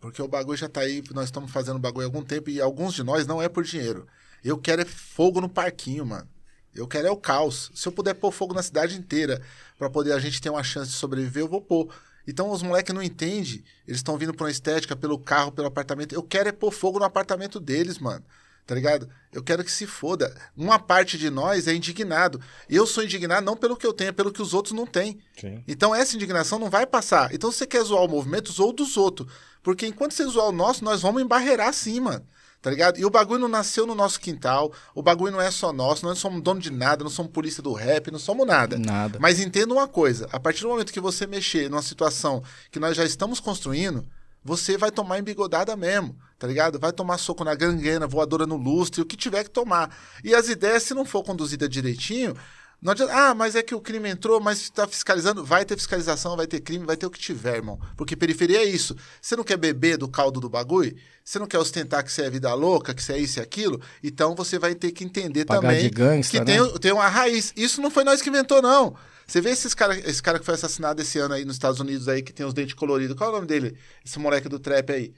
[0.00, 2.94] Porque o bagulho já tá aí, nós estamos fazendo bagulho há algum tempo e alguns
[2.94, 4.06] de nós não é por dinheiro.
[4.44, 6.28] Eu quero é fogo no parquinho, mano.
[6.74, 7.70] Eu quero é o caos.
[7.74, 9.42] Se eu puder pôr fogo na cidade inteira
[9.78, 11.92] pra poder a gente ter uma chance de sobreviver, eu vou pôr.
[12.28, 13.64] Então os moleques não entendem.
[13.86, 16.14] Eles estão vindo pra uma estética, pelo carro, pelo apartamento.
[16.14, 18.24] Eu quero é pôr fogo no apartamento deles, mano.
[18.66, 19.08] Tá ligado?
[19.32, 20.34] Eu quero que se foda.
[20.56, 22.40] Uma parte de nós é indignado.
[22.68, 25.20] Eu sou indignado não pelo que eu tenho, é pelo que os outros não têm.
[25.40, 25.62] Sim.
[25.68, 27.32] Então essa indignação não vai passar.
[27.32, 29.30] Então se você quer zoar o movimento, zoa o dos outros.
[29.62, 32.26] Porque enquanto você zoar o nosso, nós vamos embarrear sim, mano.
[32.60, 32.98] Tá ligado?
[32.98, 34.72] E o bagulho não nasceu no nosso quintal.
[34.92, 36.04] O bagulho não é só nosso.
[36.04, 38.76] Nós não somos dono de nada, não somos polícia do rap, não somos nada.
[38.76, 39.20] Nada.
[39.20, 42.42] Mas entenda uma coisa: a partir do momento que você mexer numa situação
[42.72, 44.04] que nós já estamos construindo,
[44.46, 46.78] você vai tomar embigodada mesmo, tá ligado?
[46.78, 49.94] Vai tomar soco na ganguena, voadora no lustre, o que tiver que tomar.
[50.22, 52.36] E as ideias, se não for conduzida direitinho,
[52.80, 53.12] não adianta.
[53.12, 55.44] Ah, mas é que o crime entrou, mas está fiscalizando.
[55.44, 57.80] Vai ter fiscalização, vai ter crime, vai ter o que tiver, irmão.
[57.96, 58.94] Porque periferia é isso.
[59.20, 60.94] Você não quer beber do caldo do bagulho?
[61.24, 63.80] Você não quer ostentar que você é vida louca, que você é isso e aquilo?
[64.00, 66.44] Então você vai ter que entender Pagar também de gangsta, que né?
[66.44, 67.52] tem, tem uma raiz.
[67.56, 68.94] Isso não foi nós que inventou, não.
[69.26, 72.08] Você vê esses cara, esse cara que foi assassinado esse ano aí nos Estados Unidos
[72.08, 73.16] aí, que tem os dentes coloridos.
[73.16, 73.76] Qual é o nome dele?
[74.04, 75.12] Esse moleque do trap aí.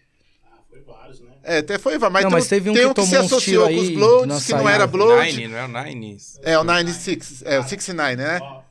[0.45, 1.33] Ah, foi vários, né?
[1.43, 3.25] É, até foi, mas, Não, tem, mas teve um tem que um que se tomou
[3.25, 5.37] uns associou com os Bloods, que não era Blood.
[5.37, 6.19] Nine, não é o Nine?
[6.43, 8.39] É, o 96, é, o 69, né?
[8.41, 8.63] Ó,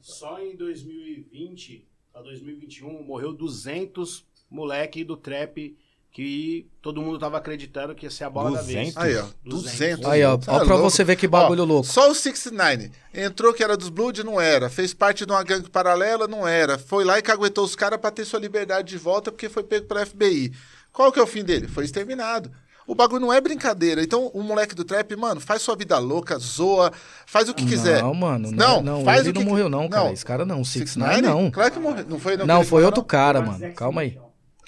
[0.00, 5.76] só em 2020 a 2021 morreu 200 moleque do trap
[6.12, 8.92] que todo mundo tava acreditando que ia ser a bola da vez.
[8.94, 8.96] 200?
[8.98, 9.72] Aí, ó, 200.
[9.72, 10.06] 200.
[10.06, 10.90] Aí, ó, Você ó é pra louco.
[10.90, 11.86] você ver que bagulho Ó, louco.
[11.86, 12.90] Só o 69.
[13.14, 14.68] Entrou que era dos Blood, não era.
[14.68, 16.76] Fez parte de uma gangue paralela, não era.
[16.78, 19.86] Foi lá e caguetou os caras pra ter sua liberdade de volta porque foi pego
[19.86, 20.52] pela FBI.
[20.92, 21.66] Qual que é o fim dele?
[21.66, 22.50] Foi exterminado.
[22.86, 24.02] O bagulho não é brincadeira.
[24.02, 26.92] Então, o moleque do trap, mano, faz sua vida louca, zoa,
[27.24, 28.02] faz o que quiser.
[28.02, 28.50] Não, mano.
[28.50, 30.04] Não, Não, não faz ele o que não morreu, não, cara.
[30.04, 30.12] Não.
[30.12, 30.62] Esse cara não.
[30.62, 31.14] Six 69?
[31.22, 31.50] Nine, não.
[31.50, 32.04] Claro que morreu.
[32.06, 33.06] Não foi, não, Não, foi outro não?
[33.06, 33.72] cara, mano.
[33.72, 34.18] Calma aí.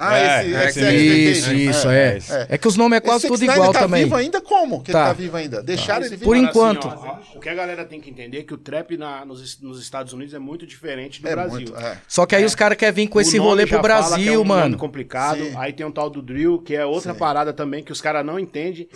[0.01, 0.87] Ah, É, esse, é, esse sim.
[0.91, 1.77] Isso, XXXX.
[1.77, 2.19] isso, é, é.
[2.19, 2.47] é.
[2.51, 4.03] É que os nomes é quase tudo 69 igual tá também.
[4.05, 4.41] vivo ainda?
[4.41, 4.99] Como que Tá.
[4.99, 5.63] ele tá vivo ainda?
[5.63, 6.25] Deixaram ele vivo?
[6.25, 6.89] Por Agora, enquanto.
[6.89, 9.61] assim, ó, o que a galera tem que entender é que o trap na- nos,
[9.61, 11.53] nos Estados Unidos é muito diferente do É Brasil.
[11.53, 11.97] muito, é.
[12.09, 14.41] Só que aí os caras querem vir com O esse rolê pro que é Brasil,
[14.41, 14.77] um mano.
[14.77, 15.39] complicado.
[15.45, 15.55] Sim.
[15.57, 17.19] Aí tem um tal do drill, que é outra Sim.
[17.19, 18.89] parada também que os caras não entendem.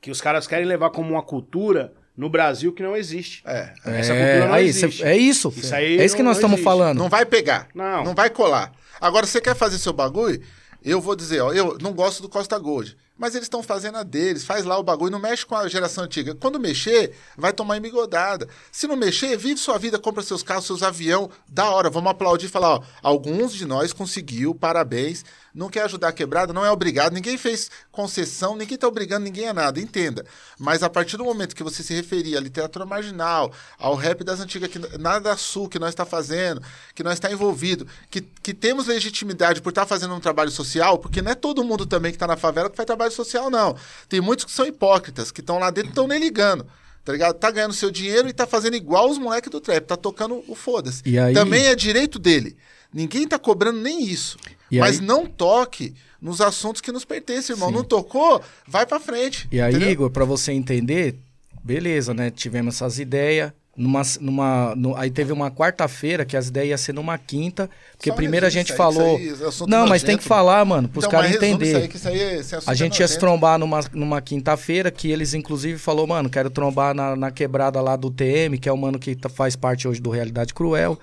[0.00, 3.42] Que os caras querem levar como uma cultura no Brasil que não existe.
[3.46, 3.72] É.
[3.84, 4.98] Essa É, cultura não aí, existe.
[5.02, 5.52] cê- é isso.
[5.54, 6.96] Isso aí é isso que não- nós estamos falando.
[6.98, 7.68] Não vai pegar.
[7.74, 8.04] Não.
[8.04, 8.72] Não vai colar.
[9.00, 10.42] Agora, você quer fazer seu bagulho?
[10.82, 12.96] Eu vou dizer, ó, eu não gosto do Costa Gold.
[13.18, 16.04] Mas eles estão fazendo a deles, faz lá o bagulho, não mexe com a geração
[16.04, 16.34] antiga.
[16.34, 18.46] Quando mexer, vai tomar emigodada.
[18.70, 21.88] Se não mexer, vive sua vida, compra seus carros, seus avião, da hora.
[21.88, 25.24] Vamos aplaudir e falar, ó, alguns de nós conseguiu, parabéns.
[25.56, 27.14] Não quer ajudar a quebrada, não é obrigado.
[27.14, 30.26] Ninguém fez concessão, ninguém tá obrigando ninguém a nada, entenda.
[30.58, 34.38] Mas a partir do momento que você se referir à literatura marginal, ao rap das
[34.38, 36.60] antigas, que nada sul que nós está fazendo,
[36.94, 41.22] que nós está envolvido, que, que temos legitimidade por estar fazendo um trabalho social, porque
[41.22, 43.74] não é todo mundo também que está na favela que faz trabalho social, não.
[44.10, 46.66] Tem muitos que são hipócritas, que estão lá dentro e estão nem ligando.
[47.02, 47.34] Tá ligado?
[47.36, 50.54] Tá ganhando seu dinheiro e tá fazendo igual os moleques do trap, tá tocando o
[50.54, 51.02] foda-se.
[51.18, 52.56] Aí- Também é direito dele.
[52.96, 54.38] Ninguém tá cobrando nem isso.
[54.70, 57.68] E Mas aí- não toque nos assuntos que nos pertencem, irmão.
[57.68, 57.74] Sim.
[57.74, 59.46] Não tocou, vai pra frente.
[59.52, 59.90] E aí, entendeu?
[59.90, 61.14] Igor, pra você entender,
[61.62, 62.30] beleza, né?
[62.30, 63.52] Tivemos essas ideias.
[63.76, 67.68] Numa, numa, no- aí teve uma quarta-feira que as ideias iam ser numa quinta.
[67.98, 69.18] Porque Só primeiro a gente aí, falou.
[69.18, 69.34] aí
[69.68, 71.82] não, mas tem que falar, mano, pros Então, caras entenderem.
[72.06, 76.06] Aí, aí, A é gente ia se trombar numa, numa quinta-feira, que eles inclusive falou,
[76.06, 79.28] mano, quero trombar na, na quebrada lá do TM, que é o mano que tá-
[79.28, 80.98] faz parte hoje do Realidade Cruel.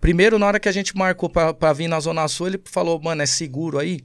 [0.00, 3.00] Primeiro, na hora que a gente marcou pra, pra vir na Zona Sul, ele falou,
[3.00, 4.00] mano, é seguro aí?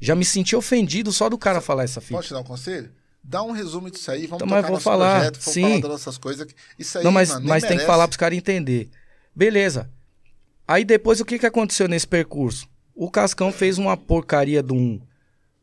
[0.00, 2.14] Já me senti ofendido só do cara falar essa fita.
[2.16, 2.90] Posso te dar um conselho?
[3.22, 5.62] Dá um resumo disso aí, vamos Então, tocar vou falar, projeto, vamos sim.
[5.62, 6.46] falar das nossas coisas.
[6.78, 8.90] Isso aí, Não, mas, mano, mas tem que falar pros caras entender.
[9.34, 9.88] Beleza.
[10.68, 12.68] Aí depois o que, que aconteceu nesse percurso?
[12.94, 15.00] O Cascão fez uma porcaria de um,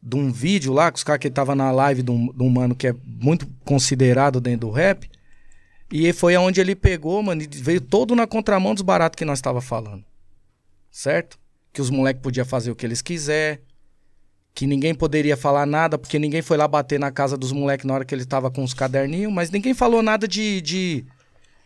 [0.01, 2.49] de um vídeo lá, com os caras que tava na live de um, de um
[2.49, 5.09] mano que é muito considerado dentro do rap.
[5.91, 9.41] E foi aonde ele pegou, mano, e veio todo na contramão dos baratos que nós
[9.41, 10.03] tava falando.
[10.89, 11.37] Certo?
[11.73, 13.61] Que os moleques podiam fazer o que eles quiser.
[14.53, 17.93] Que ninguém poderia falar nada, porque ninguém foi lá bater na casa dos moleques na
[17.93, 21.05] hora que ele tava com os caderninhos, mas ninguém falou nada de- de,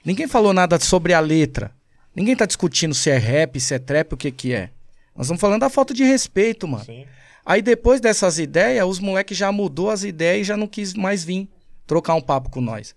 [0.03, 1.71] Ninguém falou nada sobre a letra.
[2.15, 4.69] Ninguém tá discutindo se é rap, se é trap, o que que é.
[5.15, 6.85] Nós estamos falando da falta de respeito, mano.
[6.85, 7.05] Sim.
[7.43, 11.23] Aí depois dessas ideias, os moleques já mudou as ideias e já não quis mais
[11.23, 11.49] vir
[11.87, 12.95] trocar um papo com nós.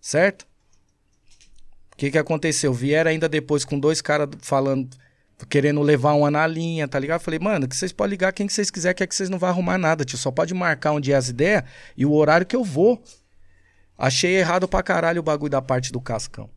[0.00, 0.45] Certo?
[1.96, 2.74] O que que aconteceu?
[2.74, 4.94] Vieram ainda depois com dois caras falando,
[5.48, 7.20] querendo levar uma na linha, tá ligado?
[7.20, 9.30] Eu Falei, mano, que vocês podem ligar quem que vocês quiserem, que é que vocês
[9.30, 10.18] não vão arrumar nada, tio.
[10.18, 11.62] Só pode marcar onde é as ideias
[11.96, 13.02] e o horário que eu vou.
[13.96, 16.50] Achei errado pra caralho o bagulho da parte do Cascão.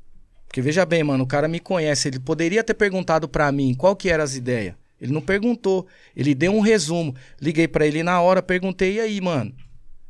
[0.46, 3.96] Porque veja bem, mano, o cara me conhece, ele poderia ter perguntado pra mim qual
[3.96, 4.76] que eram as ideias.
[5.00, 7.16] Ele não perguntou, ele deu um resumo.
[7.40, 9.56] Liguei pra ele na hora, perguntei, e aí, mano?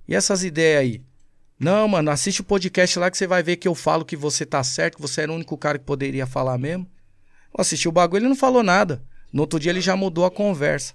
[0.08, 1.09] E essas ideias aí?
[1.60, 4.46] Não, mano, assiste o podcast lá que você vai ver que eu falo que você
[4.46, 6.88] tá certo, que você era o único cara que poderia falar mesmo.
[7.54, 9.04] Eu assisti o bagulho, ele não falou nada.
[9.34, 10.94] No outro dia ele já mudou a conversa.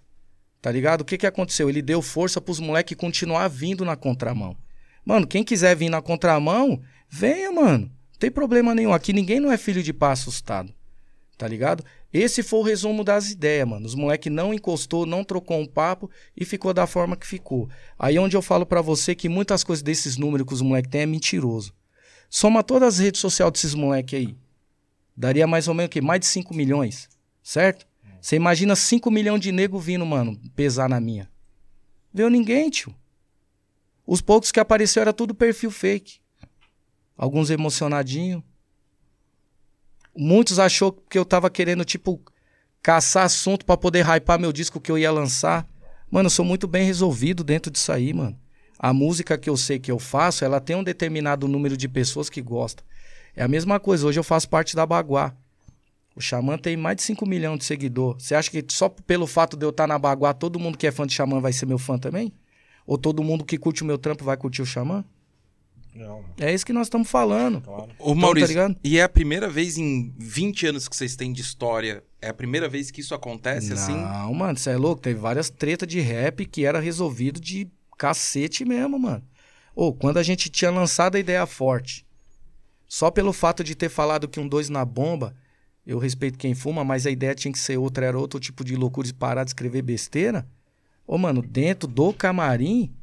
[0.62, 1.02] Tá ligado?
[1.02, 1.68] O que que aconteceu?
[1.68, 4.56] Ele deu força pros moleques continuar vindo na contramão.
[5.04, 6.80] Mano, quem quiser vir na contramão,
[7.10, 7.84] venha, mano.
[7.84, 8.94] Não tem problema nenhum.
[8.94, 10.72] Aqui ninguém não é filho de pá assustado.
[11.36, 11.84] Tá ligado?
[12.14, 13.84] Esse foi o resumo das ideias, mano.
[13.84, 17.68] Os moleque não encostou, não trocou um papo e ficou da forma que ficou.
[17.98, 21.00] Aí onde eu falo pra você que muitas coisas desses números que os moleques têm
[21.00, 21.74] é mentiroso.
[22.30, 24.36] Soma todas as redes sociais desses moleque aí.
[25.16, 26.00] Daria mais ou menos o quê?
[26.00, 27.08] Mais de 5 milhões,
[27.42, 27.84] certo?
[28.20, 31.28] Você imagina 5 milhões de nego vindo, mano, pesar na minha.
[32.12, 32.94] Veio ninguém, tio.
[34.06, 36.20] Os poucos que apareceu era tudo perfil fake.
[37.16, 38.40] Alguns emocionadinhos.
[40.16, 42.20] Muitos achou que eu tava querendo, tipo,
[42.82, 45.66] caçar assunto pra poder hypar meu disco que eu ia lançar.
[46.10, 48.38] Mano, eu sou muito bem resolvido dentro disso aí, mano.
[48.78, 52.28] A música que eu sei que eu faço, ela tem um determinado número de pessoas
[52.28, 52.84] que gostam.
[53.34, 55.34] É a mesma coisa, hoje eu faço parte da Baguá.
[56.14, 58.14] O Xamã tem mais de 5 milhões de seguidor.
[58.20, 60.92] Você acha que só pelo fato de eu estar na Baguá, todo mundo que é
[60.92, 62.32] fã de Xamã vai ser meu fã também?
[62.86, 65.04] Ou todo mundo que curte o meu trampo vai curtir o Xamã?
[65.94, 67.60] Não, É isso que nós estamos falando.
[67.60, 67.90] claro.
[67.98, 68.76] Ô, tá Maurício, ligado?
[68.82, 72.34] e é a primeira vez em 20 anos que vocês têm de história, é a
[72.34, 73.92] primeira vez que isso acontece assim?
[73.94, 75.00] Não, mano, você é louco.
[75.02, 79.22] Teve várias tretas de rap que era resolvido de cacete mesmo, mano.
[79.74, 82.06] Ou quando a gente tinha lançado a ideia forte,
[82.88, 85.34] só pelo fato de ter falado que um dois na bomba,
[85.86, 88.74] eu respeito quem fuma, mas a ideia tinha que ser outra, era outro tipo de
[88.74, 90.46] loucura de parar de escrever besteira.
[91.06, 92.94] Ô, mano, dentro do camarim,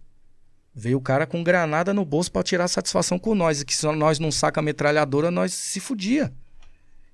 [0.73, 3.61] veio o cara com granada no bolso pra tirar satisfação com nós.
[3.61, 6.31] E que se nós não saca a metralhadora, nós se fudia.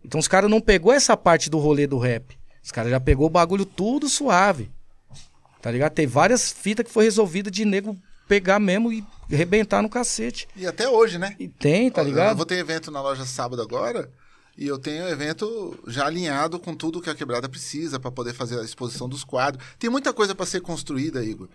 [0.03, 2.37] Então os caras não pegou essa parte do rolê do rap.
[2.63, 4.69] Os caras já pegou o bagulho tudo suave.
[5.61, 5.93] Tá ligado?
[5.93, 7.97] Tem várias fitas que foi resolvida de nego
[8.27, 10.47] pegar mesmo e arrebentar no cacete.
[10.55, 11.35] E até hoje, né?
[11.39, 12.37] E tem, tá Eu ligado?
[12.37, 14.09] vou ter evento na loja sábado agora.
[14.57, 18.59] E eu tenho evento já alinhado com tudo que a quebrada precisa para poder fazer
[18.59, 19.63] a exposição dos quadros.
[19.77, 21.47] Tem muita coisa para ser construída, Igor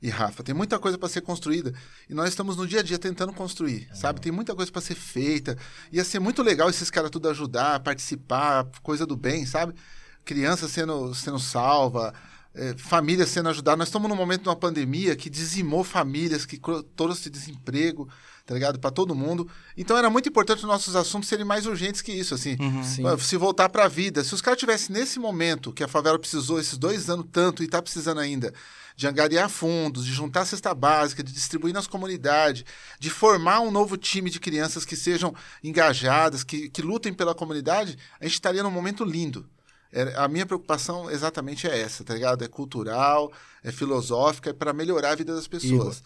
[0.00, 0.42] e Rafa.
[0.42, 1.72] Tem muita coisa para ser construída.
[2.08, 4.20] E nós estamos no dia a dia tentando construir, sabe?
[4.20, 5.56] Tem muita coisa para ser feita.
[5.92, 9.74] Ia ser muito legal esses caras tudo ajudar, participar, coisa do bem, sabe?
[10.24, 12.14] Criança sendo, sendo salva,
[12.54, 13.76] é, família sendo ajudada.
[13.76, 16.60] Nós estamos num momento de uma pandemia que dizimou famílias, que
[16.94, 18.08] trouxe desemprego,
[18.46, 18.78] tá ligado?
[18.78, 19.48] Para todo mundo.
[19.76, 22.56] Então era muito importante os nossos assuntos serem mais urgentes que isso, assim.
[22.84, 23.02] Sim.
[23.18, 24.22] Se voltar para a vida.
[24.22, 27.68] Se os caras tivessem nesse momento que a favela precisou, esses dois anos tanto, e
[27.68, 28.52] tá precisando ainda,
[28.98, 32.64] de angariar fundos, de juntar a cesta básica, de distribuir nas comunidades,
[32.98, 37.96] de formar um novo time de crianças que sejam engajadas, que, que lutem pela comunidade,
[38.20, 39.48] a gente estaria num momento lindo.
[39.92, 42.42] É, a minha preocupação exatamente é essa, tá ligado?
[42.42, 46.02] É cultural, é filosófica, é para melhorar a vida das pessoas.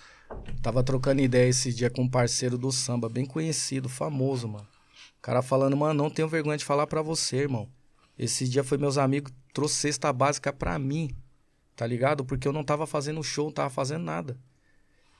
[0.60, 4.68] Tava trocando ideia esse dia com um parceiro do samba, bem conhecido, famoso, mano.
[5.18, 7.70] O cara falando, mano, não tenho vergonha de falar pra você, irmão.
[8.18, 11.16] Esse dia foi meus amigos, trouxe cesta básica pra mim,
[11.76, 12.24] tá ligado?
[12.24, 14.36] Porque eu não tava fazendo show, não tava fazendo nada.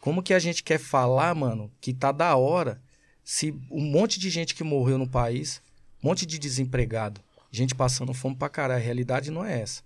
[0.00, 2.82] Como que a gente quer falar, mano, que tá da hora,
[3.24, 5.62] se um monte de gente que morreu no país,
[6.02, 7.20] um monte de desempregado,
[7.50, 9.82] gente passando fome pra caralho, a realidade não é essa.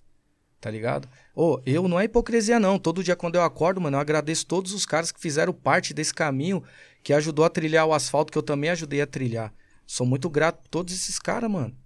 [0.58, 1.06] Tá ligado?
[1.34, 2.78] Ô, eu não é hipocrisia, não.
[2.78, 6.14] Todo dia quando eu acordo, mano, eu agradeço todos os caras que fizeram parte desse
[6.14, 6.62] caminho,
[7.02, 9.52] que ajudou a trilhar o asfalto, que eu também ajudei a trilhar.
[9.86, 11.76] Sou muito grato por todos esses caras, mano.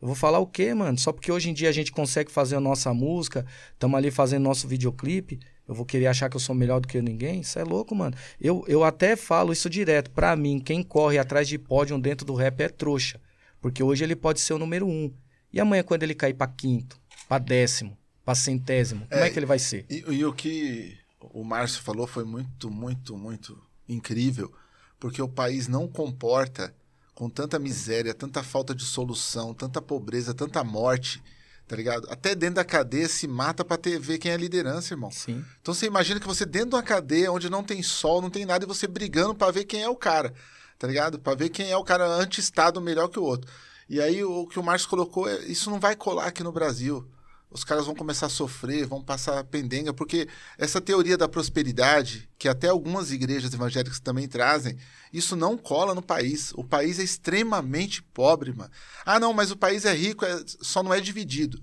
[0.00, 0.98] Eu vou falar o quê, mano?
[0.98, 4.44] Só porque hoje em dia a gente consegue fazer a nossa música, estamos ali fazendo
[4.44, 7.42] nosso videoclipe, eu vou querer achar que eu sou melhor do que ninguém?
[7.42, 8.16] Isso é louco, mano.
[8.40, 10.10] Eu, eu até falo isso direto.
[10.10, 13.20] Pra mim, quem corre atrás de pódio dentro do rap é trouxa.
[13.60, 15.12] Porque hoje ele pode ser o número um.
[15.52, 16.98] E amanhã, quando ele cair pra quinto,
[17.28, 19.86] pra décimo, pra centésimo, como é, É, que ele vai ser?
[19.88, 23.56] E, e o que o Márcio falou foi muito, muito, muito
[23.88, 24.52] incrível,
[24.98, 26.74] porque o país não comporta
[27.20, 31.22] com tanta miséria, tanta falta de solução, tanta pobreza, tanta morte,
[31.68, 32.08] tá ligado?
[32.10, 35.10] Até dentro da cadeia se mata pra ter, ver quem é a liderança, irmão.
[35.10, 35.44] Sim.
[35.60, 38.46] Então você imagina que você dentro de uma cadeia onde não tem sol, não tem
[38.46, 40.32] nada, e você brigando pra ver quem é o cara,
[40.78, 41.18] tá ligado?
[41.18, 43.52] Pra ver quem é o cara anti-estado melhor que o outro.
[43.86, 47.06] E aí o que o Márcio colocou, é, isso não vai colar aqui no Brasil.
[47.50, 52.48] Os caras vão começar a sofrer, vão passar pendenga, porque essa teoria da prosperidade, que
[52.48, 54.78] até algumas igrejas evangélicas também trazem,
[55.12, 56.52] isso não cola no país.
[56.54, 58.70] O país é extremamente pobre, mano.
[59.04, 61.60] Ah, não, mas o país é rico, é- só não é dividido.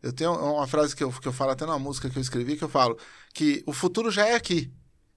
[0.00, 2.56] Eu tenho uma frase que eu, que eu falo até numa música que eu escrevi,
[2.56, 2.96] que eu falo
[3.32, 4.70] que o futuro já é aqui,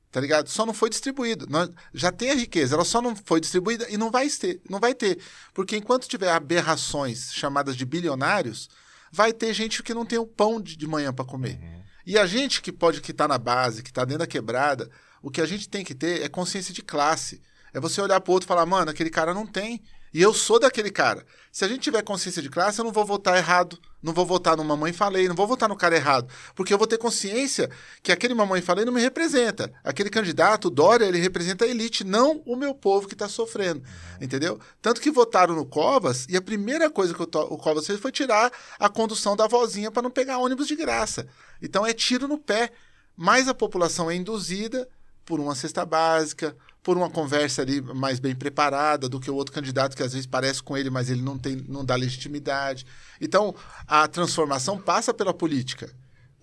[0.10, 0.50] tá ligado?
[0.50, 1.46] Só não foi distribuído.
[1.48, 4.80] Nós, já tem a riqueza, ela só não foi distribuída e não vai ter, não
[4.80, 5.20] vai ter.
[5.54, 8.70] Porque enquanto tiver aberrações chamadas de bilionários,
[9.12, 11.60] vai ter gente que não tem o pão de, de manhã para comer.
[12.06, 14.90] E a gente que pode que tá na base, que tá dentro da quebrada,
[15.22, 17.42] O que a gente tem que ter é consciência de classe.
[17.74, 19.82] É você olhar pro outro e falar, mano, aquele cara não tem.
[20.14, 21.26] E eu sou daquele cara.
[21.58, 23.80] Se a gente tiver consciência de classe, eu não vou votar errado.
[24.00, 26.32] Não vou votar no Mamãe Falei, não vou votar no cara errado.
[26.54, 27.68] Porque eu vou ter consciência
[28.04, 29.74] que aquele Mamãe Falei não me representa.
[29.84, 33.82] Aquele candidato, o Dória, ele representa a elite, não o meu povo que está sofrendo.
[34.22, 34.60] Entendeu?
[34.84, 38.12] Tanto que votaram no Covas e a primeira coisa que o, o Covas fez foi
[38.12, 41.28] tirar a condução da vozinha para não pegar ônibus de graça.
[41.60, 42.72] Então é tiro no pé.
[43.16, 44.88] Mas a população é induzida
[45.26, 46.56] por uma cesta básica,
[46.88, 50.26] por uma conversa ali mais bem preparada do que o outro candidato que às vezes
[50.26, 52.86] parece com ele, mas ele não tem, não dá legitimidade.
[53.20, 53.54] Então,
[53.86, 55.94] a transformação passa pela política.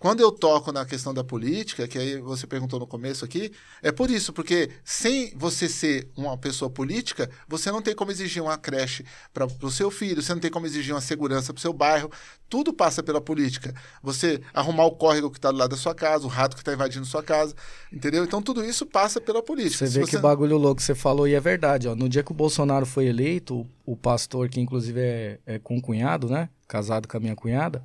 [0.04, 3.50] Quando eu toco na questão da política, que aí você perguntou no começo aqui,
[3.82, 8.42] é por isso, porque sem você ser uma pessoa política, você não tem como exigir
[8.42, 9.02] uma creche
[9.32, 12.10] para o seu filho, você não tem como exigir uma segurança para o seu bairro.
[12.50, 13.74] Tudo passa pela política.
[14.02, 16.74] Você arrumar o córrego que está do lado da sua casa, o rato que está
[16.74, 17.54] invadindo sua casa,
[17.90, 18.24] entendeu?
[18.24, 19.86] Então tudo isso passa pela política.
[19.86, 21.96] Você Se vê que bagulho louco que você falou e é verdade, ó.
[21.96, 25.80] No dia que o Bolsonaro foi eleito, o, o pastor, que inclusive é, é com
[25.80, 26.50] cunhado, né?
[26.68, 27.82] Casado com a minha cunhada,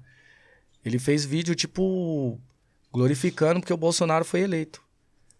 [0.85, 2.39] ele fez vídeo, tipo,
[2.91, 4.81] glorificando porque o Bolsonaro foi eleito.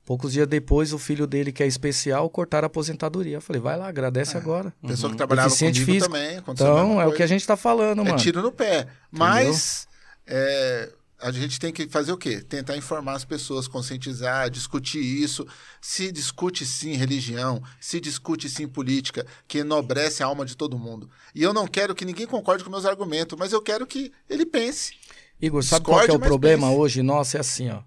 [0.05, 3.37] Poucos dias depois, o filho dele, que é especial, cortaram a aposentadoria.
[3.37, 4.73] Eu falei, vai lá, agradece agora.
[4.85, 5.49] Pessoa que trabalhava Uhum.
[5.51, 6.11] Deficiente comigo físico.
[6.15, 6.43] também.
[6.47, 8.17] Então, é o que a gente tá falando, É mano.
[8.17, 8.87] tiro no pé.
[9.11, 9.87] Mas
[10.25, 10.91] é,
[11.21, 12.41] a gente tem que fazer o quê?
[12.41, 15.45] Tentar informar as pessoas, conscientizar, discutir isso.
[15.79, 21.07] Se discute sim religião, se discute sim política, que enobrece a alma de todo mundo.
[21.35, 24.43] E eu não quero que ninguém concorde com meus argumentos, mas eu quero que ele
[24.47, 24.93] pense.
[25.41, 26.79] Igor, sabe Discorde, qual que é o problema pense.
[26.79, 27.01] hoje?
[27.01, 27.81] Nossa, é assim, ó.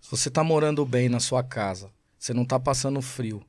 [0.00, 3.42] Se você tá morando bem na sua casa, você não tá passando frio,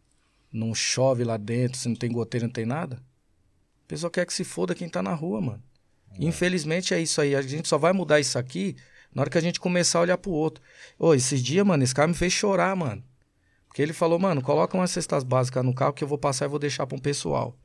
[0.51, 3.01] não chove lá dentro, você não tem goteira, não tem nada,
[3.85, 5.63] a pessoa quer que se foda quem tá na rua, mano.
[6.19, 7.35] Infelizmente é isso aí.
[7.35, 8.75] A gente só vai mudar isso aqui
[9.13, 10.63] na hora que a gente começar a olhar pro outro.
[10.97, 13.03] Ô, esses dias, mano, esse cara me fez chorar, mano.
[13.67, 16.49] Porque ele falou, mano, coloca umas cestas básicas no carro que eu vou passar e
[16.49, 17.57] vou deixar pra um pessoal.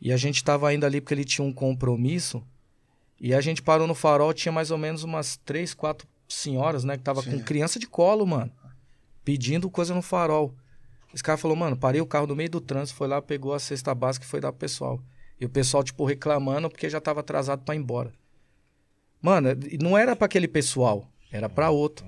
[0.00, 2.42] E a gente tava indo ali porque ele tinha um compromisso.
[3.22, 6.96] E a gente parou no farol, tinha mais ou menos umas três, quatro senhoras, né?
[6.96, 7.44] Que tava com Tinha.
[7.44, 8.50] criança de colo, mano.
[9.24, 10.52] Pedindo coisa no farol.
[11.14, 13.60] Esse cara falou, mano, parei o carro no meio do trânsito, foi lá, pegou a
[13.60, 15.00] cesta básica e foi dar pro pessoal.
[15.40, 18.12] E o pessoal, tipo, reclamando porque já tava atrasado pra ir embora.
[19.20, 19.50] Mano,
[19.80, 22.04] não era pra aquele pessoal, era pra outro.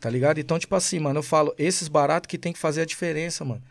[0.00, 0.38] Tá ligado?
[0.38, 3.62] Então, tipo assim, mano, eu falo, esses baratos que tem que fazer a diferença, mano.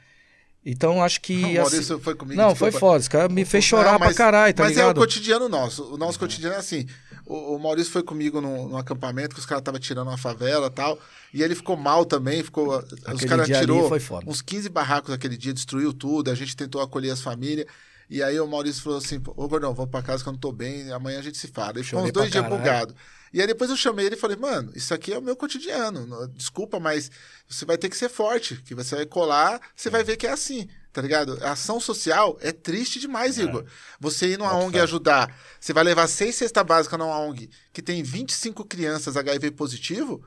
[0.65, 1.33] Então, acho que.
[1.33, 2.41] o assim- Maurício foi comigo.
[2.41, 2.93] Não, foi desculpa.
[2.93, 2.99] foda.
[3.01, 4.87] Esse cara me fez chorar Não, pra caralho, tá mas ligado?
[4.87, 5.83] é o cotidiano nosso.
[5.93, 6.87] O nosso cotidiano é assim.
[7.25, 10.67] O, o Maurício foi comigo num, num acampamento que os caras estavam tirando uma favela
[10.67, 10.97] e tal.
[11.33, 12.41] E ele ficou mal também.
[12.43, 16.31] Ficou, os Aquele caras dia ali tirou foi uns 15 barracos aquele dia, destruiu tudo.
[16.31, 17.67] A gente tentou acolher as famílias.
[18.09, 20.51] E aí o Maurício falou assim: Ô Gordão, vou pra casa que eu não tô
[20.51, 20.91] bem.
[20.91, 21.71] Amanhã a gente se fala.
[21.75, 22.93] Ele ficou uns dois dias bugado.
[23.33, 26.27] E aí depois eu chamei ele e falei: Mano, isso aqui é o meu cotidiano.
[26.29, 27.09] Desculpa, mas
[27.49, 28.57] você vai ter que ser forte.
[28.57, 30.69] Que você vai colar, você vai ver que é assim.
[30.91, 31.39] Tá ligado?
[31.43, 33.65] A ação social é triste demais, Igor.
[33.99, 38.03] Você ir numa ONG ajudar, você vai levar seis cestas básicas numa ONG que tem
[38.03, 40.23] 25 crianças HIV positivo,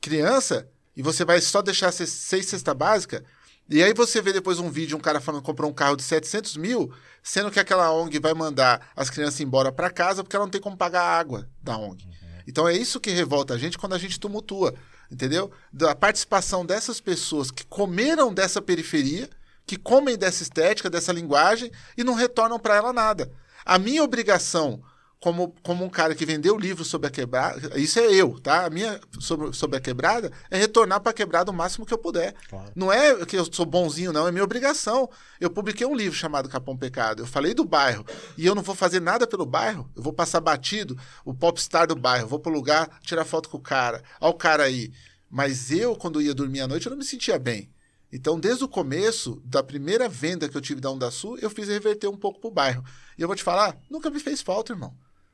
[0.00, 3.22] criança, e você vai só deixar se- seis cestas básicas,
[3.68, 6.02] e aí você vê depois um vídeo, um cara falando que comprou um carro de
[6.02, 6.92] 700 mil,
[7.22, 10.60] sendo que aquela ONG vai mandar as crianças embora para casa porque ela não tem
[10.60, 12.08] como pagar a água da ONG.
[12.46, 14.74] Então é isso que revolta a gente quando a gente tumultua,
[15.10, 15.50] entendeu?
[15.72, 19.28] Da participação dessas pessoas que comeram dessa periferia,
[19.66, 23.30] que comem dessa estética, dessa linguagem e não retornam para ela nada.
[23.64, 24.82] A minha obrigação
[25.22, 28.66] como, como um cara que vendeu livro sobre a quebrada, isso é eu, tá?
[28.66, 31.98] A minha sobre, sobre a quebrada é retornar para a quebrada o máximo que eu
[31.98, 32.34] puder.
[32.50, 32.72] Claro.
[32.74, 35.08] Não é que eu sou bonzinho, não, é minha obrigação.
[35.40, 37.22] Eu publiquei um livro chamado Capão Pecado.
[37.22, 38.04] Eu falei do bairro
[38.36, 39.88] e eu não vou fazer nada pelo bairro.
[39.94, 42.26] Eu vou passar batido o popstar do bairro.
[42.26, 44.02] Vou pro lugar tirar foto com o cara.
[44.20, 44.92] Olha o cara aí.
[45.30, 47.70] Mas eu, quando ia dormir à noite, eu não me sentia bem.
[48.12, 51.68] Então, desde o começo, da primeira venda que eu tive da Onda Sul, eu fiz
[51.68, 52.84] reverter um pouco pro bairro.
[53.16, 54.92] E eu vou te falar, nunca me fez falta, irmão.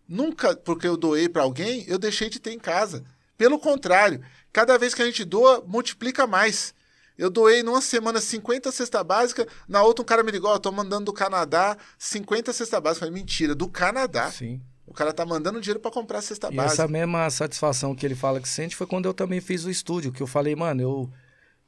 [0.09, 3.05] Nunca, porque eu doei para alguém, eu deixei de ter em casa.
[3.37, 4.21] Pelo contrário,
[4.53, 6.75] cada vez que a gente doa, multiplica mais.
[7.17, 10.71] Eu doei numa semana 50 cesta básica, na outra um cara me ligou, ó, tô
[10.73, 13.05] mandando do Canadá 50 cesta básica.
[13.05, 14.31] Eu falei, mentira, do Canadá.
[14.31, 14.61] Sim.
[14.87, 16.83] O cara tá mandando dinheiro para comprar cesta E básica.
[16.83, 20.13] essa mesma satisfação que ele fala que sente foi quando eu também fiz o estúdio,
[20.13, 21.11] que eu falei, mano, eu,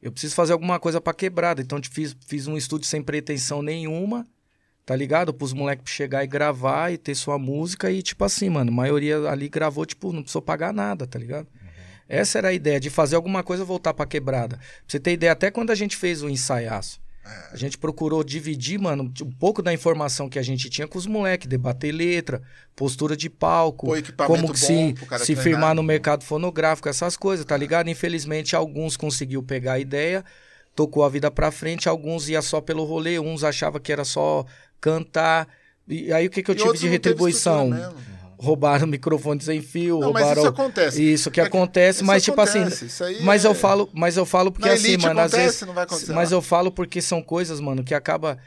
[0.01, 1.61] eu preciso fazer alguma coisa pra quebrada.
[1.61, 4.25] Então, fiz, fiz um estúdio sem pretensão nenhuma,
[4.85, 5.33] tá ligado?
[5.33, 7.91] Pros moleques chegar e gravar e ter sua música.
[7.91, 11.47] E, tipo assim, mano, a maioria ali gravou, tipo, não precisou pagar nada, tá ligado?
[12.09, 14.57] Essa era a ideia, de fazer alguma coisa voltar pra quebrada.
[14.57, 17.01] Pra você ter ideia, até quando a gente fez o ensaiaço,
[17.53, 21.07] a gente procurou dividir, mano, um pouco da informação que a gente tinha com os
[21.07, 22.43] moleques, debater letra,
[22.75, 23.89] postura de palco,
[24.27, 27.89] como que se, se firmar no mercado fonográfico, essas coisas, tá ligado?
[27.89, 30.25] Infelizmente, alguns conseguiu pegar a ideia,
[30.75, 34.45] tocou a vida pra frente, alguns ia só pelo rolê, uns achavam que era só
[34.81, 35.47] cantar.
[35.89, 37.69] E aí o que, que eu E tive de retribuição?
[37.69, 38.11] mesmo.
[38.39, 40.41] Roubaram microfone sem fio, Não, mas roubaram.
[40.43, 41.13] isso acontece.
[41.13, 42.87] Isso que É que- acontece, isso mas tipo acontece, assim.
[42.87, 45.27] isso aí Mas é- eu falo, mas eu falo porque Na assim, elite mano, às
[45.35, 45.67] acontece, vezes.
[45.67, 46.37] não vai acontecer Mas lá.
[46.39, 48.39] eu falo porque são coisas, mano, que acaba.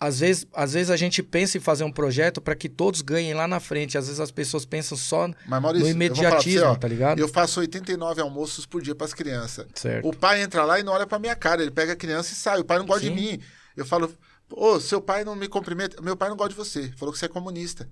[0.00, 3.32] Às vezes, às vezes a gente pensa em fazer um projeto para que todos ganhem
[3.34, 3.96] lá na frente.
[3.96, 7.18] Às vezes as pessoas pensam só Mas, Maurício, no imediatismo, você, ó, tá ligado?
[7.20, 9.66] Eu faço 89 almoços por dia pras crianças.
[9.76, 10.08] Certo.
[10.08, 11.62] O pai entra lá e não olha pra minha cara.
[11.62, 12.58] Ele pega a criança e sai.
[12.60, 13.14] O pai não gosta Sim.
[13.14, 13.40] de mim.
[13.76, 14.12] Eu falo,
[14.56, 16.00] ô, seu pai não me cumprimenta.
[16.02, 16.92] Meu pai não gosta de você.
[16.96, 17.88] Falou que você é comunista.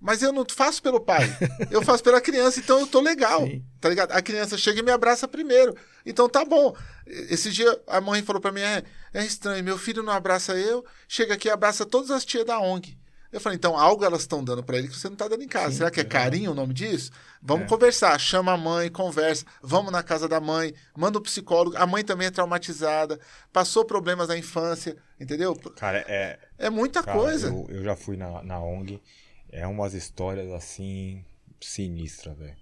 [0.00, 1.24] Mas eu não faço pelo pai.
[1.70, 3.46] Eu faço pela criança, então eu tô legal.
[3.46, 3.64] Sim.
[3.80, 4.12] Tá ligado?
[4.12, 5.74] A criança chega e me abraça primeiro.
[6.04, 6.76] Então tá bom.
[7.06, 8.82] Esse dia a mãe falou pra mim: é,
[9.14, 12.58] é estranho, meu filho não abraça eu, chega aqui e abraça todas as tias da
[12.58, 12.98] ONG.
[13.34, 15.48] Eu falei, então algo elas estão dando pra ele que você não tá dando em
[15.48, 15.76] casa.
[15.76, 17.10] Será que é carinho o nome disso?
[17.42, 17.68] Vamos É.
[17.68, 18.16] conversar.
[18.18, 19.44] Chama a mãe, conversa.
[19.60, 21.76] Vamos na casa da mãe, manda um psicólogo.
[21.76, 23.18] A mãe também é traumatizada,
[23.52, 25.54] passou problemas na infância, entendeu?
[25.76, 26.38] Cara, é.
[26.56, 27.48] É muita cara, coisa.
[27.48, 29.02] Eu, eu já fui na, na ONG.
[29.50, 31.24] É umas histórias assim.
[31.60, 32.56] sinistras, velho.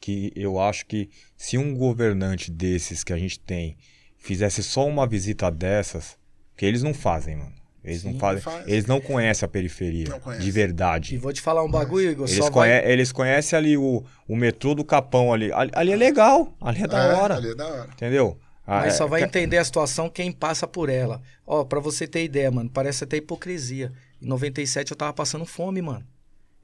[0.00, 3.76] Que eu acho que se um governante desses que a gente tem
[4.16, 6.18] fizesse só uma visita dessas,
[6.56, 7.59] que eles não fazem, mano.
[7.82, 8.42] Eles não Sim, fazem.
[8.44, 8.68] não faz.
[8.68, 10.08] Eles não conhecem a periferia.
[10.10, 10.42] Não conhece.
[10.42, 11.16] De E verdade.
[11.18, 12.26] vou te falar um bagulho, Igor.
[12.28, 12.92] Eles, Só conhe- vai...
[12.92, 15.50] eles conhecem ali o, o metrô do Capão ali.
[15.52, 15.70] ali.
[15.74, 16.54] ali é legal.
[16.60, 17.34] Ali é da É, hora.
[17.36, 17.90] ali é da hora.
[17.92, 18.38] Entendeu?
[18.66, 21.20] Ah, Mas é- só vai que- entender a situação quem passa por ela.
[21.46, 23.90] Ó, pra você ter ideia, mano, parece até hipocrisia.
[24.22, 26.06] Em 97 eu tava passando fome, mano.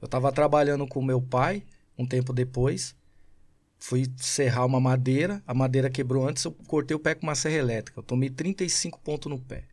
[0.01, 1.63] Eu tava trabalhando com meu pai,
[1.97, 2.95] um tempo depois.
[3.79, 7.55] Fui serrar uma madeira, a madeira quebrou antes, eu cortei o pé com uma serra
[7.57, 7.99] elétrica.
[7.99, 9.63] Eu tomei 35 pontos no pé.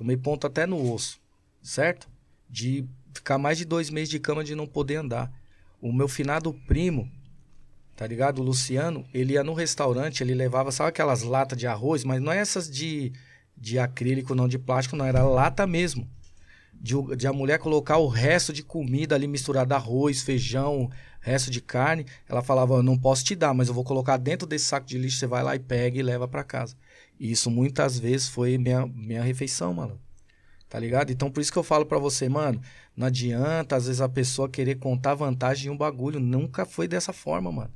[0.00, 1.20] Tomei ponto até no osso,
[1.62, 2.08] certo?
[2.48, 5.30] De ficar mais de dois meses de cama de não poder andar.
[5.78, 7.06] O meu finado primo,
[7.94, 8.38] tá ligado?
[8.38, 12.32] O Luciano, ele ia no restaurante, ele levava, sabe aquelas latas de arroz, mas não
[12.32, 13.12] é essas de,
[13.54, 16.08] de acrílico, não de plástico, não, era lata mesmo.
[16.72, 20.90] De, de a mulher colocar o resto de comida ali misturado, arroz, feijão,
[21.20, 22.06] resto de carne.
[22.26, 25.18] Ela falava, não posso te dar, mas eu vou colocar dentro desse saco de lixo,
[25.18, 26.74] você vai lá e pega e leva pra casa.
[27.20, 30.00] E isso muitas vezes foi minha, minha refeição, mano.
[30.70, 31.12] Tá ligado?
[31.12, 32.60] Então por isso que eu falo pra você, mano,
[32.96, 36.18] não adianta às vezes a pessoa querer contar vantagem de um bagulho.
[36.18, 37.70] Nunca foi dessa forma, mano.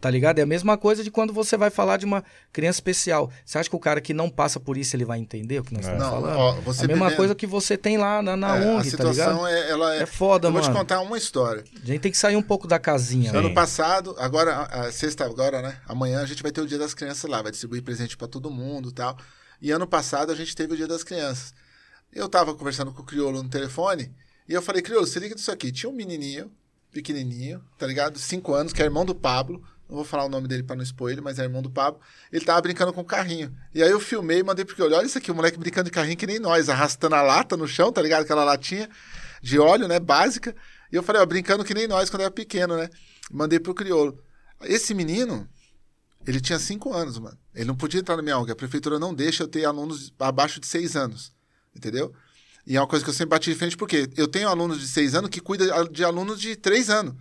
[0.00, 0.38] Tá ligado?
[0.38, 3.30] É a mesma coisa de quando você vai falar de uma criança especial.
[3.44, 5.72] Você acha que o cara que não passa por isso, ele vai entender o que
[5.72, 5.92] nós É.
[5.92, 6.38] estamos Não, falando?
[6.38, 8.90] ó, você a mesma bebendo- coisa que você tem lá na, na É, a ONG,
[8.90, 9.14] tá ligado?
[9.14, 10.72] situação é, ela é, É foda, Eu vou mano.
[10.74, 11.64] te contar uma história.
[11.82, 13.30] A gente tem que sair um pouco da casinha.
[13.30, 13.36] Sim.
[13.38, 15.78] Ano passado, agora, a- a sexta agora, né?
[15.88, 18.50] Amanhã a gente vai ter o Dia das Crianças lá, vai distribuir presente pra todo
[18.50, 19.16] mundo e tal.
[19.62, 21.54] E ano passado a gente teve o Dia das Crianças.
[22.12, 24.12] Eu tava conversando com o Criolo no telefone
[24.46, 25.72] e eu falei, Criolo, se liga disso aqui.
[25.72, 26.50] Tinha um menininho,
[26.92, 28.18] pequenininho, tá ligado?
[28.18, 29.62] Cinco anos, que é irmão do Pablo.
[29.88, 32.00] Não vou falar o nome dele pra não expor ele, mas é irmão do Pablo.
[32.32, 33.54] Ele tava brincando com o carrinho.
[33.72, 34.96] E aí eu filmei e mandei pro Criolo.
[34.96, 37.68] Olha isso aqui, o moleque brincando de carrinho que nem nós, arrastando a lata no
[37.68, 38.22] chão, tá ligado?
[38.22, 38.88] Aquela latinha
[39.40, 40.00] de óleo, né?
[40.00, 40.54] Básica.
[40.90, 42.90] E eu falei, ó, brincando que nem nós quando era pequeno, né?
[43.30, 44.18] Mandei pro Criolo.
[44.62, 45.48] Esse menino,
[46.26, 47.38] ele tinha cinco anos, mano.
[47.54, 48.50] Ele não podia entrar na minha ONG.
[48.50, 51.32] A prefeitura não deixa eu ter alunos abaixo de seis anos.
[51.74, 52.12] Entendeu?
[52.66, 54.88] E é uma coisa que eu sempre bati de frente, porque eu tenho alunos de
[54.88, 57.14] seis anos que cuida de alunos de três anos.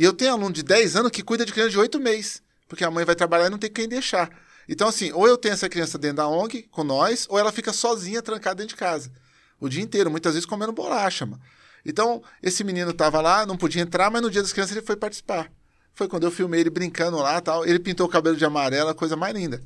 [0.00, 2.42] E eu tenho aluno de 10 anos que cuida de criança de oito meses.
[2.66, 4.30] Porque a mãe vai trabalhar e não tem quem deixar.
[4.66, 7.70] Então, assim, ou eu tenho essa criança dentro da ONG com nós, ou ela fica
[7.70, 9.12] sozinha, trancada dentro de casa.
[9.60, 11.42] O dia inteiro, muitas vezes comendo bolacha, mano.
[11.84, 14.96] Então, esse menino tava lá, não podia entrar, mas no dia das crianças ele foi
[14.96, 15.52] participar.
[15.92, 17.66] Foi quando eu filmei ele brincando lá tal.
[17.66, 19.62] Ele pintou o cabelo de amarelo, a coisa mais linda.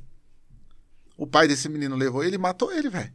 [1.17, 3.13] O pai desse menino levou ele e matou ele, velho.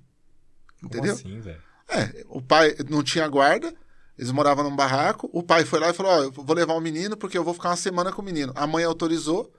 [0.80, 1.16] Como Entendeu?
[1.16, 1.62] assim, velho?
[1.90, 3.76] É, o pai não tinha guarda,
[4.20, 5.30] eles moravam num barraco.
[5.32, 7.54] O pai foi lá e falou: Ó, eu vou levar o menino porque eu vou
[7.54, 8.52] ficar uma semana com o menino.
[8.54, 9.50] A mãe autorizou,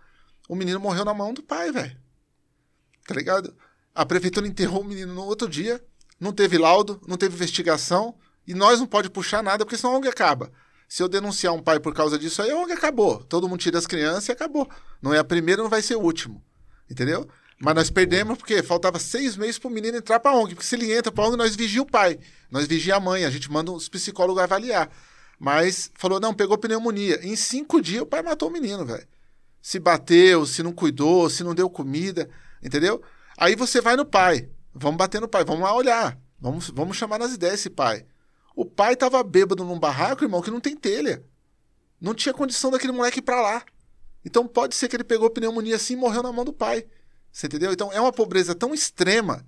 [0.51, 1.97] o menino morreu na mão do pai, velho.
[3.09, 3.57] Tá ligado?
[3.95, 5.83] A prefeitura enterrou o menino no outro dia,
[6.21, 8.15] não teve laudo, não teve investigação,
[8.47, 10.53] e nós não pode puxar nada porque senão a ONG acaba.
[10.87, 13.25] Se eu denunciar um pai por causa disso aí, a ONG acabou.
[13.25, 14.69] Todo mundo tira as crianças e acabou.
[15.01, 16.45] Não é a primeira, não vai ser o último.
[16.91, 17.27] Entendeu?
[17.63, 20.55] Mas nós perdemos porque faltava seis meses pro menino entrar pra ONG.
[20.55, 22.19] Porque se ele entra pra ONG, nós vigia o pai.
[22.51, 23.27] Nós vigia a mãe.
[23.27, 24.91] A gente manda os psicólogos avaliar.
[25.39, 27.21] Mas falou, não, pegou pneumonia.
[27.23, 29.07] Em cinco dias o pai matou o menino, velho.
[29.61, 32.31] Se bateu, se não cuidou, se não deu comida,
[32.63, 33.03] entendeu?
[33.37, 34.49] Aí você vai no pai.
[34.75, 36.19] Vamos bater no pai, vamos lá olhar.
[36.41, 38.07] Vamos, vamos chamar nas ideias esse pai.
[38.57, 41.23] O pai tava bêbado num barraco, irmão, que não tem telha.
[42.01, 43.63] Não tinha condição daquele moleque ir pra lá.
[44.25, 46.87] Então pode ser que ele pegou pneumonia assim e morreu na mão do pai.
[47.33, 47.73] Você entendeu?
[47.73, 49.45] Então é uma pobreza tão extrema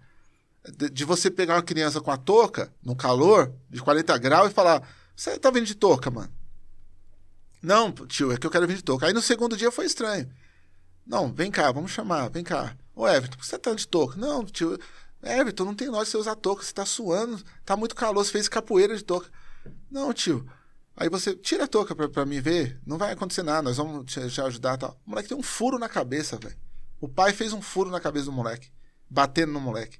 [0.76, 4.54] de, de você pegar uma criança com a touca, no calor, de 40 graus, e
[4.54, 6.32] falar: Você tá vindo de touca, mano?
[7.62, 9.06] Não, tio, é que eu quero vir de touca.
[9.06, 10.28] Aí no segundo dia foi estranho.
[11.06, 12.76] Não, vem cá, vamos chamar, vem cá.
[12.94, 14.16] Ô, Everton, por que você tá de touca?
[14.16, 14.78] Não, tio.
[15.22, 18.48] Everton, não tem nós você usar touca, você tá suando, tá muito calor, você fez
[18.48, 19.28] capoeira de touca.
[19.90, 20.46] Não, tio.
[20.96, 24.12] Aí você tira a touca pra, pra mim ver, não vai acontecer nada, nós vamos
[24.12, 25.00] te, te ajudar e tal.
[25.06, 26.56] O moleque tem um furo na cabeça, velho.
[27.02, 28.70] O pai fez um furo na cabeça do moleque,
[29.10, 29.98] batendo no moleque.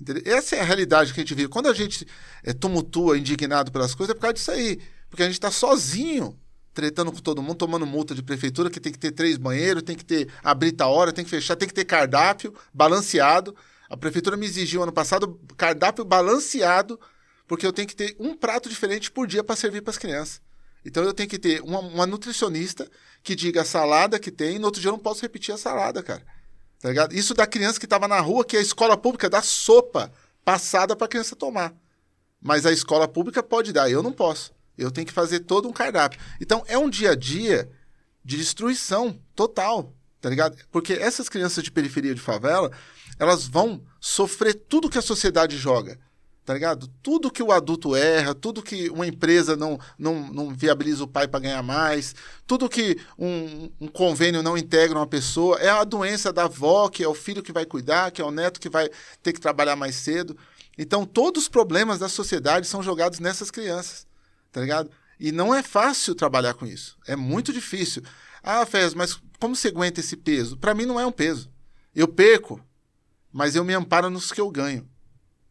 [0.00, 0.22] Entendeu?
[0.24, 1.50] Essa é a realidade que a gente vive.
[1.50, 2.08] Quando a gente
[2.42, 4.80] é, tumultua, indignado pelas coisas, é por causa disso aí.
[5.10, 6.40] Porque a gente tá sozinho,
[6.72, 9.94] tretando com todo mundo, tomando multa de prefeitura, que tem que ter três banheiros, tem
[9.94, 13.54] que ter abrir a hora, tem que fechar, tem que ter cardápio balanceado.
[13.90, 16.98] A prefeitura me exigiu ano passado cardápio balanceado
[17.46, 20.40] porque eu tenho que ter um prato diferente por dia para servir para as crianças.
[20.84, 22.90] Então eu tenho que ter uma, uma, nutricionista
[23.22, 25.58] que diga a salada que tem, e no outro dia eu não posso repetir a
[25.58, 26.22] salada, cara.
[26.80, 27.14] Tá ligado?
[27.14, 30.12] Isso da criança que estava na rua, que a escola pública dá sopa
[30.44, 31.72] passada para a criança tomar.
[32.40, 34.52] Mas a escola pública pode dar, eu não posso.
[34.76, 36.20] Eu tenho que fazer todo um cardápio.
[36.40, 37.70] Então é um dia a dia
[38.24, 40.56] de destruição total, tá ligado?
[40.72, 42.72] Porque essas crianças de periferia de favela,
[43.18, 46.00] elas vão sofrer tudo que a sociedade joga.
[46.44, 46.88] Tá ligado?
[47.00, 51.28] Tudo que o adulto erra, tudo que uma empresa não, não, não viabiliza o pai
[51.28, 52.16] para ganhar mais,
[52.48, 57.04] tudo que um, um, convênio não integra uma pessoa, é a doença da avó, que
[57.04, 58.90] é o filho que vai cuidar, que é o neto que vai
[59.22, 60.36] ter que trabalhar mais cedo.
[60.76, 64.04] Então, todos os problemas da sociedade são jogados nessas crianças,
[64.50, 64.90] tá ligado?
[65.20, 66.98] E não é fácil trabalhar com isso.
[67.06, 68.02] É muito difícil.
[68.42, 70.56] Ah, Fez, mas como você aguenta esse peso?
[70.56, 71.48] Para mim não é um peso.
[71.94, 72.60] Eu perco,
[73.32, 74.90] mas eu me amparo nos que eu ganho.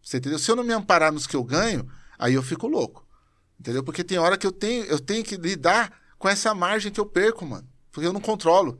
[0.02, 0.40] Você entendeu?
[0.40, 3.08] Se eu não me amparar nos que eu ganho, aí eu fico louco.
[3.60, 3.84] Entendeu?
[3.84, 7.06] Porque tem hora que eu tenho, eu tenho que lidar com essa margem que eu
[7.06, 7.68] perco, mano.
[7.92, 8.80] Porque eu não controlo.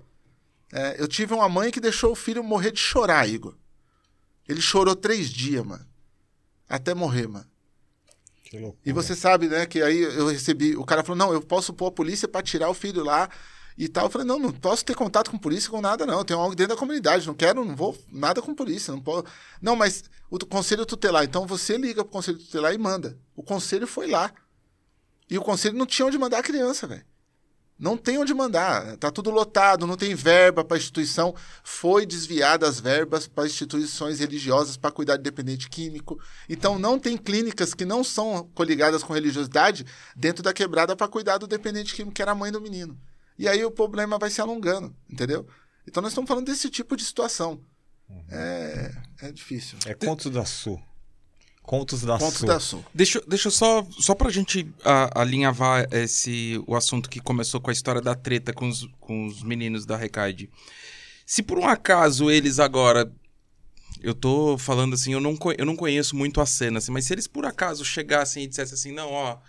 [0.74, 3.56] É, eu tive uma mãe que deixou o filho morrer de chorar, Igor.
[4.48, 5.86] Ele chorou três dias, mano.
[6.68, 7.46] Até morrer, mano.
[8.44, 8.82] Que loucura.
[8.86, 10.76] E você sabe, né, que aí eu recebi.
[10.76, 13.30] O cara falou: não, eu posso pôr a polícia para tirar o filho lá
[13.84, 14.06] e tal.
[14.06, 16.20] Eu falei, não, não posso ter contato com polícia, com nada, não.
[16.20, 18.94] Eu tenho algo dentro da comunidade, não quero, não vou nada com polícia.
[18.94, 19.26] Não, posso...
[19.60, 23.18] não mas o conselho tutelar, então você liga pro conselho tutelar e manda.
[23.36, 24.32] O conselho foi lá.
[25.28, 27.04] E o conselho não tinha onde mandar a criança, velho.
[27.80, 28.98] Não tem onde mandar.
[28.98, 31.34] Tá tudo lotado, não tem verba para instituição.
[31.64, 36.22] Foi desviada as verbas para instituições religiosas para cuidar de dependente químico.
[36.48, 41.40] Então não tem clínicas que não são coligadas com religiosidade dentro da quebrada para cuidar
[41.40, 42.96] do dependente químico, que era a mãe do menino.
[43.42, 45.48] E aí o problema vai se alongando, entendeu?
[45.88, 47.60] Então nós estamos falando desse tipo de situação.
[48.08, 48.24] Uhum.
[48.30, 49.80] É, é difícil.
[49.88, 50.80] É contos da Sul.
[51.64, 52.48] Contos da Contos Sul.
[52.48, 52.86] da Sul.
[52.94, 57.72] Deixa, deixa eu só, só pra gente a, alinhavar esse, o assunto que começou com
[57.72, 60.48] a história da treta com os, com os meninos da Recaide.
[61.26, 63.12] Se por um acaso eles agora.
[64.04, 67.14] Eu tô falando assim, eu não, eu não conheço muito a cena, assim, mas se
[67.14, 69.40] eles por acaso chegassem e dissessem assim, não, ó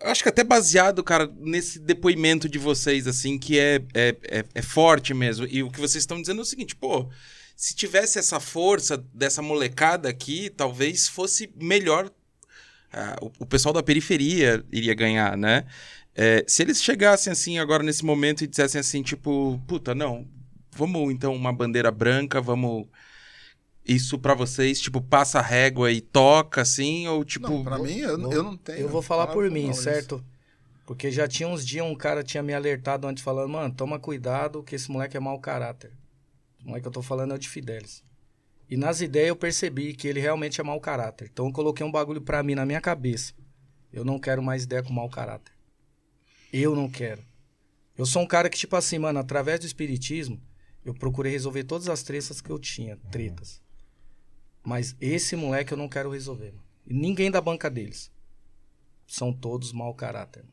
[0.00, 4.62] Acho que até baseado, cara, nesse depoimento de vocês, assim, que é, é, é, é,
[4.62, 5.46] forte mesmo.
[5.48, 7.08] E o que vocês estão dizendo é o seguinte, pô,
[7.54, 12.06] se tivesse essa força dessa molecada aqui, talvez fosse melhor.
[12.06, 15.66] Uh, o, o, pessoal da periferia iria ganhar, né?
[16.14, 20.26] É, se eles chegassem assim agora nesse momento e dissessem assim, tipo, puta, não,
[20.72, 22.86] vamos então uma bandeira branca, vamos
[23.86, 27.48] isso para vocês, tipo, passa a régua e toca, assim, ou tipo...
[27.48, 28.78] Não, pra mim, eu, vou, eu não tenho.
[28.78, 30.24] Eu vou falar por mim, certo?
[30.84, 34.62] Porque já tinha uns dias um cara tinha me alertado antes, falando, mano, toma cuidado
[34.62, 35.92] que esse moleque é mau caráter.
[36.62, 38.04] O moleque que eu tô falando é o de Fidelis.
[38.68, 41.28] E nas ideias eu percebi que ele realmente é mau caráter.
[41.32, 43.32] Então eu coloquei um bagulho pra mim na minha cabeça.
[43.92, 45.52] Eu não quero mais ideia com mau caráter.
[46.52, 47.22] Eu não quero.
[47.96, 50.40] Eu sou um cara que, tipo assim, mano, através do espiritismo,
[50.84, 52.96] eu procurei resolver todas as tretas que eu tinha.
[53.10, 53.60] Tretas.
[54.66, 56.52] Mas esse moleque eu não quero resolver.
[56.84, 58.10] E ninguém da banca deles.
[59.06, 60.44] São todos mau caráter.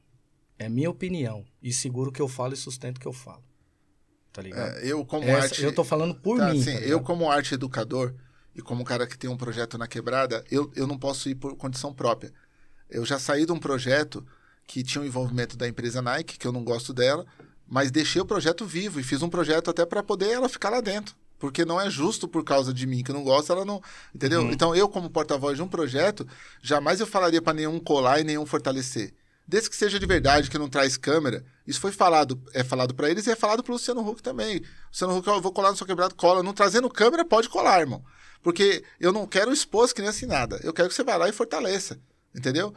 [0.60, 1.44] É minha opinião.
[1.64, 3.44] E seguro que eu falo e sustento que eu falo.
[4.32, 4.78] Tá ligado?
[4.78, 5.64] É, eu, como Essa, arte.
[5.64, 6.62] Eu tô falando por tá, mim.
[6.62, 8.14] Sim, tá eu, como arte educador
[8.54, 11.58] e como cara que tem um projeto na quebrada, eu, eu não posso ir por
[11.58, 12.32] condição própria.
[12.88, 14.24] Eu já saí de um projeto
[14.68, 17.26] que tinha o um envolvimento da empresa Nike, que eu não gosto dela,
[17.68, 20.82] mas deixei o projeto vivo e fiz um projeto até para poder ela ficar lá
[20.82, 23.82] dentro porque não é justo por causa de mim que não gosta, ela não,
[24.14, 24.42] entendeu?
[24.42, 24.52] Uhum.
[24.52, 26.28] Então eu como porta-voz de um projeto,
[26.62, 29.14] jamais eu falaria para nenhum colar e nenhum fortalecer.
[29.46, 31.44] Desde que seja de verdade, que não traz câmera.
[31.68, 34.62] Isso foi falado, é falado para eles e é falado pro Luciano Huck também.
[34.88, 36.42] Luciano Huck, eu vou colar no seu quebrado, cola.
[36.42, 38.04] Não trazendo câmera, pode colar, irmão.
[38.42, 40.60] Porque eu não quero expor as crianças em nada.
[40.64, 42.00] Eu quero que você vá lá e fortaleça.
[42.34, 42.74] Entendeu?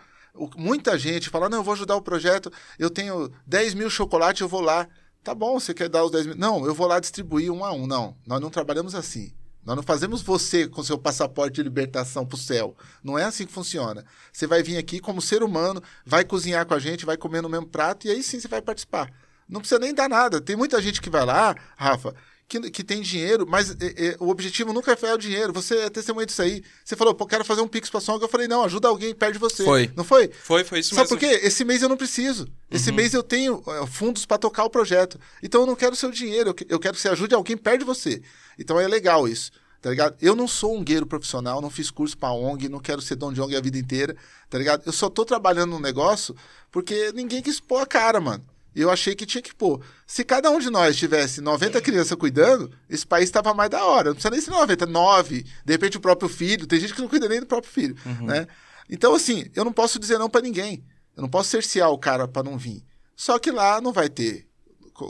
[0.56, 4.48] Muita gente fala, não, eu vou ajudar o projeto, eu tenho 10 mil chocolates, eu
[4.48, 4.86] vou lá.
[5.26, 6.36] Tá bom, você quer dar os 10 mil.
[6.36, 7.84] Não, eu vou lá distribuir um a um.
[7.84, 9.32] Não, nós não trabalhamos assim.
[9.64, 12.76] Nós não fazemos você com seu passaporte de libertação para o céu.
[13.02, 14.04] Não é assim que funciona.
[14.32, 17.48] Você vai vir aqui como ser humano, vai cozinhar com a gente, vai comer no
[17.48, 19.12] mesmo prato e aí sim você vai participar.
[19.48, 20.40] Não precisa nem dar nada.
[20.40, 22.14] Tem muita gente que vai lá, Rafa,
[22.48, 23.74] que, que tem dinheiro, mas é,
[24.08, 25.52] é, o objetivo nunca é o dinheiro.
[25.52, 26.62] Você é testemunha disso aí.
[26.84, 28.22] Você falou, pô, quero fazer um Pix pra Song.
[28.22, 29.64] Eu falei, não, ajuda alguém, perde você.
[29.64, 29.90] Foi.
[29.96, 30.30] Não foi?
[30.42, 31.18] Foi, foi isso Sabe mesmo.
[31.18, 31.40] por quê?
[31.46, 32.46] Esse mês eu não preciso.
[32.70, 35.18] Esse mês eu tenho é, fundos pra tocar o projeto.
[35.42, 36.50] Então eu não quero seu dinheiro.
[36.50, 38.22] Eu, que- eu quero que você ajude alguém, perde você.
[38.58, 39.50] Então é legal isso.
[39.82, 40.16] Tá ligado?
[40.20, 43.34] Eu não sou um gueiro profissional, não fiz curso pra ONG, não quero ser dono
[43.34, 44.16] de ONG a vida inteira,
[44.50, 44.82] tá ligado?
[44.84, 46.34] Eu só tô trabalhando num negócio
[46.72, 48.44] porque ninguém quis pôr a cara, mano.
[48.76, 49.82] E eu achei que tinha que pôr.
[50.06, 54.10] Se cada um de nós tivesse 90 crianças cuidando, esse país estava mais da hora.
[54.10, 55.42] Não precisa nem ser 90, 9.
[55.64, 56.66] De repente o próprio filho.
[56.66, 58.46] Tem gente que não cuida nem do próprio filho, né?
[58.90, 60.84] Então, assim, eu não posso dizer não pra ninguém.
[61.16, 62.84] Eu não posso cercear o cara pra não vir.
[63.16, 64.46] Só que lá não vai ter.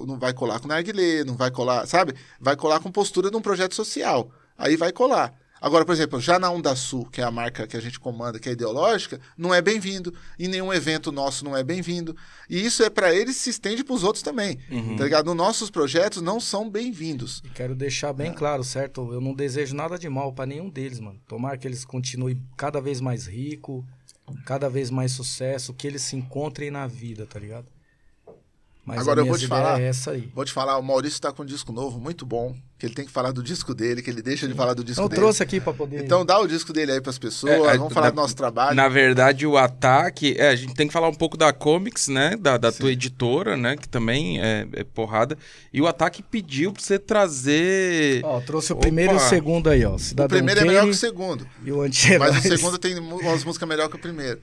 [0.07, 2.15] Não vai colar com narguilé, não vai colar, sabe?
[2.41, 4.31] Vai colar com postura de um projeto social.
[4.57, 5.35] Aí vai colar.
[5.61, 8.39] Agora, por exemplo, já na Onda Sul, que é a marca que a gente comanda,
[8.39, 10.13] que é ideológica, não é bem-vindo.
[10.39, 12.15] Em nenhum evento nosso não é bem-vindo.
[12.49, 14.59] E isso é pra eles se estende pros outros também.
[14.97, 15.27] Tá ligado?
[15.27, 17.43] Nos nossos projetos não são bem-vindos.
[17.45, 18.13] E quero deixar É.
[18.13, 19.13] bem claro, certo?
[19.13, 21.19] Eu não desejo nada de mal pra nenhum deles, mano.
[21.27, 23.85] Tomara que eles continuem cada vez mais rico,
[24.45, 27.67] cada vez mais sucesso, que eles se encontrem na vida, tá ligado?
[28.87, 29.81] Mas Agora eu vou te falar.
[29.81, 30.31] É essa aí.
[30.33, 32.55] Vou te falar, o Maurício tá com um disco novo, muito bom.
[32.79, 35.01] Que ele tem que falar do disco dele, que ele deixa de falar do disco
[35.03, 35.21] Eu dele.
[35.23, 36.05] trouxe aqui pra poder.
[36.05, 38.37] Então dá o disco dele aí pras pessoas, É, é, vamos falar na- do nosso
[38.37, 38.77] trabalho.
[38.77, 40.37] Na verdade, o ataque.
[40.39, 42.37] É, a gente tem que falar um pouco da Comics, né?
[42.39, 43.77] Da, da tua editora, né?
[43.77, 45.37] Que também é, é porrada.
[45.73, 48.21] E o ataque pediu pra você trazer.
[48.25, 48.83] Ó, trouxe o Opa!
[48.83, 49.95] primeiro e o segundo aí, ó.
[49.95, 52.31] o Cidadão primeiro é melhor que Kane o segundo, e o anti-herói.
[52.31, 54.39] mas o segundo tem umas músicas melhor que o primeiro.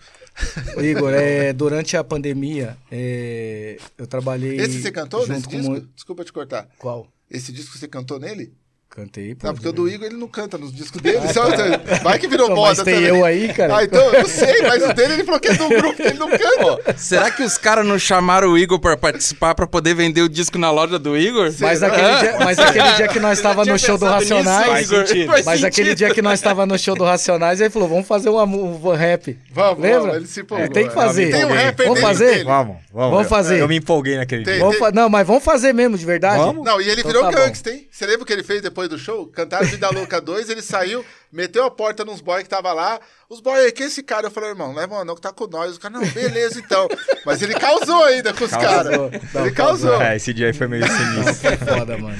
[0.81, 4.57] Igor, é, durante a pandemia, é, eu trabalhei.
[4.59, 5.87] Esse você cantou junto nesse disco?
[5.95, 6.69] Desculpa te cortar.
[6.77, 7.07] Qual?
[7.29, 8.53] Esse disco você cantou nele?
[8.95, 9.47] Cantei, pô.
[9.47, 11.17] Não, porque o do Igor ele não canta nos discos dele.
[11.33, 11.47] só-
[12.03, 13.09] vai que virou Não, moda mas tem também.
[13.09, 13.77] eu aí, cara.
[13.77, 16.03] Ah, então eu não sei, mas o dele ele falou que é do grupo, que
[16.03, 16.95] ele não canta.
[16.95, 20.59] Será que os caras não chamaram o Igor pra participar pra poder vender o disco
[20.59, 21.51] na loja do Igor?
[21.59, 24.33] Mas aquele, dia, mas aquele dia que nós estava tinha no show do pensado nisso,
[24.35, 24.91] Racionais.
[24.91, 25.07] Igor.
[25.07, 25.27] sentido.
[25.31, 28.29] Faz Mas aquele dia que nós estava no show do Racionais, ele falou: vamos fazer
[28.29, 29.35] uma, um rap.
[29.51, 29.99] Vamos, Lembra?
[30.01, 30.65] vamos, ele se empolgou.
[30.67, 30.93] É, tem que é.
[30.93, 31.31] fazer.
[31.31, 32.25] Tem um rap aí Vamos fazer?
[32.31, 32.43] dele.
[32.43, 33.09] Vamos, vamos.
[33.09, 33.59] Vamos Eu- fazer.
[33.59, 34.91] Eu, me empolguei naquele Tem- dia.
[34.93, 36.37] Não, mas vamos fazer mesmo, de verdade.
[36.37, 36.63] Vamos?
[36.63, 37.37] Não, e ele Então virou tá bom.
[37.37, 37.87] gangsta, hein?
[37.89, 39.27] Você lembra o que ele fez depois do show?
[39.27, 42.99] Cantaram Vida Louca 2, ele saiu, meteu a porta nos boys que tava lá.
[43.29, 44.27] Os boys que é esse cara?
[44.27, 45.71] Eu falei, irmão, leva um não que tá com nós.
[45.71, 46.87] Os caras, não, beleza então.
[47.25, 48.93] Mas ele causou ainda com os caras.
[49.35, 50.01] Ele causou.
[50.01, 51.35] É, esse dia aí foi meio sinistro.
[51.35, 52.19] Foi foda, mano.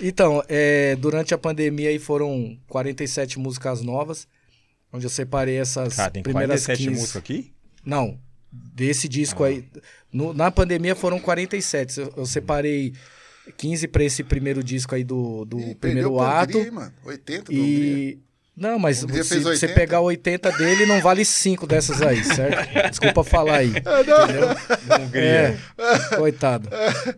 [0.00, 4.28] Então, é, durante a pandemia aí foram 47 músicas novas,
[4.92, 7.00] onde eu separei essas Cara, tem primeiras 47 15.
[7.00, 7.52] músicas aqui?
[7.84, 8.18] Não,
[8.52, 9.64] desse disco aí.
[10.12, 12.00] no- na pandemia foram 47.
[12.00, 12.92] Eu, eu separei
[13.56, 16.58] 15 pra esse primeiro disco aí do, do Ih, primeiro ato.
[16.58, 16.92] Hungria, mano.
[17.04, 17.98] 80 do Hungria.
[18.12, 18.18] E.
[18.56, 19.74] Não, mas se você 80.
[19.74, 22.66] pegar 80 dele, não vale 5 dessas aí, certo?
[22.88, 23.68] Desculpa falar aí.
[24.98, 25.58] Hungria.
[25.76, 26.70] É, coitado.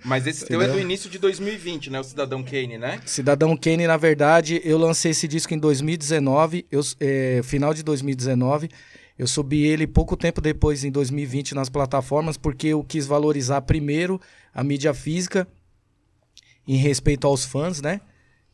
[0.05, 2.01] Mas esse teu é do início de 2020, né?
[2.01, 3.01] O Cidadão Kane, né?
[3.07, 8.69] Cidadão Kane, na verdade, eu lancei esse disco em 2019, eu, é, final de 2019.
[9.17, 14.21] Eu subi ele pouco tempo depois, em 2020, nas plataformas, porque eu quis valorizar primeiro
[14.53, 15.47] a mídia física
[16.69, 18.01] em respeito aos fãs, né?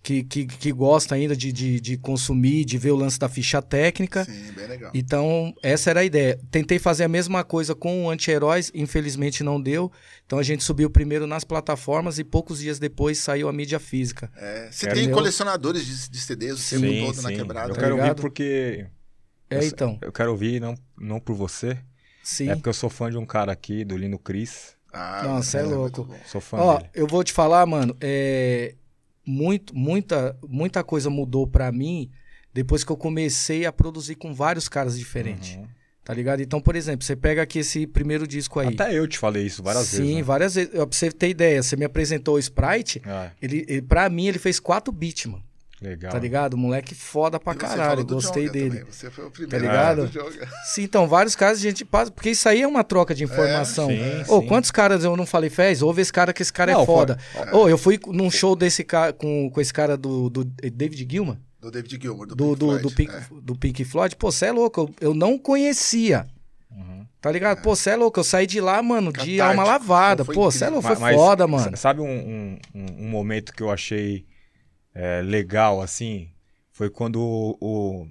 [0.02, 3.62] Que, que, que gosta ainda de, de, de consumir, de ver o lance da ficha
[3.62, 4.22] técnica.
[4.26, 4.90] Sim, bem legal.
[4.92, 6.38] Então, essa era a ideia.
[6.50, 9.90] Tentei fazer a mesma coisa com o Anti-Heróis, infelizmente não deu.
[10.26, 14.30] Então a gente subiu primeiro nas plataformas e poucos dias depois saiu a mídia física.
[14.36, 17.70] É, você tem meu- colecionadores de, de CDs o tempo todo na quebrada.
[17.70, 18.20] Eu Tá quero ouvir ligado?
[18.20, 18.86] porque.
[19.48, 19.98] É, eu, então.
[20.02, 21.78] Eu quero ouvir não, não por você.
[22.22, 22.50] Sim.
[22.50, 24.73] É porque eu sou fã de um cara aqui, do Lino Cris.
[24.94, 26.14] Ah, Nossa, é muito louco.
[26.26, 26.90] Sou fã Ó, dele.
[26.94, 28.74] eu vou te falar, mano, é
[29.26, 32.10] muito, muita, muita coisa mudou pra mim
[32.52, 35.66] depois que eu comecei a produzir com vários caras diferentes, Uhum.
[36.04, 36.40] tá ligado?
[36.40, 38.68] Então, por exemplo, você pega aqui esse primeiro disco aí.
[38.68, 40.14] Até eu te falei isso várias Sim, vezes.
[40.16, 40.22] né?
[40.22, 40.70] várias vezes.
[40.70, 44.38] Pra você ter ideia, você me apresentou o Sprite, Ah, ele, ele, pra mim ele
[44.38, 45.42] fez 4 bits, mano.
[45.84, 46.10] Legal.
[46.12, 46.56] Tá ligado?
[46.56, 48.78] Moleque foda pra E caralho, gostei Jonga dele.
[48.80, 50.06] também, Você foi o primeiro ligado?
[50.06, 50.48] do Jonga.
[50.64, 53.88] Sim, então, vários casos a gente passa, porque isso aí é uma troca de informação.
[53.88, 54.46] sim, Ô, sim.
[54.48, 55.82] quantos caras eu não falei, Fez?
[55.82, 57.18] Ouve esse cara que esse cara é Não, foda.
[57.52, 61.38] Ô, eu fui num show desse cara com, com esse cara do, do David Gilman,
[61.60, 62.82] Do David Gilmour, do, do, Pink do, Floyd.
[62.82, 63.22] do, Pink, É.
[63.42, 64.16] do Pink Floyd.
[64.16, 66.26] Pô, você é louco, eu, eu não conhecia.
[66.70, 67.06] Uhum.
[67.20, 67.62] Tá ligado?
[67.62, 69.42] Pô, você é louco, eu saí de lá, mano, de Catártico.
[69.42, 70.24] alma lavada.
[70.24, 71.68] Pô, você é louco, foi Ma- mas foda, mano.
[71.68, 74.26] s- Sabe um, um- um momento que eu achei
[74.94, 76.28] é, legal, assim?
[76.72, 77.56] Foi quando o.
[77.60, 78.08] o-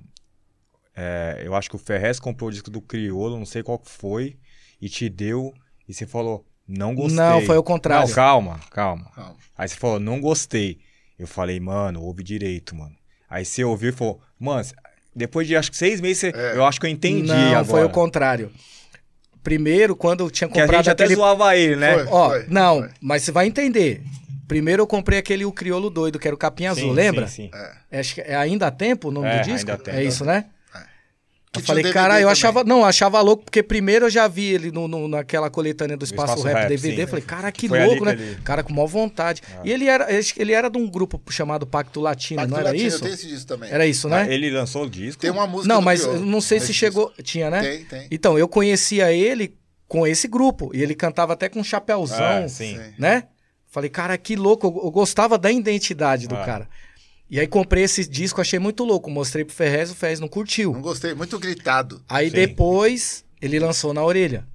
[0.96, 3.90] é, eu acho que o Ferrez comprou o disco do Criolo, não sei qual que
[3.90, 4.38] foi,
[4.82, 5.52] e te deu,
[5.88, 7.16] e você falou, não gostei.
[7.16, 8.08] Não, foi o contrário.
[8.08, 9.10] Não, calma, calma.
[9.16, 9.36] Calma.
[9.58, 10.80] Aí você falou, não gostei.
[11.18, 12.96] Eu falei, mano, ouve direito, mano.
[13.30, 14.64] Aí você ouviu e falou, mano,
[15.16, 16.56] depois de acho que seis meses, você- É.
[16.56, 17.66] eu acho que eu entendi não, agora.
[17.66, 18.52] foi o contrário.
[19.44, 21.94] Primeiro, quando eu tinha Que a comprado gente até aquele zoava ele, né?
[21.96, 22.08] Foi.
[22.08, 22.90] Ó, não, foi.
[23.02, 24.02] mas você vai entender.
[24.48, 27.28] Primeiro eu comprei aquele O Criolo Doido, que era o Capinha Sim, Azul, lembra?
[27.28, 27.52] Sim, sim.
[27.92, 29.72] É, Acho que é Ainda Há Tempo o nome É, do disco?
[29.72, 29.92] Ainda.
[29.92, 30.46] É isso, né?
[31.52, 32.64] Que Eu falei, cara, eu achava.
[32.64, 36.04] Não, eu achava louco, porque primeiro eu já vi ele no, no- naquela coletânea do
[36.04, 37.02] Espaço, Espaço Rap, Rap, DVD.
[37.04, 37.08] sim.
[37.08, 38.14] Falei, cara, que louco, né?
[38.14, 39.44] ele- Cara, com maior vontade.
[39.64, 42.88] E ele era, ele era de um grupo chamado Pacto Latino, Pacto não era Latino,
[42.88, 43.00] isso?
[43.04, 43.70] Tem esse disco também.
[43.72, 44.26] Era isso, né?
[44.28, 45.22] Ah, ele lançou o disco.
[45.22, 47.14] Tem uma música Não, do mas Criolo eu não sei se chegou.
[47.22, 47.62] Tinha, né?
[47.62, 48.08] Tem, tem.
[48.10, 49.56] Então, eu conhecia ele
[49.88, 50.72] com esse grupo.
[50.74, 52.78] E ele cantava até com um chapéuzão, Ah, sim.
[52.78, 52.94] Sim.
[52.98, 53.26] né?
[53.74, 54.68] Falei, cara, que louco.
[54.68, 56.46] Eu, eu gostava da identidade do Ah.
[56.46, 56.70] cara.
[57.28, 59.10] E aí comprei esse disco, achei muito louco.
[59.10, 60.72] Mostrei pro Ferrez, o Ferrez não curtiu.
[60.74, 62.00] Não gostei, muito gritado.
[62.08, 62.36] Aí Sim.
[62.36, 64.46] depois ele lançou na orelha.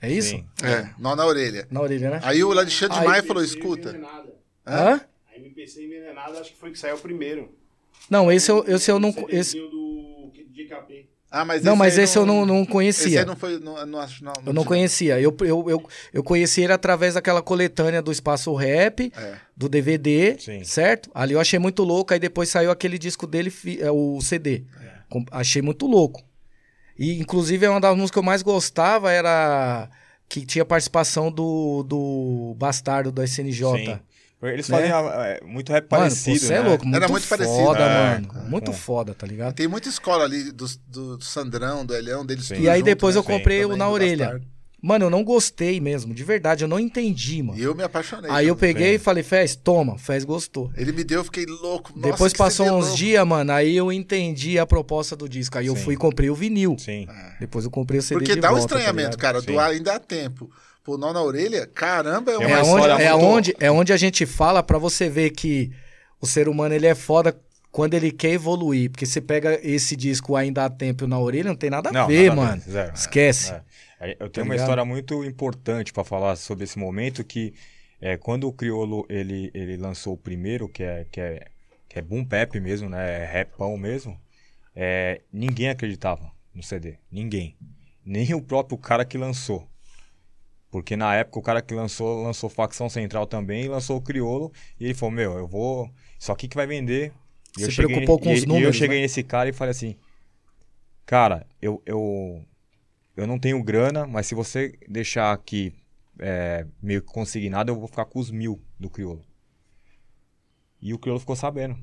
[0.00, 0.30] É isso?
[0.36, 0.46] Sim.
[0.62, 1.66] É, nó na orelha.
[1.72, 2.20] Na orelha, né?
[2.22, 3.88] Aí o Alexandre Aí- Maia falou, escuta.
[3.88, 4.32] Envenenada.
[4.64, 5.00] Hã?
[5.34, 7.52] A MPC envenenada acho que foi que saiu primeiro.
[8.08, 9.12] Não, esse eu, esse eu não.
[9.28, 11.08] Esse, do DKP.
[11.38, 13.20] Ah, mas não, mas esse eu não, não Esse conhecia.
[13.20, 14.32] aí não foi, não, não não.
[14.46, 15.20] Eu não conhecia.
[15.20, 19.34] Eu, eu, eu, eu conheci ele através daquela coletânea do Espaço Rap, É.
[19.56, 20.64] do DVD, Sim.
[20.64, 21.10] certo?
[21.14, 24.64] Ali eu achei muito louco, aí depois saiu aquele disco dele, é, o CD.
[25.10, 26.22] Com- Achei muito louco.
[26.98, 29.88] E, inclusive, uma das músicas que eu mais gostava era
[30.28, 33.84] que tinha participação do, do Bastardo do SNJ.
[33.84, 33.98] Sim.
[34.42, 34.78] Eles Né?
[34.78, 36.56] faziam é, muito rap Mano, parecido, você né?
[36.58, 37.82] é louco, muito, Era muito foda, parecido.
[37.82, 38.50] É, mano.
[38.50, 39.54] muito foda, tá ligado?
[39.54, 42.54] Tem muita escola ali do, do, Sandrão, do Elhão, deles Sim.
[42.56, 43.18] tudo E aí junto, depois né?
[43.20, 44.24] eu comprei o Também, na orelha.
[44.26, 44.46] Bastardo.
[44.82, 47.58] Mano, eu não gostei mesmo, de verdade, eu não entendi, mano.
[47.58, 48.30] E eu me apaixonei.
[48.30, 49.98] Aí eu peguei e falei, Fez, toma.
[49.98, 50.70] Fez gostou.
[50.76, 51.92] Ele me deu, eu fiquei louco.
[51.96, 55.56] Nossa, Depois que passou uns dias, mano, aí eu entendi a proposta do disco.
[55.58, 55.82] Aí eu Sim.
[55.82, 56.76] fui e comprei o vinil.
[56.78, 57.08] Sim.
[57.40, 59.18] Depois eu comprei o CD Porque de dá um volta, tá estranhamento, ligado?
[59.20, 59.40] cara.
[59.40, 59.46] Sim.
[59.46, 60.50] Do ainda há tempo.
[60.86, 63.56] Pô, nó na orelha, caramba, é Tem uma É uma onde, história é, muito- onde,
[63.58, 65.72] é onde a gente fala pra você ver que
[66.20, 67.36] o ser humano ele é foda
[67.72, 68.90] quando ele quer evoluir.
[68.90, 72.06] Porque você pega esse disco ainda há tempo na orelha, não tem nada a Não,
[72.06, 72.62] ver, nada mano.
[72.62, 72.94] zero.
[72.94, 73.52] Esquece.
[73.52, 73.62] É.
[73.98, 74.64] Aí Eu Tá tenho uma ligado?
[74.66, 77.52] história muito importante pra falar sobre esse momento que
[78.00, 81.46] é, quando o Criolo ele, ele lançou o primeiro, que é, que é,
[81.88, 83.22] que é Boom Pep mesmo, né?
[83.22, 84.16] É rapão mesmo,
[84.74, 86.94] é, ninguém acreditava no CD.
[87.10, 87.56] Ninguém.
[88.04, 89.66] Nem o próprio cara que lançou.
[90.76, 94.52] Porque na época o cara que lançou, lançou Facção Central também lançou o Criolo.
[94.78, 95.90] E ele falou, meu, eu vou.
[96.18, 97.14] Isso aqui que vai vender.
[97.56, 99.02] E Se eu cheguei- preocupou com e- os E eu números, cheguei né?
[99.04, 99.96] nesse cara e falei assim,
[101.06, 102.44] cara, eu, eu,
[103.16, 105.72] eu não tenho grana, mas se você deixar aqui
[106.18, 109.24] é, meio que consignado, eu vou ficar com os mil do Criolo.
[110.82, 111.78] E o Criolo ficou sabendo.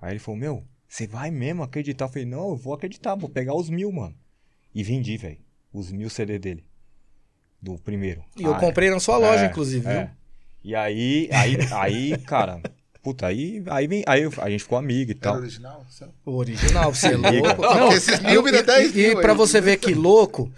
[0.00, 2.06] Aí ele falou, meu, você vai mesmo acreditar?
[2.06, 4.16] Eu falei, não, eu vou acreditar, vou pegar os mil, mano.
[4.74, 5.38] E vendi, velho,
[5.72, 6.64] os mil CD dele.
[7.62, 8.24] Do primeiro.
[8.36, 9.98] E eu Ah, comprei na sua loja, é, inclusive, é.
[10.00, 10.10] viu?
[10.64, 12.60] E aí, aí, aí, cara,
[13.02, 15.36] puta, aí, aí, vem, aí a gente ficou amigo e Era tal.
[15.36, 15.86] original?
[15.88, 16.12] sabe?
[16.26, 17.62] O original, você é louco.
[17.62, 19.38] Não, porque esses mil e- 10 e, e mil pra aí.
[19.38, 20.52] você ver que louco,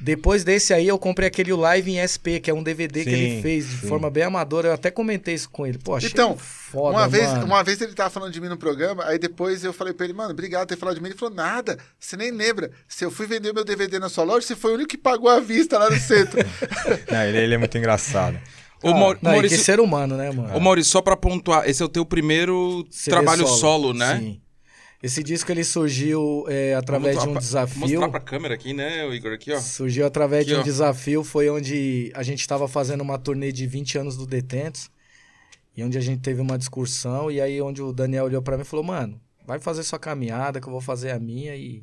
[0.00, 3.36] depois desse aí eu comprei aquele Live em SP, que é um DVD que ele
[3.36, 3.86] Sim, fez de sim.
[3.88, 4.68] forma bem amadora.
[4.68, 5.78] Eu até comentei isso com ele.
[5.78, 7.44] Pô, achei Então, foda, uma, vez, mano.
[7.46, 10.14] uma vez ele tava falando de mim no programa, aí depois eu falei pra ele,
[10.14, 11.08] mano, obrigado por ter falado de mim.
[11.10, 12.70] Ele falou, nada, você nem lembra.
[12.88, 15.28] Se eu fui vender meu DVD na sua loja, você foi o único que pagou
[15.28, 16.38] à vista lá no centro.
[17.10, 18.38] Não, ele, ele é muito engraçado.
[18.82, 20.56] Ô, Mau- Não, Maurício, que ser humano, né, mano?
[20.56, 24.16] ô, Maurício, só pra pontuar, esse é o teu primeiro CD trabalho solo, né?
[24.18, 24.40] Sim.
[25.02, 27.80] Esse disco ele surgiu é, através de um pra- desafio.
[27.80, 29.32] Mostrar pra câmera aqui, né, Igor?
[29.32, 29.58] Aqui, ó.
[29.58, 30.62] Surgiu através Aqui, de um ó.
[30.62, 34.90] desafio, foi onde a gente estava fazendo uma turnê de 20 anos do Detentos,
[35.74, 38.62] e onde a gente teve uma discussão, e aí onde o Daniel olhou para mim
[38.62, 41.82] e falou, mano, vai fazer sua caminhada, que eu vou fazer a minha, e,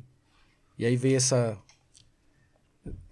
[0.78, 1.58] e aí veio essa,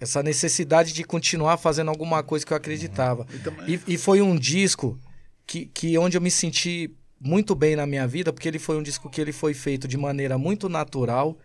[0.00, 3.26] essa necessidade de continuar fazendo alguma coisa que eu acreditava.
[3.34, 4.98] E também- E, e foi um disco
[5.46, 6.94] que, que onde eu me senti
[7.26, 9.96] muito bem na minha vida, porque ele foi um disco que ele foi feito de
[9.96, 11.36] maneira muito natural,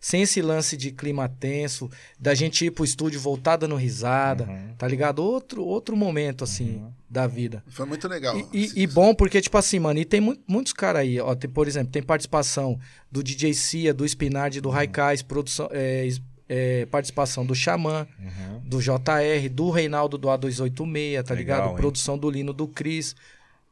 [0.00, 4.74] sem esse lance de clima tenso, da gente ir pro estúdio voltar dando risada, Uhum.
[4.78, 5.18] tá ligado?
[5.18, 7.64] Outro, outro momento, assim, da vida.
[7.66, 8.38] Foi muito legal.
[8.38, 11.34] E, e- e bom porque, tipo assim, mano, e tem mu- muitos caras aí, ó,
[11.34, 12.78] tem, por exemplo, tem participação
[13.10, 16.08] do DJ Cia, do Spinard, do Raikais, produção, é,
[16.48, 18.60] é, participação do Xamã, Uhum.
[18.68, 21.70] do JR, do Reinaldo do A286, tá Legal, ligado?
[21.70, 21.76] hein?
[21.76, 23.16] Produção do Lino do Cris,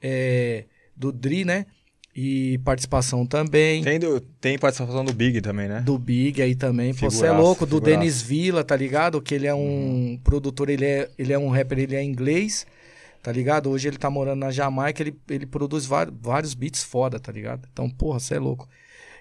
[0.02, 0.64] é,
[0.96, 1.66] do Dri, né?
[2.18, 5.80] E participação também Tem, do- tem participação do Big também, né?
[5.82, 6.94] do Big aí também.
[6.94, 7.78] Pô, você é louco, do.
[7.78, 9.20] Denis Villa, tá ligado?
[9.20, 12.66] Que ele é um produtor, ele é, ele é um rapper, ele é inglês,
[13.22, 13.68] tá ligado?
[13.68, 17.68] Hoje ele tá morando na Jamaica, ele, ele produz var- vários beats foda, tá ligado?
[17.70, 18.66] Então, porra, você é louco.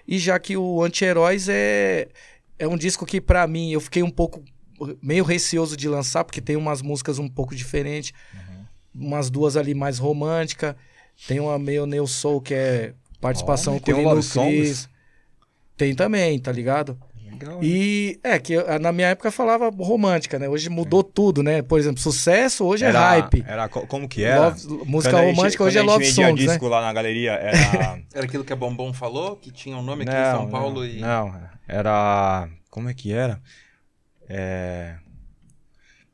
[0.08, 2.08] E já que o Anti-Heróis é,
[2.58, 4.42] é um disco que, pra mim, eu fiquei um pouco
[5.02, 8.12] meio receoso de lançar, porque tem umas músicas um pouco diferentes,
[8.94, 10.74] umas duas ali mais românticas.
[11.26, 14.56] Tem uma meio Neo Soul, que é participação Olha, com o Lino Love Songs?
[14.60, 14.88] Cris.
[15.76, 16.98] Tem também, tá ligado?
[17.30, 20.48] Legal, E é que eu- na minha época falava romântica, né?
[20.48, 21.60] Hoje mudou tudo, né?
[21.60, 23.44] Por exemplo, sucesso hoje é Era- hype.
[23.46, 24.46] Era, co- como que era?
[24.48, 26.52] Love- música Quando a gente- romântica hoje é love songs, né?
[26.52, 27.56] disco lá na galeria, era...
[28.14, 30.86] Era aquilo que a Bombom falou, que tinha um nome aqui em São Paulo não,
[30.86, 30.98] e.
[31.00, 31.34] Não,
[31.68, 32.48] era...
[32.70, 33.38] Como é que era?
[34.28, 34.94] É...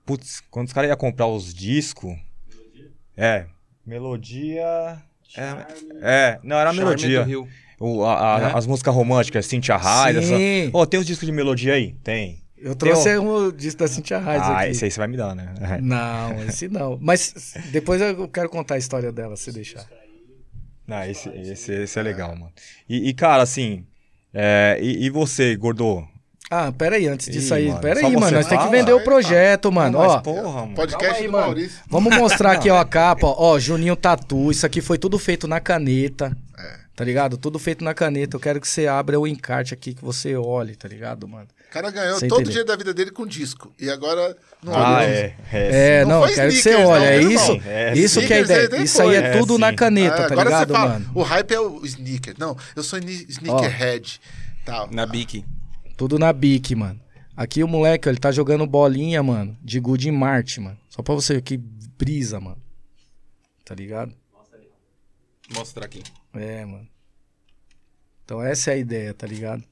[0.05, 2.16] Putz, quando os caras iam comprar os discos...
[3.16, 3.47] É,
[3.87, 5.01] melodia...
[5.35, 5.67] É,
[6.03, 7.21] é, não, era Charme melodia.
[7.23, 7.49] do Rio.
[7.81, 8.59] O, a- a- É?
[8.59, 10.17] As músicas românticas, Cynthia Raiz.
[10.19, 10.77] essa-.
[10.77, 11.95] Ô, tem os discos de melodia aí?
[12.05, 12.43] Tem.
[12.59, 14.71] Eu trouxe Tem um disco da Cintia Reis ah, aqui.
[14.71, 15.53] esse aí você vai me dar, né?
[15.81, 16.97] Não, esse não.
[17.01, 19.85] Mas depois eu quero contar a história dela, se deixar.
[20.87, 22.53] Não, esse, esse, esse é legal, mano.
[22.89, 23.85] E, e, cara, assim...
[24.33, 26.07] é, e, e você, Gordo?
[26.55, 27.69] Ah, peraí, antes disso Ih, aí.
[27.69, 29.99] mano, Peraí, só mano, nós temos que vender o projeto, mano.
[29.99, 30.74] Mas, Ó, porra, mano.
[30.74, 31.45] Podcast aí, do mano.
[31.47, 31.79] Maurício.
[31.89, 33.35] Vamos mostrar aqui, ó, a capa, ó.
[33.55, 34.51] Ó, Juninho Tatu.
[34.51, 36.37] Isso aqui foi tudo feito na caneta.
[36.95, 37.39] Tá ligado?
[37.39, 38.37] Tudo feito na caneta.
[38.37, 41.47] Eu quero que você abra o encarte aqui, que você olhe, tá ligado, mano?
[41.70, 43.73] O cara ganhou Você todo o dinheiro da vida dele com disco.
[43.81, 45.07] E agora não Ah, olha.
[45.07, 45.35] é.
[45.53, 46.85] É, Não não, foi quero que você olhe.
[46.85, 47.62] não, É isso, irmão?
[47.66, 48.83] É, isso que é a aí ideia.
[48.83, 49.77] Isso aí é tudo É, na sim.
[49.77, 51.11] caneta, Ah, tá agora ligado, você fala, mano?
[51.15, 52.35] o hype é o sneaker.
[52.39, 54.20] Não, eu sou sneakerhead.
[54.66, 54.89] Tal.
[54.93, 55.45] Na Bic.
[56.03, 57.01] Tudo na Bic, mano.
[57.37, 60.77] Aqui o moleque, ó, ele tá jogando bolinha, mano, de Good em Marte, mano.
[60.89, 62.61] Só pra você ver que brisa, mano.
[63.65, 64.12] Tá ligado?
[65.55, 66.03] Mostra aqui.
[66.35, 66.89] É, mano.
[68.24, 69.62] Então essa é a ideia, tá ligado?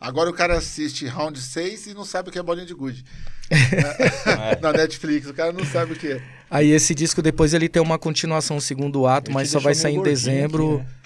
[0.00, 3.04] Agora o cara assiste round 6 e não sabe o que é bolinha de gude.
[3.50, 4.58] É.
[4.62, 6.22] Na Netflix, o cara não sabe o que é.
[6.48, 9.74] Aí esse disco depois ele tem uma continuação, um segundo ato, Ele mas só vai
[9.74, 10.76] sair em dezembro.
[10.76, 10.99] aqui, né?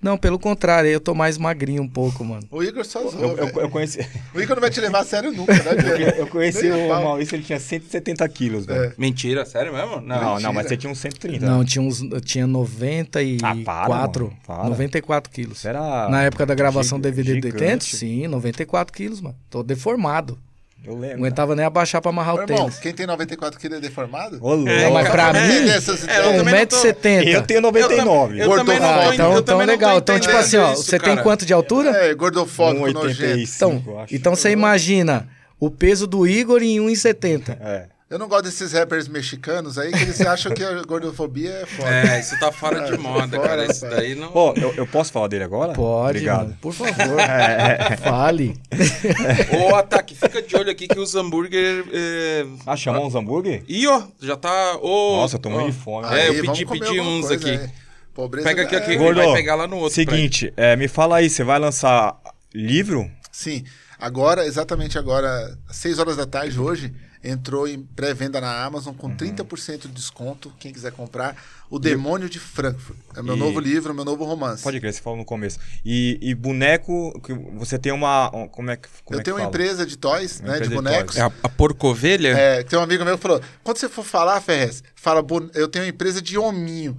[0.00, 2.42] Não, pelo contrário, eu tô mais magrinho um pouco, mano.
[2.52, 3.98] O Igor só zoou, Eu, eu, eu conheci,
[4.32, 6.14] O Igor não vai te levar a sério nunca, né?
[6.16, 6.88] eu conheci o.
[6.88, 8.84] Maurício, ele tinha 170 quilos, velho.
[8.84, 8.92] É.
[8.96, 9.96] Mentira, sério mesmo?
[9.96, 10.00] Não.
[10.00, 10.52] Não, não, Mentira.
[10.52, 11.44] mas você tinha uns 130.
[11.44, 14.68] Não, tinha uns tinha 94, Ah, para, mano, para.
[14.68, 15.64] 94 quilos.
[15.64, 17.64] Era Na época da gravação do giga- DVD do gigante.
[17.64, 19.36] 80, sim, 94 quilos, mano.
[19.50, 20.38] Tô deformado.
[20.84, 21.18] Eu Não lembro.
[21.18, 22.78] aguentava nem abaixar pra amarrar Meu o irmão, tênis.
[22.78, 24.38] quem tem 94 quilos é deformado?
[24.40, 24.70] Ô, louco.
[24.70, 26.36] Não, mas pra É, mim, essas é, eu ideias.
[26.38, 27.28] também não tô- 1,70m.
[27.32, 28.40] Eu tenho 99.
[28.40, 29.98] Eu também não tô, Ah, então, eu então legal.
[29.98, 31.22] Então, tipo assim, ó, isso, você tem cara.
[31.22, 31.90] quanto de altura?
[31.90, 33.22] É, gordofóbico, nojento.
[33.22, 34.14] 1,85, Então, eu acho.
[34.14, 35.28] então você imagina
[35.60, 37.58] o peso do Igor em 1,70.
[37.60, 37.86] É.
[38.10, 41.90] Eu não gosto desses rappers mexicanos aí, que eles acham que a gordofobia é foda.
[41.90, 43.66] É, isso tá fora de moda, fora, cara.
[43.70, 44.32] Isso daí não.
[44.32, 45.74] Pô, eu, eu posso falar dele agora?
[45.74, 46.44] Pode, Obrigado.
[46.44, 46.94] mano, por favor.
[48.02, 48.58] Fale.
[49.70, 51.84] Ô, Ataque, fica de olho aqui que os hambúrguer.
[51.92, 52.46] É...
[52.66, 53.62] Ah, chamou uns hambúrguer?
[53.68, 54.78] Ih, ó, já tá.
[54.80, 55.52] Ô, Nossa, eu tô ó.
[55.52, 56.06] morrendo de fome.
[56.06, 57.50] É, Aí, eu vamos pedi- comer pedi alguma uns coisa aqui.
[57.62, 57.70] aí.
[58.14, 59.94] Pobreza Pega aqui, é- aqui, Gordo, vai pegar lá no outro.
[59.94, 62.16] Seguinte, é, me fala aí, você vai lançar
[62.54, 63.08] livro?
[63.30, 63.64] Sim,
[63.98, 68.98] agora, exatamente agora, às 6 horas da tarde hoje, entrou em pré-venda na Amazon Uhum.
[68.98, 71.36] com 30% de desconto, quem quiser comprar,
[71.70, 72.96] O Demônio de Frankfurt.
[73.14, 74.62] É meu E- novo livro, meu novo romance.
[74.62, 75.58] Pode crer, você falou no começo.
[75.84, 78.34] E, e boneco, que você tem uma.
[78.34, 78.88] um- Como é que.
[79.04, 79.64] Como Eu é tenho que uma fala?
[79.64, 81.16] empresa de toys, Uma né, de empresa de bonecos.
[81.18, 82.28] É a, a porcovelha?
[82.28, 85.68] É, tem um amigo meu que falou: quando você for falar, Ferrez, fala, "Bon- eu
[85.68, 86.96] tenho uma empresa de hominho.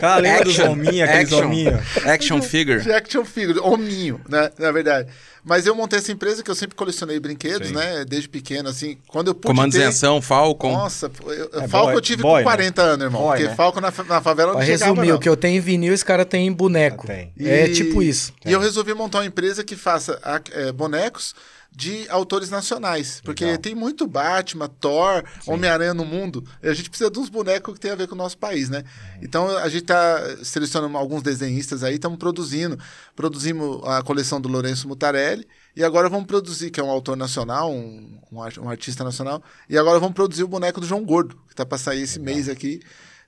[0.00, 1.46] Cara, lembra dos Action, hominhos, aqueles action.
[1.46, 1.80] hominhos?
[2.06, 2.80] Action figure.
[2.82, 4.50] De action figure, hominho, né?
[4.58, 5.08] Na verdade.
[5.42, 7.74] Mas eu montei essa empresa que eu sempre colecionei brinquedos, Sim.
[7.74, 8.04] né?
[8.06, 8.98] Desde pequeno, assim.
[9.08, 9.86] Quando eu pude Comandos em ter...
[9.86, 10.72] ação, Falcon.
[10.72, 13.22] Nossa, eu, É Falco boy- eu tive boy, com 40 anos, irmão.
[13.22, 13.56] Boy, porque né?
[13.56, 16.04] Falco na, na favela Pra não chegava, resumir, o que eu tenho em vinil, esse
[16.04, 17.06] cara tem em boneco.
[17.08, 17.32] Ah, tem.
[17.40, 18.34] É E- tipo isso.
[18.44, 20.20] E eu resolvi montar uma empresa que faça
[20.52, 21.34] é, bonecos
[21.72, 23.20] de autores nacionais.
[23.24, 23.58] Porque Legal.
[23.60, 26.44] tem muito Batman, Thor, Homem-Aranha no mundo.
[26.62, 28.68] E a gente precisa de uns bonecos que tem a ver com o nosso país,
[28.68, 28.84] né?
[29.22, 32.78] Então a gente tá selecionando alguns desenhistas aí, estamos produzindo.
[33.16, 35.46] Produzimos a coleção do Lourenço Mutarelli.
[35.76, 39.42] E agora vamos produzir, que é um autor nacional, um, um ar- artista nacional.
[39.68, 42.48] E agora vamos produzir o boneco do João Gordo, que tá para sair esse mês
[42.48, 42.80] aqui.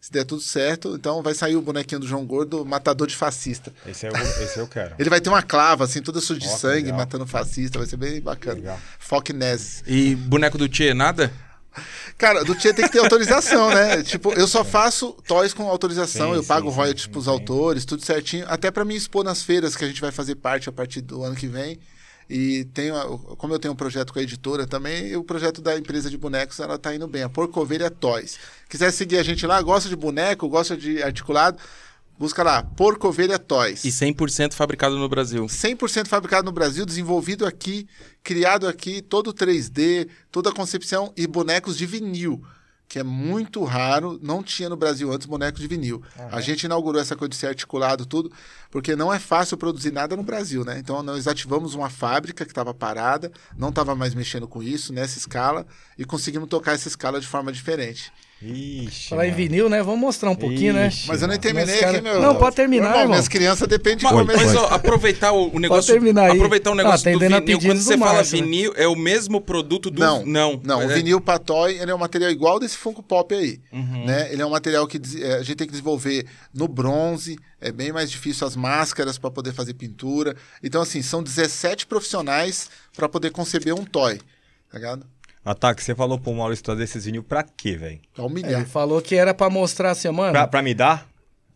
[0.03, 3.73] Se der tudo certo, então vai sair o bonequinho do João Gordo, matador de fascista.
[3.87, 4.97] Esse, eu, esse eu quero.
[4.99, 6.97] Ele vai ter uma clava, assim, toda suja de sangue, legal.
[6.97, 7.79] matando fascista.
[7.79, 8.57] Vai ser bem bacana.
[8.57, 8.81] Legal.
[8.99, 9.85] Fockness.
[9.87, 11.33] E boneco do Tchê, nada?
[12.19, 14.03] Cara, do Tia tem que ter autorização, né?
[14.03, 17.31] Tipo, eu só faço toys com autorização, Sim, eu pago sim, royalties sim, pros sim.
[17.31, 18.45] autores, tudo certinho.
[18.49, 21.23] Até pra me expor nas feiras que a gente vai fazer parte a partir do
[21.23, 21.79] ano que vem.
[22.35, 22.95] E tenho,
[23.37, 26.59] como eu tenho um projeto com a editora também, o projeto da empresa de bonecos,
[26.61, 27.23] ela tá indo bem.
[27.23, 28.39] A Porcovelha Toys.
[28.71, 31.59] Quiser seguir a gente lá, gosta de boneco, gosta de articulado,
[32.19, 33.85] busca lá, Porcovelha Toys.
[33.85, 35.45] E 100% fabricado no Brasil.
[35.45, 37.87] 100% fabricado no Brasil, desenvolvido aqui,
[38.23, 42.43] criado aqui, todo 3D, toda a concepção e bonecos de vinil,
[42.93, 46.03] que é muito raro, não tinha no Brasil antes bonecos de vinil.
[46.31, 48.31] A gente inaugurou essa coisa de ser articulado tudo,
[48.71, 50.79] porque não é fácil produzir nada no Brasil, né?
[50.79, 55.17] Então nós ativamos uma fábrica que estava parada, não estava mais mexendo com isso nessa
[55.17, 55.67] escala
[55.97, 58.13] e conseguimos tocar essa escala de forma diferente.
[58.45, 59.09] Ixi.
[59.09, 59.37] Falar em mano.
[59.37, 59.83] vinil, né?
[59.83, 60.89] Vamos mostrar um pouquinho, né?
[60.89, 61.43] Ixi, Mas eu nem mano.
[61.43, 62.21] terminei cara- aqui, meu.
[62.21, 63.11] Não, pode terminar, Irmão, irmão.
[63.13, 64.37] Minhas crianças dependem de Mas, comer.
[64.37, 65.93] mas, ó, aproveitar o, o negócio.
[65.93, 66.37] terminar aí.
[66.37, 67.61] Aproveitar o negócio Ah, do vinil.
[67.61, 68.43] Quando você fala Márcio, né?
[68.45, 70.01] vinil, é o mesmo produto do.
[70.01, 70.61] Não, não.
[70.65, 70.79] não.
[70.81, 73.61] o É- vinil Patoy ele é um material igual desse Funko Pop aí.
[73.73, 74.05] Uhum.
[74.07, 74.33] Né?
[74.33, 77.39] Ele é um material que eh, a gente tem que desenvolver no bronze.
[77.61, 80.35] É bem mais difícil as máscaras para poder fazer pintura.
[80.63, 84.19] Então, assim, são 17 profissionais para poder conceber um toy.
[84.71, 85.07] Tá ligado?
[85.45, 88.01] Ataque, você falou pro Maurício trazer esses vinil pra quê, velho?
[88.15, 88.61] Pra É, humilhar.
[88.61, 90.33] Ele falou que era pra mostrar assim, mano.
[90.33, 91.07] Pra, pra me dar?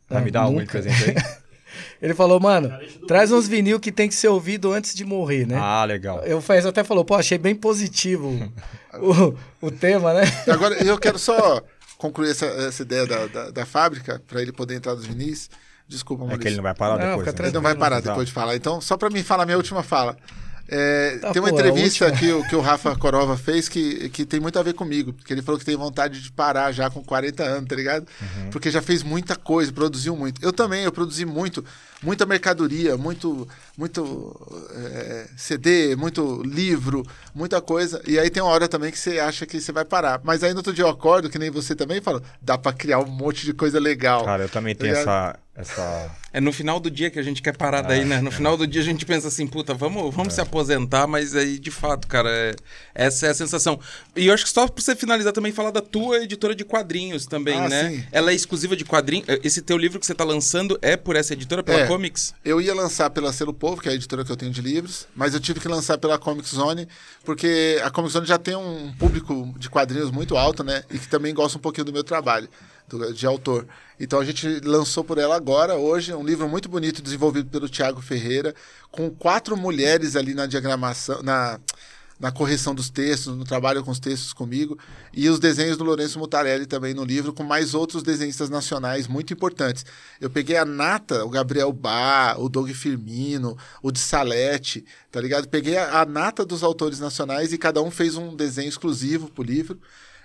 [0.09, 1.17] Pra Ah, me dar algum de presente aí?
[2.01, 2.71] Ele falou, mano,
[3.07, 5.57] traz uns vinil que tem que ser ouvido antes de morrer, né?
[5.61, 6.21] Ah, legal.
[6.25, 8.53] Eu Fez até falou, pô, achei bem positivo
[8.95, 10.23] o, o tema, né?
[10.49, 11.61] Agora, eu quero só
[11.99, 15.51] concluir essa, essa ideia da, da, da fábrica, para ele poder entrar nos vinis.
[15.89, 16.43] Desculpa, É Maurício.
[16.43, 17.35] que ele não vai parar Não, depois.
[17.35, 17.45] né?
[17.47, 18.57] Ele não vai parar depois de falar.
[18.57, 20.17] Então, só para mim falar minha última fala.
[20.69, 24.09] É, Tá, tem uma pô, a entrevista que, o- que o Rafa Corova fez que,
[24.09, 25.13] que tem muito a ver comigo.
[25.13, 28.07] Porque ele falou que tem vontade de parar já com 40 anos, tá ligado?
[28.21, 28.51] Uhum.
[28.51, 30.43] Porque já fez muita coisa, produziu muito.
[30.45, 31.65] Eu também, eu produzi muito.
[32.03, 37.03] Muita mercadoria, muito, muito é, CD, muito livro,
[37.35, 38.01] muita coisa.
[38.07, 40.21] E aí tem uma hora também que você acha que você vai parar.
[40.23, 42.99] Mas aí no outro dia eu acordo, que nem você também falou, dá para criar
[43.01, 44.25] um monte de coisa legal.
[44.25, 45.39] Cara, eu também tenho Obrigado.
[45.55, 46.11] essa, essa.
[46.33, 48.21] É no final do dia que a gente quer parar daí, né?
[48.21, 51.59] No final do dia a gente pensa assim, puta, vamos, vamos se aposentar, mas aí,
[51.59, 52.55] de fato, cara, é-
[52.95, 53.81] essa é a sensação.
[54.15, 57.25] E eu acho que só pra você finalizar também, falar da tua editora de quadrinhos
[57.25, 57.89] também, Ah, né?
[57.91, 58.05] sim.
[58.13, 59.27] Ela é exclusiva de quadrinhos.
[59.43, 61.86] Esse teu livro que você tá lançando é por essa editora, pela É.
[61.89, 62.35] Comics?
[62.45, 65.07] Eu ia lançar pela Selo Povo, que é a editora que eu tenho de livros,
[65.15, 66.89] mas eu tive que lançar pela Comic Zone,
[67.25, 70.85] porque a Comic Zone já tem um público de quadrinhos muito alto, né?
[70.91, 72.49] E que também gosta um pouquinho do meu trabalho,
[72.89, 73.67] do- de autor.
[73.99, 78.01] Então a gente lançou por ela agora, hoje, um livro muito bonito desenvolvido pelo Tiago
[78.03, 78.55] Ferreira,
[78.91, 81.59] com quatro mulheres ali na diagramação, na,
[82.19, 84.79] na correção dos textos, no trabalho com os textos comigo,
[85.13, 89.33] e os desenhos do Lourenço Mutarelli também no livro, com mais outros desenhistas nacionais muito
[89.33, 89.85] importantes.
[90.21, 95.49] Eu peguei a nata, o Gabriel Bá, o Doug Firmino, o de Salete, tá ligado?
[95.49, 99.45] Peguei a, a nata dos autores nacionais e cada um fez um desenho exclusivo pro
[99.45, 99.79] livro.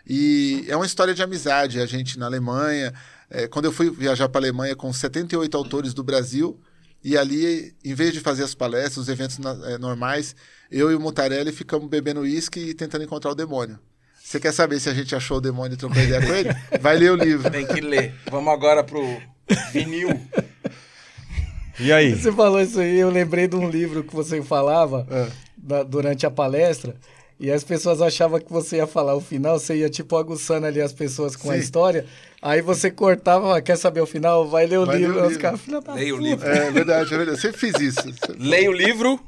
[0.07, 1.79] E é uma história de amizade.
[1.79, 2.93] A gente na Alemanha,
[3.29, 6.59] é, quando eu fui viajar para a Alemanha com 78 autores do Brasil,
[7.03, 10.35] e ali, em vez de fazer as palestras, os eventos na- é, normais,
[10.71, 13.79] eu e o Mutarelli ficamos bebendo uísque e tentando encontrar o demônio.
[14.23, 16.49] Você quer saber se a gente achou o demônio e trocou ideia com ele?
[16.79, 17.49] Vai ler o livro.
[17.51, 18.13] Tem que ler.
[18.29, 19.01] Vamos agora pro
[19.73, 20.09] vinil.
[21.79, 22.15] E aí?
[22.15, 25.27] Você falou isso aí, eu lembrei de um livro que você falava É.
[25.57, 26.95] da- durante a palestra.
[27.41, 30.79] E as pessoas achavam que você ia falar o final, você ia tipo aguçando ali
[30.79, 31.59] as pessoas com a Sim.
[31.59, 32.05] história.
[32.41, 34.47] Aí você cortava, "Ah, quer saber o final?
[34.47, 35.15] Vai ler o Vai ler livro.
[35.15, 35.41] o Aí Os livro.
[35.41, 36.47] caras, filha da Leia o livro.
[36.47, 37.37] É verdade, é verdade.
[37.37, 38.01] Eu sempre fiz isso.
[38.37, 39.19] Leia o livro,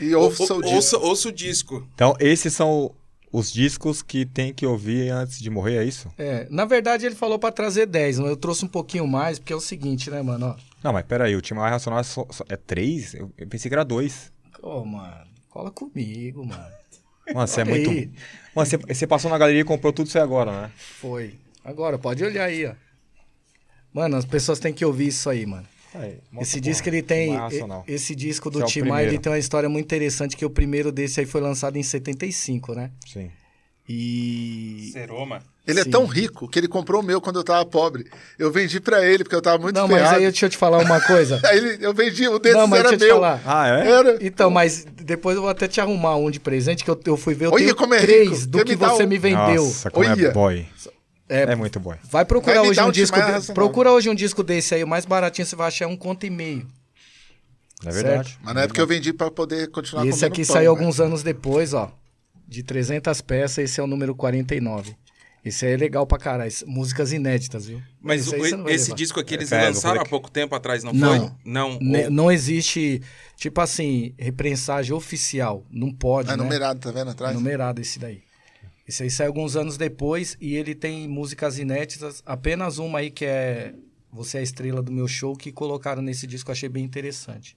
[0.00, 0.74] E ouça o disco.
[0.76, 1.86] ouça, ouça o disco.
[1.94, 2.94] Então, esses são
[3.30, 6.10] os discos que tem que ouvir antes de morrer, é isso?
[6.16, 9.52] É, na verdade ele falou pra trazer 10, mas eu trouxe um pouquinho mais, porque
[9.52, 10.56] é o seguinte, né, mano?
[10.82, 13.12] Não, mas peraí, o Time Racional é, só, só- é três?
[13.12, 14.32] Eu, eu pensei que era dois.
[14.62, 16.77] Ó, Ô, mano, cola comigo, mano.
[17.34, 17.90] Mano, você é muito.
[18.54, 20.72] Mano, você, você passou na galeria e comprou tudo isso aí agora, né?
[20.76, 21.34] Foi.
[21.64, 22.74] Agora, pode olhar aí, ó.
[23.92, 25.66] Mano, as pessoas têm que ouvir isso aí, mano.
[25.94, 27.34] Aí, Esse disco ele tem.
[27.34, 30.92] E- Esse disco do Esse é ele tem uma história muito interessante, que o primeiro
[30.92, 32.90] desse aí foi lançado em 75, né?
[33.06, 33.30] Sim.
[33.88, 34.90] E.
[34.92, 35.40] Seroma.
[35.66, 35.88] Ele Sim.
[35.88, 38.06] é tão rico que ele comprou o meu quando eu tava pobre.
[38.38, 40.16] Eu vendi pra ele, porque eu tava muito Não, mas ferrado.
[40.16, 41.38] aí deixa eu te falar uma coisa.
[41.44, 43.20] Aí eu vendi, o desse Não, mas era deixa eu te meu.
[43.20, 43.42] falar.
[43.44, 43.90] Ah, é?
[43.90, 44.18] Era.
[44.20, 47.34] Então, mas depois eu vou até te arrumar um de presente, que eu, eu fui
[47.34, 48.46] ver, eu Olha tenho como é três rico.
[48.46, 49.06] do Quer que me você um?
[49.08, 49.64] me vendeu.
[49.64, 50.30] Nossa, como é Olha.
[50.32, 50.66] boy.
[51.28, 51.96] É, É muito boy.
[52.10, 53.16] Vai procurar Vai hoje um um disco.
[53.20, 53.52] De-.
[53.52, 56.24] Procura hoje um disco desse aí, o mais baratinho você vai achar é um conto
[56.24, 56.66] e meio.
[57.84, 58.38] É verdade.
[58.42, 60.78] Mas na época eu vendi pra poder continuar E esse aqui pão, saiu né?
[60.80, 61.92] alguns anos depois, ó.
[62.48, 64.96] De 300 peças, esse é o número 49.
[65.44, 66.50] Esse aí é legal pra caralho.
[66.66, 67.80] Músicas inéditas, viu?
[68.00, 71.18] Mas Esse o- esse disco aqui eles É, lançaram há pouco tempo atrás, não, Não.
[71.20, 71.30] foi?
[71.44, 71.78] Não.
[71.78, 73.00] Ne- Ou- Não existe,
[73.36, 75.64] tipo assim, reprensagem oficial.
[75.70, 76.42] Não pode, É né?
[76.42, 77.34] numerado, tá vendo atrás?
[77.34, 78.22] Numerado esse daí.
[78.86, 82.22] Esse aí saiu alguns anos depois e ele tem músicas inéditas.
[82.26, 83.74] Apenas uma aí que é
[84.10, 87.54] Você é a Estrela do Meu Show que colocaram nesse disco, eu achei bem interessante.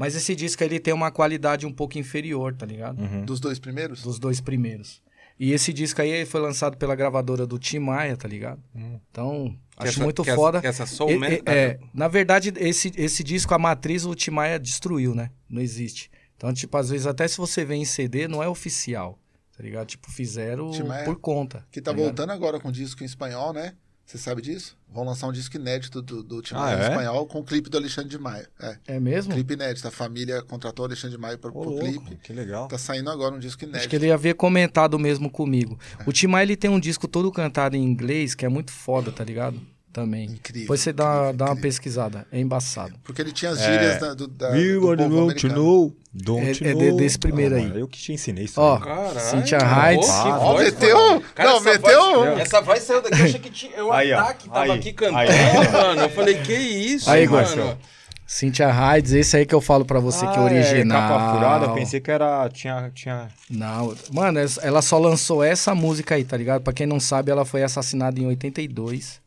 [0.00, 2.98] Mas esse disco ele tem uma qualidade um pouco inferior, tá ligado?
[3.02, 3.22] Uhum.
[3.26, 4.00] Dos dois primeiros?
[4.02, 5.02] Dos dois primeiros.
[5.38, 8.62] E esse disco aí foi lançado pela gravadora do Tim Maia, tá ligado?
[9.10, 10.60] Então, que acho essa- muito que essa- foda.
[10.62, 14.14] que essa Soul E- Man- e- é, na verdade, esse, esse disco, a matriz, o
[14.14, 15.30] Tim Maia destruiu, né?
[15.48, 16.10] Não existe.
[16.34, 19.18] Então, tipo, às vezes, até se você vê em CD, não é oficial,
[19.54, 19.86] tá ligado?
[19.86, 21.66] Tipo, fizeram Maia, por conta.
[21.70, 22.06] Que tá ligado?
[22.06, 23.74] voltando agora com disco em espanhol, né?
[24.10, 24.76] Você sabe disso?
[24.92, 26.88] Vão lançar um disco inédito do, do Tim Ah, Maia em é?
[26.88, 28.44] espanhol com o clipe do Alexandre de Maio.
[28.60, 29.32] É, É mesmo?
[29.32, 29.86] clipe inédito.
[29.86, 32.16] A família contratou o Alexandre de Maio para o clipe.
[32.16, 32.66] que legal.
[32.66, 33.78] Tá saindo agora um disco inédito.
[33.82, 35.78] Acho que ele havia comentado mesmo comigo.
[36.04, 39.12] O Tim Maia, ele tem um disco todo cantado em inglês que é muito foda,
[39.12, 39.60] tá ligado?
[39.92, 40.26] Também.
[40.26, 41.62] Incrível, Depois você dá, incrível, dá uma incrível.
[41.70, 42.26] pesquisada.
[42.30, 42.94] É embaçado.
[43.02, 44.92] Porque ele tinha as gírias da, do, da, We do povo
[45.24, 45.54] americano.
[45.54, 46.96] know, don't É- you é de- know.
[46.96, 47.62] desse primeiro aí.
[47.66, 48.60] mano, Eu que te ensinei isso.
[48.60, 48.78] Ó.
[49.18, 51.22] Cynthia que Ó, meteu- mano.
[51.36, 53.72] não, essa meteu- Voz, essa voz saiu daqui, eu achei que tinha.
[53.76, 54.20] Eu Aí, ó.
[54.20, 54.70] ataque tava Aí.
[54.78, 55.28] aqui cantando, Aí.
[55.72, 56.02] mano.
[56.02, 57.38] Eu falei, que isso, Aí, mano.
[57.38, 57.78] Marcelo.
[58.26, 61.08] Cynthia Hides, esse aí que eu falo pra você que é Ah, original.
[61.08, 62.48] capa furada, eu pensei que era.
[62.48, 62.88] Tinha.
[62.94, 63.26] tinha...
[63.50, 66.62] Não, mano, ela só lançou essa música aí, tá ligado?
[66.62, 69.20] Pra quem não sabe, ela foi assassinada em 82.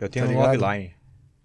[0.00, 0.90] Eu tenho Tá offline.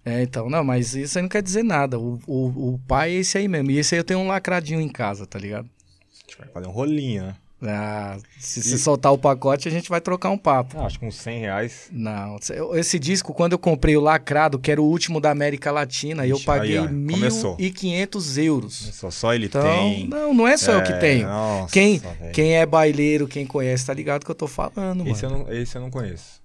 [0.04, 2.00] É, então, não, mas isso aí não quer dizer nada.
[2.00, 3.70] O, o, o pai é esse aí mesmo.
[3.72, 5.66] E esse aí eu tenho um lacradinho em casa, tá ligado?
[5.68, 7.36] A gente vai fazer um rolinho, né?
[7.64, 10.80] Ah, se você soltar o pacote, a gente vai trocar um papo.
[10.80, 11.90] Ah, acho que uns 100 reais.
[11.92, 12.38] Não,
[12.74, 16.38] esse disco, quando eu comprei o lacrado, que era o último da América Latina, eu
[16.38, 17.56] Ixi, paguei aí, ó, começou.
[17.58, 18.74] 1.500 euros.
[18.94, 20.08] Só, só ele Então, tem.
[20.08, 21.28] não, não é só eu que É, tenho.
[21.28, 22.02] nossa, quem,
[22.34, 25.44] quem é baileiro, quem conhece, tá ligado que eu tô falando, Esse eu, mano.
[25.44, 26.41] não, esse eu não conheço.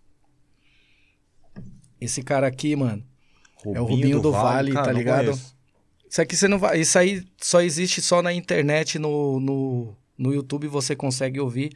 [2.06, 3.02] Esse cara aqui, mano.
[3.64, 5.40] É o Rubinho do Vale, tá cara, não ligado?
[6.08, 6.80] Isso aqui você não vai.
[6.80, 11.72] Isso aí só existe só na internet, no, no, no YouTube você consegue ouvir.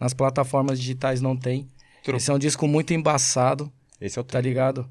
[0.00, 1.68] Nas plataformas digitais não tem.
[2.06, 4.50] Esse é um disco muito embaçado, Esse eu tá tenho.
[4.50, 4.88] ligado?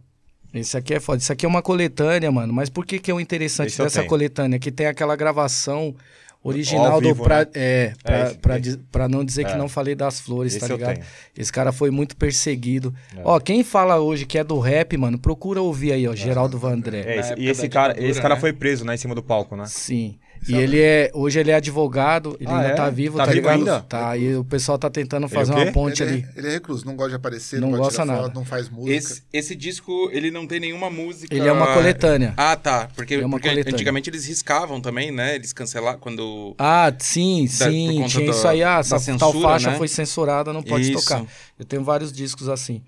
[0.54, 1.18] Esse aqui é foda.
[1.22, 2.54] Isso aqui é uma coletânea, mano.
[2.54, 4.60] Mas por que, que é o interessante Esse eu dessa coletânea?
[4.60, 5.96] Que tem aquela gravação
[6.44, 7.08] original Ao do.
[7.08, 7.46] vivo, Pra, né?
[7.54, 9.56] É, pra, É, esse- pra, esse- diz- pra não dizer que É.
[9.58, 10.96] não falei das flores, Esse tá eu ligado?
[10.96, 11.06] tenho.
[11.38, 12.94] Esse cara foi muito perseguido.
[13.16, 13.22] É.
[13.24, 17.00] Ó, quem fala hoje que é do rap, mano, procura ouvir aí, ó, Geraldo Vandré.
[17.00, 18.42] É, e esse cara, ditadura, esse cara né?
[18.42, 18.94] foi preso, né?
[18.96, 19.66] Em cima do palco, né?
[19.68, 20.16] Sim.
[20.48, 21.10] E ele é.
[21.14, 22.74] Hoje ele é advogado, ele Ah, ainda é?
[22.76, 23.60] tá vivo, Tá tá, vivo ligado?
[23.60, 23.82] ainda?
[23.82, 24.18] Tá.
[24.18, 26.28] E o pessoal tá tentando Ele fazer uma ponte ele, ali.
[26.36, 28.24] É, ele é recluso, não gosta de aparecer, Não não, gosta nada.
[28.24, 28.94] foto, não faz música.
[28.96, 31.34] Esse, esse disco, ele não tem nenhuma música.
[31.36, 32.34] Ele é uma coletânea.
[32.38, 32.90] Ah, tá.
[32.96, 33.76] Porque, é uma porque coletânea.
[33.76, 35.36] antigamente eles riscavam também, né?
[35.36, 36.56] Eles cancelaram quando.
[36.58, 38.04] Ah, sim, Da- sim.
[38.08, 38.64] Tinha da- isso aí.
[38.64, 39.78] Ah, essa censura, tal faixa né?
[39.78, 41.04] foi censurada, não pode Isso.
[41.06, 41.26] tocar.
[41.58, 42.82] Eu tenho vários discos assim.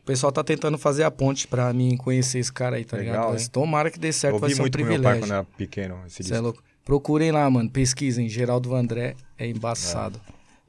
[0.00, 3.12] O pessoal tá tentando fazer a ponte pra mim conhecer esse cara aí, tá Legal,
[3.14, 3.26] ligado?
[3.26, 3.32] hein?
[3.32, 5.22] Mas tomara que dê certo, eu vai ouvi ser um muito com meu pai privilégio.
[5.22, 5.98] quando era pequeno.
[6.06, 6.62] Esse Você é louco.
[6.86, 7.68] Procurem lá, mano.
[7.68, 8.28] Pesquisem.
[8.28, 10.18] Geraldo Vandré é embaçado.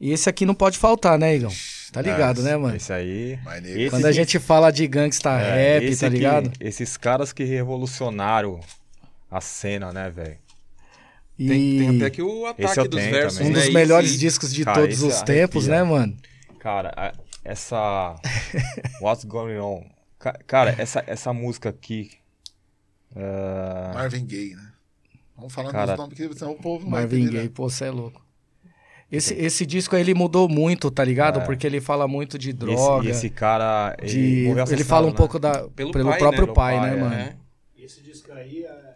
[0.02, 1.52] E esse aqui não pode faltar, né, Igão?
[1.94, 2.76] Tá ligado, É, né, mano?
[2.76, 3.40] Esse aí.
[3.64, 6.52] Esse Quando a que- gente fala de gangsta é, rap, esse tá que- ligado?
[6.60, 8.60] esses caras que revolucionaram
[9.32, 10.38] a cena, né, velho?
[11.40, 13.48] E Tem, tem até aqui o Esse ataque eu dos tenho versos, também.
[13.52, 13.60] um né?
[13.60, 15.86] dos Esse- melhores discos de Cara, todos esse os tempos, arrepia.
[15.86, 16.18] né, mano?
[16.60, 17.14] Cara,
[17.46, 18.16] essa.
[19.02, 19.84] What's Going On?
[20.20, 22.10] Ca- Cara, essa, essa música aqui.
[23.16, 24.67] ah, Marvin Gaye, né?
[25.38, 27.52] Vamos falar Cara, dos nomes que senão o povo não vai Marvin entender, Gaye, né?
[27.54, 28.26] pô, você é louco.
[29.10, 31.40] Esse, esse disco aí, ele mudou muito, tá ligado?
[31.40, 31.46] É.
[31.46, 33.96] Porque ele fala muito de esse, droga, e esse cara.
[34.00, 34.74] Ele, de...
[34.74, 35.16] Ele fala um né?
[35.16, 35.70] pouco da...
[35.70, 36.54] Pelo, pelo, pai, próprio né?
[36.54, 37.00] pai, pai, né, é.
[37.00, 37.16] mano?
[37.16, 37.36] É.
[37.78, 38.87] Esse disco aí, é,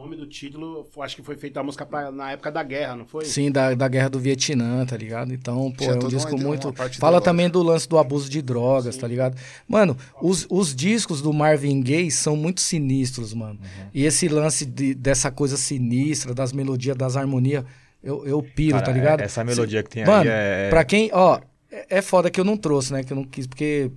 [0.00, 3.06] nome do título, acho que foi feita a música pra- na época da guerra, não
[3.06, 3.24] foi?
[3.24, 5.32] Sim, da, da guerra do Vietnã, tá ligado?
[5.32, 6.68] Então, pô, Tinha é um disco uma- muito.
[6.68, 9.36] uma Fala também do lance do abuso de drogas, tá ligado?
[9.68, 13.58] Mano, os, os discos do Marvin Gaye são muito sinistros, mano.
[13.60, 13.86] Uhum.
[13.94, 17.64] E esse lance de- dessa coisa sinistra, das melodias, das harmonias,
[18.02, 19.20] eu, eu piro, Cara, tá ligado?
[19.20, 20.68] Essa melodia que tem Mano, aí é.
[20.70, 21.38] Pra quem, ó,
[21.70, 23.04] é, é foda que eu não trouxe, né?
[23.04, 23.90] Que eu não quis, porque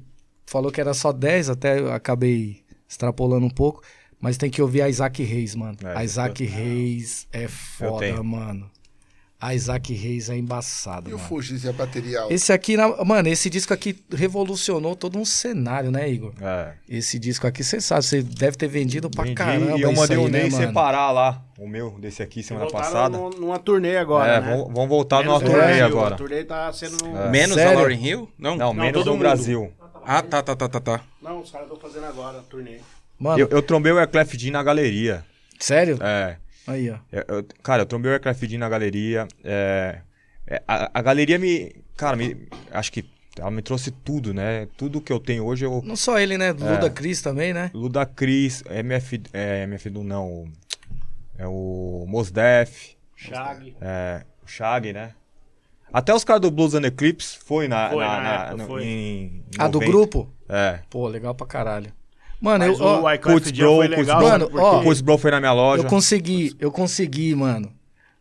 [0.46, 3.82] falou que era só 10, até eu acabei extrapolando um pouco.
[4.24, 5.78] Mas tem que ouvir a Isaac Reis, mano.
[5.84, 8.72] É, a Isaac Reis é foda, mano.
[9.38, 11.28] A Isaac Reis é embaçado, E o mano.
[11.28, 12.34] Fugis e a bateria alta?
[12.34, 16.32] Esse aqui, na- mano, esse disco aqui revolucionou todo um cenário, né, Igor?
[16.42, 16.72] É.
[16.88, 20.16] Esse disco aqui, você sabe, você deve ter vendido pra Vendi, caramba e eu mandei
[20.18, 20.68] o né, Ney mano?
[20.68, 23.18] separar lá, o meu, desse aqui semana passada.
[23.18, 24.56] num- numa turnê agora, é, né?
[24.56, 26.16] vão, vão voltar Menos numa turnê Brasil, agora.
[26.16, 27.06] A turnê tá sendo...
[27.06, 27.30] É.
[27.30, 27.72] Menos Sério?
[27.74, 28.30] a Lauryn Hill?
[28.40, 28.56] Não.
[28.56, 29.20] Não, menos todo no mundo.
[29.20, 29.74] Brasil.
[30.06, 31.02] Ah, tá, tá, tá, tá, tá.
[31.22, 32.78] Não, os caras estão fazendo agora a turnê.
[33.24, 35.24] Mano, Eu, eu trombei o Eclef Jean na galeria.
[35.60, 35.98] sério?
[36.02, 36.36] É.
[36.68, 36.98] Aí, ó.
[37.12, 39.28] Eu- eu- cara, eu trombei o Aircraft Jean na galeria.
[39.44, 40.00] é,
[40.48, 41.74] é, a, a galeria me.
[41.98, 43.06] Cara, me, acho que
[43.40, 44.68] ela me trouxe tudo, né?
[44.78, 45.82] Tudo que eu tenho hoje eu.
[45.86, 46.52] Não só ele, né?
[46.52, 47.70] Luda Cris também, né?
[47.74, 49.22] Luda Cris, MF.
[49.34, 50.28] É, MF do não.
[50.28, 50.48] o-
[51.38, 53.76] É o Mos Def, Shag.
[53.82, 55.12] é, o Shag, né?
[55.92, 57.90] Até os caras do Blues and Eclipse foi na.
[57.90, 58.84] Foi, na, na na- época, no- foi.
[58.84, 59.92] em- em Ah, do 90.
[59.92, 60.34] grupo?
[60.48, 60.80] É.
[60.90, 61.92] Pô, legal pra caralho.
[62.44, 64.28] Mano, Mas eu, ó, o Wyclef Jean foi bro, legal, bro.
[64.30, 64.58] Mano, quê?
[64.58, 65.84] ó, O Puss Bro foi na minha loja.
[65.84, 67.72] eu consegui, eu consegui, mano.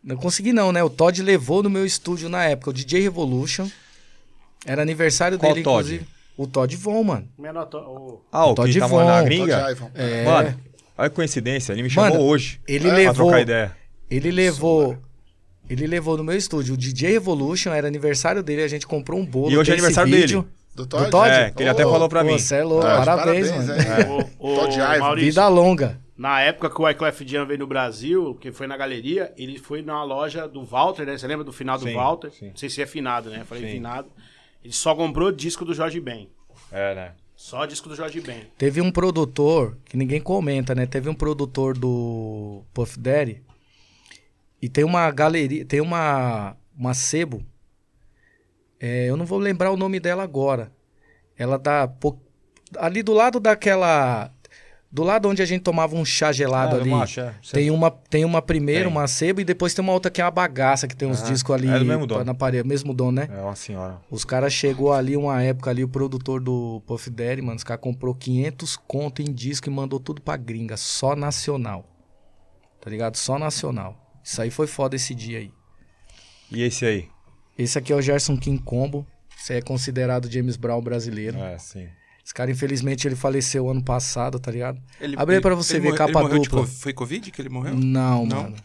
[0.02, 0.80] Não consegui não, né?
[0.82, 3.68] O Todd levou no meu estúdio na época, o DJ Revolution.
[4.64, 5.80] Era aniversário Qual dele, Todd?
[5.94, 6.06] inclusive.
[6.36, 7.28] O Todd Von, mano.
[7.36, 9.58] Menor to- o- Ah, o Todd que tava na Von, gringa?
[9.58, 9.90] Todd Ivan.
[9.96, 10.60] É, Mano,
[10.96, 12.60] olha que coincidência, ele me chamou Mano, hoje.
[12.68, 13.76] ele pra levou, trocar ideia.
[14.08, 14.96] ele levou,
[15.68, 16.74] ele levou no meu estúdio.
[16.74, 19.50] O DJ Revolution era aniversário dele, a gente comprou um bolo.
[19.50, 20.42] E hoje é aniversário vídeo.
[20.42, 20.54] dele.
[20.74, 21.10] Do Todd?
[21.10, 21.30] Todd?
[21.30, 22.38] É, que ele até falou pra Pô, mim.
[22.38, 23.72] Você é louco, Todd, parabéns, mano.
[23.72, 24.32] aí.
[24.38, 24.98] O, o, Todd Ivory.
[25.00, 26.00] Maurício, Vida longa.
[26.16, 29.82] na época que o Wyclef Jean veio no Brasil, que foi na galeria, ele foi
[29.82, 31.18] na loja do Walter, né?
[31.18, 32.30] Você lembra do final do Sim, Walter?
[32.32, 32.48] sim.
[32.48, 33.40] Não sei se é finado, né?
[33.40, 33.72] Eu falei Sim.
[33.72, 34.08] finado.
[34.64, 36.30] Ele só comprou disco do Jorge Ben.
[36.70, 37.12] É, né?
[37.36, 38.44] Só disco do Jorge Ben.
[38.56, 40.86] Teve um produtor, que ninguém comenta, né?
[40.86, 43.42] Teve um produtor do Puff Daddy.
[44.60, 47.42] E tem uma galeria, tem uma, uma sebo.
[48.82, 50.70] É, eu não vou lembrar o nome dela agora.
[51.38, 51.86] Ela dá.
[51.88, 52.20] po-
[52.76, 54.30] Ali do lado daquela.
[54.90, 56.92] Do lado onde a gente tomava um chá gelado É, ali.
[56.92, 57.50] acha, é.
[57.52, 58.90] Tem uma, tem uma primeira, Tem.
[58.90, 61.26] uma sebo, e depois tem uma outra que é uma bagaça, que tem uns Ah,
[61.30, 62.22] discos ali é mesmo dono.
[62.24, 62.68] na parede.
[62.68, 63.26] Mesmo dono, né?
[63.32, 63.98] É uma senhora.
[64.10, 67.80] Os caras chegou ali uma época ali, o produtor do Puff Daddy, mano, os caras
[67.82, 71.86] comprou 500 conto em disco e mandou tudo pra gringa, só nacional.
[72.78, 73.16] Tá ligado?
[73.16, 73.96] Só nacional.
[74.22, 75.50] Isso aí foi foda esse dia aí.
[76.50, 77.08] E esse aí?
[77.58, 79.06] Esse aqui é o Gerson King Combo.
[79.50, 81.36] Aí é considerado James Brown brasileiro.
[81.38, 81.88] É, sim.
[82.24, 84.80] Esse cara, infelizmente, ele faleceu ano passado, tá ligado?
[85.00, 86.60] Ele- Abre aí pra você ele ver, morre- capa dupla.
[86.60, 87.74] co- foi Covid que ele morreu?
[87.74, 88.42] Não, Não?
[88.44, 88.56] mano.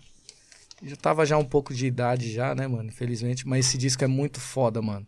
[0.83, 2.87] Já tava já um pouco de idade já, né, mano?
[2.89, 3.47] Infelizmente.
[3.47, 5.07] Mas esse disco é muito foda, mano.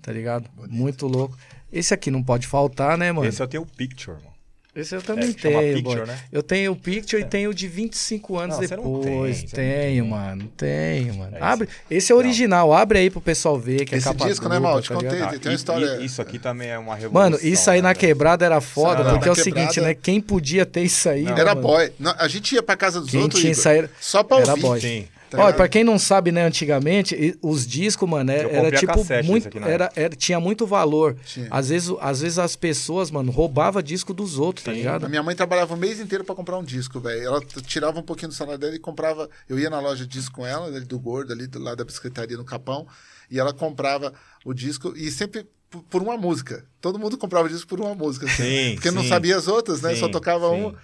[0.00, 0.48] Tá ligado?
[0.68, 1.36] Muito louco.
[1.72, 3.26] Esse aqui não pode faltar, né, mano?
[3.28, 4.34] Esse eu tenho o Picture, mano.
[4.74, 6.16] Esse eu também É, tenho, Picture, né?
[6.30, 9.38] Eu tenho o Picture e tenho o de 25 anos Não, você não depois.
[9.42, 10.10] tem, você não tenho, tem.
[10.10, 10.52] mano.
[10.56, 11.36] Tenho, mano.
[11.36, 11.68] É, Abre.
[11.90, 12.72] Esse é original.
[12.72, 14.80] Abre aí pro pessoal ver que é Esse capa disco, né, dupla, Mal?
[14.80, 15.10] Te tá contei.
[15.10, 17.12] Tem- tem uma e- história- e isso aqui também é uma revolução.
[17.30, 19.88] Mano, isso aí né, na quebrada era foda, Não, porque é o na seguinte, quebrada-
[19.88, 19.98] né?
[20.00, 21.24] Quem podia ter isso aí.
[21.24, 21.66] né, Era mano?
[21.66, 21.92] boy.
[21.98, 24.50] Não, a gente ia pra casa dos Quem outros tinha Igor, era- só pra era
[24.50, 24.62] ouvir.
[24.62, 24.80] boy.
[24.80, 25.08] Sim.
[25.30, 28.76] Tá Olha, pra quem não sabe, né, antigamente, os discos, mano, era, Eu era comprei
[28.76, 29.58] a tipo cassete muito.
[29.58, 31.16] Era, era- tinha muito valor.
[31.24, 31.48] Tinha.
[31.50, 34.78] Às vezes, às vezes as pessoas, mano, roubavam disco dos outros, tá Sim.
[34.78, 35.06] ligado?
[35.06, 37.22] A minha mãe trabalhava o mês inteiro pra comprar um disco, velho.
[37.22, 39.28] Ela tirava um pouquinho do salário dela e comprava.
[39.48, 42.36] Eu ia na loja de disco com ela, do Gordo, ali do lado da biscoitaria
[42.36, 42.86] no Capão,
[43.30, 44.12] e ela comprava
[44.44, 45.46] o disco e sempre
[45.88, 46.64] por uma música.
[46.80, 48.26] Todo mundo comprava disco por uma música.
[48.26, 48.42] assim.
[48.42, 49.08] Sim, Porque não sim.
[49.08, 49.94] sabia as outras, né?
[49.94, 50.54] Só Sim, tocava sim.
[50.64, 50.74] um.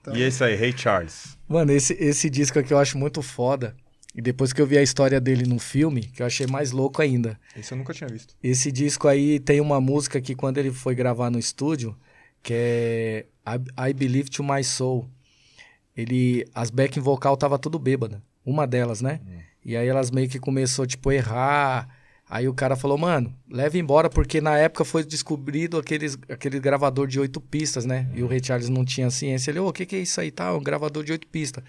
[0.00, 1.36] Então- E esse aí, Ray Charles.
[1.48, 3.76] Mano, esse, esse disco aqui eu acho muito foda.
[4.14, 7.00] E depois que eu vi a história dele no filme, que eu achei mais louco
[7.00, 7.38] ainda.
[7.56, 8.34] Esse eu nunca tinha visto.
[8.42, 11.96] Esse disco aí tem uma música que quando ele foi gravar no estúdio,
[12.42, 15.08] que é I, I Believe to My Soul.
[15.96, 18.22] Ele, as backing vocal tava tudo bêbada.
[18.44, 19.20] Uma delas, né?
[19.64, 21.88] E aí elas meio que começou, tipo, a errar.
[22.28, 27.06] Aí o cara falou, mano, leva embora, porque na época foi descobrido aqueles, aquele gravador
[27.06, 28.10] de oito pistas, né?
[28.14, 29.50] E o Ray Charles não tinha ciência.
[29.50, 30.30] Ele, ô, o que que é isso aí?
[30.30, 31.62] Tá, um gravador de oito pistas.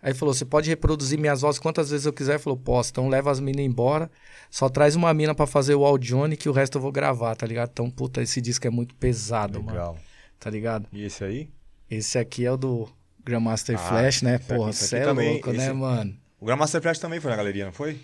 [0.00, 2.32] Aí falou, você pode reproduzir minhas vozes quantas vezes eu quiser?
[2.34, 2.90] Ele falou, posso.
[2.90, 4.08] Então leva as minas embora,
[4.50, 7.46] só traz uma mina pra fazer o audione que o resto eu vou gravar, tá
[7.46, 7.70] ligado?
[7.72, 9.72] Então, puta, esse disco é muito pesado, mano.
[9.72, 9.98] Legal.
[10.38, 10.86] Tá ligado?
[10.92, 11.50] E esse aí?
[11.90, 12.88] Esse aqui é o do
[13.24, 14.38] Grandmaster Ah, Flash, né?
[14.38, 16.16] Porra, você é também, louco, né, esse- mano?
[16.40, 18.00] O Grandmaster Flash também foi na galeria, não foi?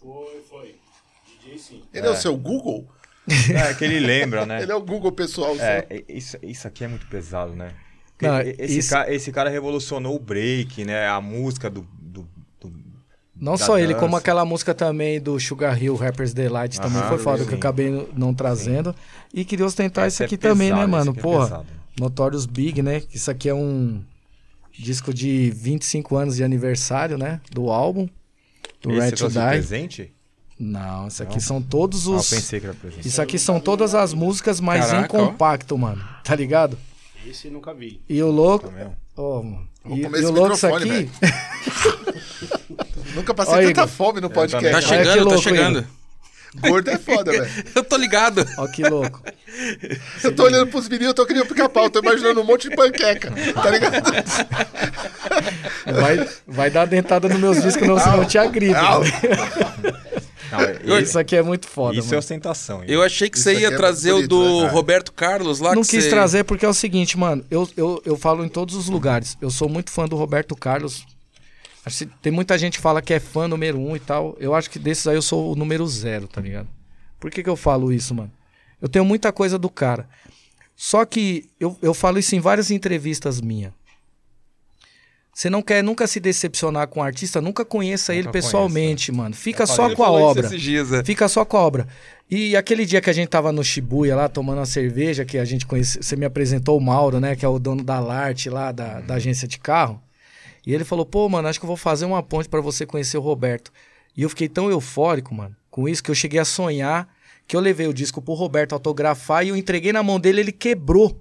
[0.00, 0.76] Foi, foi.
[1.42, 1.82] DJ sim.
[1.92, 2.10] Ele é.
[2.10, 2.86] o seu Google?
[3.52, 4.62] É, que ele lembra, né?
[4.62, 5.56] Ele é o Google pessoal.
[5.58, 7.72] É, isso, isso aqui é muito pesado, né?
[8.20, 11.06] Não, esse, isso- ca- esse cara revolucionou o break, né?
[11.08, 11.86] A música do.
[13.38, 14.18] Não só ele, como dança.
[14.18, 17.52] aquela música também do Sugar Hill, Rapper's Delight, também Aham, foi foda, que sim.
[17.52, 18.94] eu acabei não trazendo.
[19.32, 21.18] E queria ostentar Esse isso é aqui também, pesado, né, esse mano?
[21.18, 21.64] é Porra.
[22.00, 23.00] Notorious Big, né?
[23.00, 24.00] Que isso aqui é um
[24.78, 27.38] disco de 25 anos de aniversário, né?
[27.50, 28.08] Do álbum.
[28.80, 29.34] Do Red to Die.
[29.38, 30.14] presente?
[30.58, 31.40] Não, isso aqui Não?
[31.40, 32.30] são todos Ah, os.
[32.30, 33.06] pensei que era presente.
[33.06, 36.02] Isso aqui são todas as músicas, mas Caraca, em compacto, mano.
[36.24, 36.78] Tá ligado?
[37.28, 38.00] Esse nunca vi.
[38.08, 38.68] E o louco.
[38.68, 38.90] Tá?
[39.16, 39.68] Ô, mano.
[39.84, 42.26] Vou E, comer e esse o louco isso microfone, aqui.
[43.14, 43.88] Nunca passei Olha, tanta Igor.
[43.88, 44.68] fome no podcast.
[44.70, 45.86] Tá Olha que chegando, tá louco, chegando.
[46.56, 47.50] Gordo é foda, velho.
[47.74, 48.46] Eu tô ligado.
[48.58, 49.22] Ó, que louco.
[50.24, 53.30] Eu tô olhando pros meninos, eu tô querendo pica-pau, tô imaginando um monte de panqueca,
[53.54, 54.02] tá ligado?
[56.00, 58.74] Vai, vai dar dentada nos meus discos, não, senão eu te agride.
[60.84, 62.18] Não, Isso aqui é muito foda, isso é mano.
[62.18, 62.82] ostentação.
[62.82, 62.90] hein?
[62.90, 64.28] Eu achei que Isso você ia é trazer bonito, o
[64.60, 64.68] do né?
[64.70, 66.10] Roberto Carlos lá Não que quis você...
[66.10, 67.44] trazer porque é o seguinte, mano.
[67.50, 69.36] Eu, eu, eu falo em todos os lugares.
[69.40, 71.04] Eu sou muito fã do Roberto Carlos.
[71.84, 74.36] Acho que tem muita gente que fala que é fã número um e tal.
[74.40, 76.68] Eu acho que desses aí eu sou o número zero, tá ligado?
[77.20, 78.30] Por que, que eu falo isso, mano?
[78.82, 80.08] Eu tenho muita coisa do cara.
[80.74, 83.72] Só que eu, eu falo isso em várias entrevistas minhas.
[85.36, 89.34] Você não quer nunca se decepcionar com o artista, nunca conheça ele Nunca pessoalmente, mano.
[89.34, 90.48] Fica Eu só com a obra.
[90.96, 91.04] é.
[91.04, 91.86] Fica só com a obra.
[92.30, 95.44] E aquele dia que a gente tava no Shibuya lá, tomando uma cerveja, que a
[95.44, 97.36] gente conhece, você me apresentou o Mauro, né?
[97.36, 100.00] Que é o dono da Larte lá, da, da agência de carro.
[100.66, 103.18] E ele falou, pô, mano, acho que eu vou fazer uma ponte pra você conhecer
[103.18, 103.70] o Roberto.
[104.16, 107.14] E eu fiquei tão eufórico, mano, com isso, que eu cheguei a sonhar
[107.46, 110.52] que eu levei o disco pro Roberto autografar e eu entreguei na mão dele, ele
[110.52, 111.20] quebrou.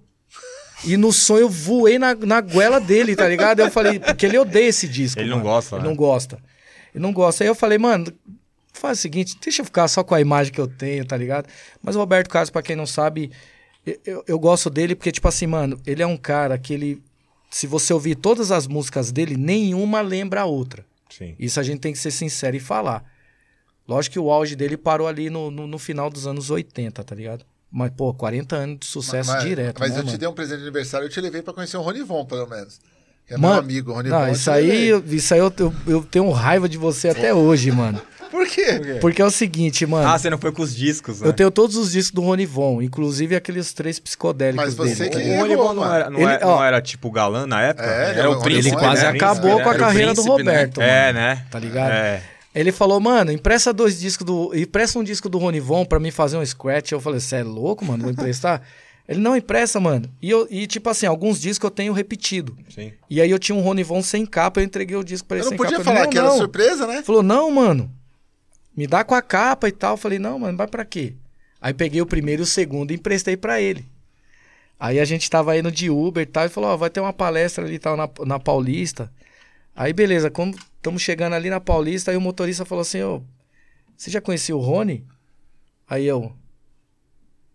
[0.84, 3.60] E no sonho eu voei na, na goela dele, tá ligado?
[3.60, 5.20] Eu falei, porque ele odeia esse disco.
[5.20, 5.50] Ele não mano.
[5.50, 5.90] gosta, Ele né?
[5.90, 6.40] não gosta.
[6.94, 7.44] Ele não gosta.
[7.44, 8.12] Aí eu falei, mano,
[8.74, 11.48] faz o seguinte, deixa eu ficar só com a imagem que eu tenho, tá ligado?
[11.82, 13.32] Mas o Roberto Carlos, pra quem não sabe,
[13.86, 17.02] eu, eu, eu gosto dele porque, tipo assim, mano, ele é um cara que ele.
[17.50, 20.86] Se você ouvir todas as músicas dele, nenhuma lembra a outra.
[21.10, 21.36] Sim.
[21.40, 23.04] Isso a gente tem que ser sincero e falar.
[23.88, 27.16] Lógico que o auge dele parou ali no, no, no final dos anos 80, tá
[27.16, 27.46] ligado?
[27.78, 29.80] Mas, pô, 40 anos de sucesso mas, direto.
[29.80, 30.18] Mas né, eu te mano?
[30.18, 32.80] dei um presente de aniversário, eu te levei pra conhecer o Ronivon, pelo menos.
[33.28, 34.18] Que é Mano, meu amigo, o Ronivon.
[34.18, 37.34] Não, isso te aí, eu- isso aí eu, eu, eu tenho raiva de você até
[37.34, 38.02] hoje, mano.
[38.32, 38.98] Por quê?
[39.02, 40.08] Porque é o seguinte, mano.
[40.08, 41.28] Ah, você não foi com os discos, né?
[41.28, 45.24] Eu tenho todos os discos do Ronivon, inclusive aqueles três psicodélicos Mas você dele.
[45.24, 46.56] que- O Ronivon não era, não, Ele- era, ó.
[46.58, 47.86] não era tipo galã na época?
[47.86, 48.68] É, era o ele príncipe.
[48.70, 49.10] Ele Ronivon, quase né?
[49.10, 50.30] acabou com a o carreira do né?
[50.30, 51.46] Roberto, É, né?
[51.52, 51.92] Tá ligado?
[51.92, 52.24] É.
[52.56, 54.56] Ele falou, mano, empresta dois discos do.
[54.56, 56.94] Empresta um disco do Ronivon pra mim fazer um scratch.
[56.94, 58.04] Eu falei, você é louco, mano?
[58.04, 58.62] Vou emprestar?
[59.08, 60.10] Ele não empresta, mano.
[60.20, 62.58] E, eu, e tipo assim, alguns discos eu tenho repetido.
[62.70, 62.92] Sim.
[63.08, 65.46] E aí eu tinha um Ronivon sem capa, eu entreguei o disco pra ele Eu
[65.46, 65.84] não sem podia capa.
[65.84, 66.38] falar Ele, não, que era não.
[66.38, 67.04] surpresa, né?
[67.04, 67.92] Falou, não, mano.
[68.76, 69.94] Me dá com a capa e tal.
[69.94, 71.14] Eu falei, não, mano, vai pra quê?
[71.62, 73.86] Aí peguei o primeiro e o segundo e emprestei pra ele.
[74.80, 77.14] Aí a gente tava indo de Uber e tal, e falou, ó, vai ter uma
[77.14, 79.12] palestra ali e tal na, na Paulista.
[79.76, 83.24] Aí beleza, quando estamos chegando ali na Paulista, aí o motorista falou assim, ô,
[83.98, 85.04] você já conhecia o Rony?
[85.88, 86.32] Aí eu,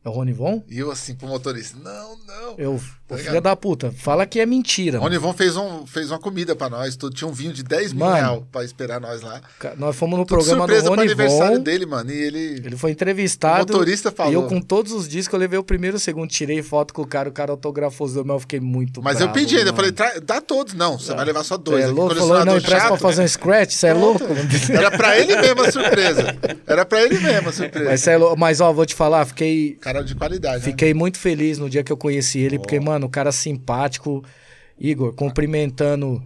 [0.05, 0.63] é o Rony Von?
[0.69, 2.55] E eu assim pro motorista, não, não.
[2.59, 4.99] Eu, Tá filha da puta, fala que é mentira.
[5.01, 5.03] O.
[5.03, 7.13] Ronivon fez, um, fez uma comida pra nós, tudo.
[7.13, 8.15] tinha um vinho de 10 mil Mano.
[8.17, 9.41] reais pra esperar nós lá.
[9.77, 12.09] Nós fomos no Tudo programa do surpresa pro aniversário dele, mano.
[12.09, 12.39] E ele.
[12.65, 13.65] Ele foi entrevistado.
[13.73, 14.31] O motorista falou.
[14.33, 16.31] E eu, com todos os discos, eu levei o primeiro o segundo.
[16.31, 19.15] Tirei foto com o cara, o cara autografou os dois, mas eu fiquei muito Mas
[19.21, 20.75] eu bravo, pedi ainda, eu falei, "Tra- dá todos.
[20.75, 21.83] Não, você vai levar só dois.
[21.85, 22.15] é louco?
[22.15, 23.73] Falou, não, empresta pra fazer um scratch?
[23.73, 24.21] Você é louco?
[24.73, 26.37] Era pra ele mesmo a surpresa.
[26.65, 27.91] Era pra ele mesmo a surpresa.
[27.91, 28.39] mas, é louco.
[28.39, 30.71] mas, ó, vou te falar, fiquei, Cara de qualidade, né?
[30.71, 34.25] fiquei muito feliz no dia que eu conheci ele, porque, mano, o cara simpático.
[34.79, 36.23] Igor, cumprimentando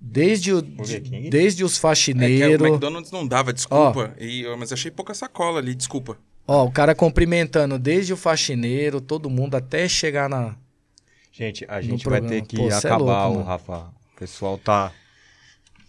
[0.00, 1.28] desde, o, King?
[1.30, 2.68] desde os É que o faxineiros.
[2.68, 4.14] McDonald's não dava, desculpa.
[4.20, 6.16] E, eu- mas achei pouca sacola ali, desculpa.
[6.46, 10.54] ó, o cara cumprimentando desde o faxineiro, todo mundo, até chegar na.
[11.32, 13.44] Gente, a gente vai ter que Pô, é acabar, louco, o.
[13.44, 13.78] Rafa.
[14.14, 14.92] O pessoal tá.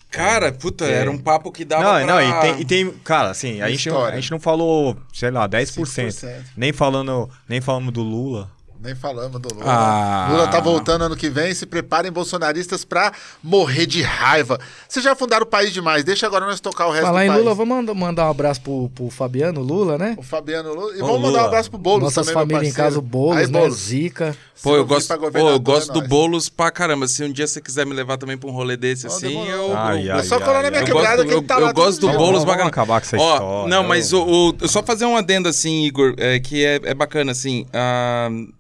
[0.10, 0.94] Cara, puta, É.
[0.94, 2.06] era um papo que dava não, pra...
[2.06, 5.48] não, e tem, e tem- Cara, assim, a gente, a gente não falou, sei lá,
[5.48, 5.86] 10%.
[5.86, 6.44] 5%.
[6.58, 8.50] Nem falando, nem falando do Lula.
[8.82, 9.66] Nem falamos do Lula.
[9.68, 10.28] Ah.
[10.32, 11.54] Lula tá voltando ano que vem.
[11.54, 13.12] Se preparem, bolsonaristas, pra
[13.44, 14.58] morrer de raiva.
[14.88, 16.06] Vocês já fundaram o país demais.
[16.06, 17.42] Deixa agora nós tocar o resto Falar do em país.
[17.44, 20.16] Lula, vamos mandar, mandar um abraço pro, pro Fabiano Lula, né?
[20.18, 20.96] O Fabiano Lula.
[20.96, 21.48] E Ô, vamos mandar um Lula.
[21.48, 23.60] abraço pro Boulos Nossas também, meu famílias em casa, o Boulos, Aí, né?
[23.60, 23.78] Boulos.
[23.78, 24.38] Zica.
[24.62, 26.08] Pô, eu gosto, pra pô, eu gosto é do.
[26.08, 27.08] Boulos pra caramba.
[27.08, 29.70] Se um dia você quiser me levar também pra um rolê desse assim, demorou.
[29.70, 29.78] eu...
[29.78, 31.70] Ai, eu- É só ai, colar na ai, minha quebrada que ele eu, tá lá
[31.70, 32.18] eu gosto do dia.
[32.18, 33.68] Boulos pra vamos acabar com essa Ó, história.
[33.70, 36.94] Não, mas Eu- o, o- só fazer um adendo assim, Igor, é, que é, é
[36.94, 37.66] bacana assim.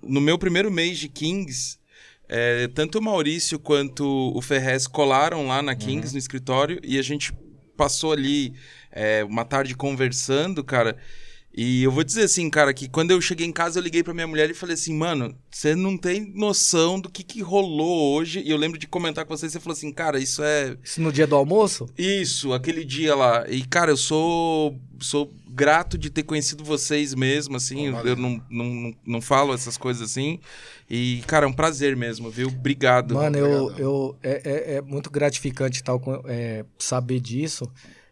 [0.09, 1.77] No meu primeiro mês de Kings,
[2.27, 4.05] é, tanto o Maurício quanto
[4.35, 7.33] o Ferrez colaram lá na Kings no escritório e a gente
[7.77, 8.53] passou ali
[8.91, 10.97] é, uma tarde conversando, cara.
[11.53, 14.13] E eu vou dizer assim, cara, que quando eu cheguei em casa, eu liguei pra
[14.13, 18.41] minha mulher e falei assim, mano, você não tem noção do que, que rolou hoje.
[18.41, 21.11] E eu lembro de comentar com você, você falou assim, cara, isso é Isso no
[21.11, 21.87] dia do almoço?
[21.97, 23.45] isso, aquele dia lá.
[23.49, 27.91] E, cara, eu sou, sou grato de ter conhecido vocês mesmo, assim.
[27.91, 28.13] Valeu.
[28.13, 30.39] eu não, não, não, não falo essas coisas assim.
[30.89, 32.47] E, cara, é um prazer mesmo, viu?
[32.47, 33.15] Obrigado.
[33.15, 33.81] Mano, eu, Obrigado.
[33.81, 37.69] eu, é, é, é muito gratificante tal, é, saber disso.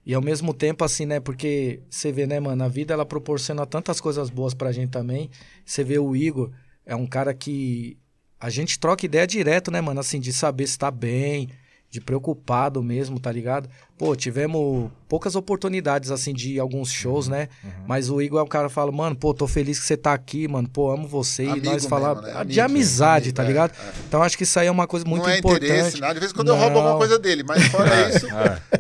[0.08, 1.20] E ao mesmo tempo, assim, né?
[1.20, 5.30] Porque você vê, né, mano, a vida ela proporciona tantas coisas boas pra gente também.
[5.66, 6.50] Você vê o Igor,
[6.86, 7.98] é um cara que
[8.40, 10.00] a gente troca ideia direto, né, mano?
[10.00, 11.50] Assim, de saber se tá bem,
[11.90, 13.70] de preocupado mesmo, tá ligado?
[13.98, 17.48] Pô, tivemos poucas oportunidades, assim, de alguns shows, né?
[17.88, 20.14] Mas o Igor é um cara que fala, mano, pô, tô feliz que você tá
[20.14, 21.46] aqui, mano, pô, amo você.
[21.46, 22.32] Amigo e nós falar né?
[22.46, 23.72] de Amigo, amizade, amigo, tá é, ligado?
[23.72, 23.92] é.
[24.08, 25.66] Então acho que isso aí é uma coisa muito não é importante.
[25.66, 26.14] interesse, nada.
[26.14, 26.98] De vez em quando eu roubo alguma Não.
[27.00, 28.28] coisa dele, mas fora isso,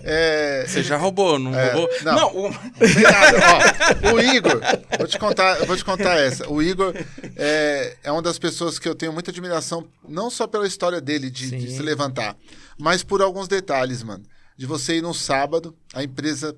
[0.03, 1.89] é, Você já roubou, não É, roubou?
[2.03, 2.35] não.
[2.35, 3.37] o- Não tem nada.
[4.11, 4.61] Ó, o Igor,
[4.99, 6.47] vou te contar, eu vou te contar essa.
[6.51, 6.93] O Igor
[7.35, 11.31] é, é uma das pessoas que eu tenho muita admiração, não só pela história dele
[11.31, 12.35] de, de se levantar,
[12.77, 14.23] mas por alguns detalhes, mano.
[14.55, 16.55] De você ir num sábado, a empresa,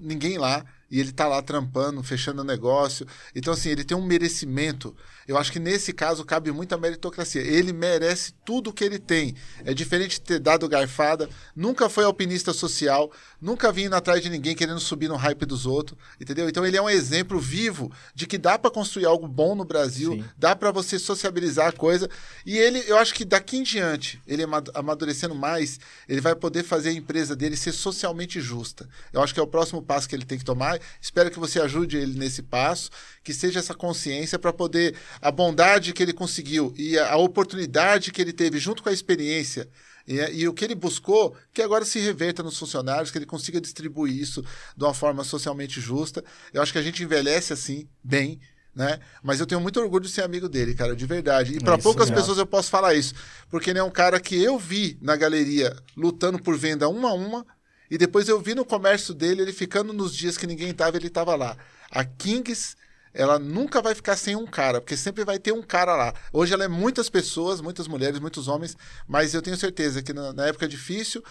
[0.00, 3.06] ninguém lá, e ele tá lá trampando, fechando o negócio.
[3.34, 4.94] Então, assim, ele tem um merecimento.
[5.26, 7.40] Eu acho que nesse caso cabe muita meritocracia.
[7.42, 9.34] Ele merece tudo que ele tem.
[9.64, 14.54] É diferente de ter dado garfada, nunca foi alpinista social, nunca vindo atrás de ninguém
[14.54, 16.48] querendo subir no hype dos outros, entendeu?
[16.48, 20.12] Então ele é um exemplo vivo de que dá para construir algo bom no Brasil,
[20.14, 20.24] Sim.
[20.36, 22.08] dá para você sociabilizar a coisa.
[22.44, 25.78] E ele, eu acho que daqui em diante, ele ama- amadurecendo mais,
[26.08, 28.88] ele vai poder fazer a empresa dele ser socialmente justa.
[29.12, 30.78] Eu acho que é o próximo passo que ele tem que tomar.
[31.00, 32.90] Espero que você ajude ele nesse passo,
[33.22, 38.10] que seja essa consciência para poder a bondade que ele conseguiu e a, a oportunidade
[38.10, 39.68] que ele teve junto com a experiência
[40.06, 43.60] e, e o que ele buscou, que agora se reverta nos funcionários, que ele consiga
[43.60, 44.44] distribuir isso
[44.76, 46.24] de uma forma socialmente justa.
[46.52, 48.40] Eu acho que a gente envelhece assim, bem,
[48.74, 48.98] né?
[49.22, 51.56] Mas eu tenho muito orgulho de ser amigo dele, cara, de verdade.
[51.56, 52.20] E para isso poucas mesmo.
[52.20, 53.14] pessoas eu posso falar isso,
[53.48, 57.14] porque ele é um cara que eu vi na galeria lutando por venda uma a
[57.14, 57.46] uma,
[57.90, 61.10] e depois eu vi no comércio dele ele ficando nos dias que ninguém tava, ele
[61.10, 61.56] tava lá.
[61.90, 62.74] A Kings,
[63.14, 66.14] ela nunca vai ficar sem um cara, porque sempre vai ter um cara lá.
[66.32, 68.76] Hoje ela é muitas pessoas, muitas mulheres, muitos homens,
[69.06, 71.22] mas eu tenho certeza que na, na época difícil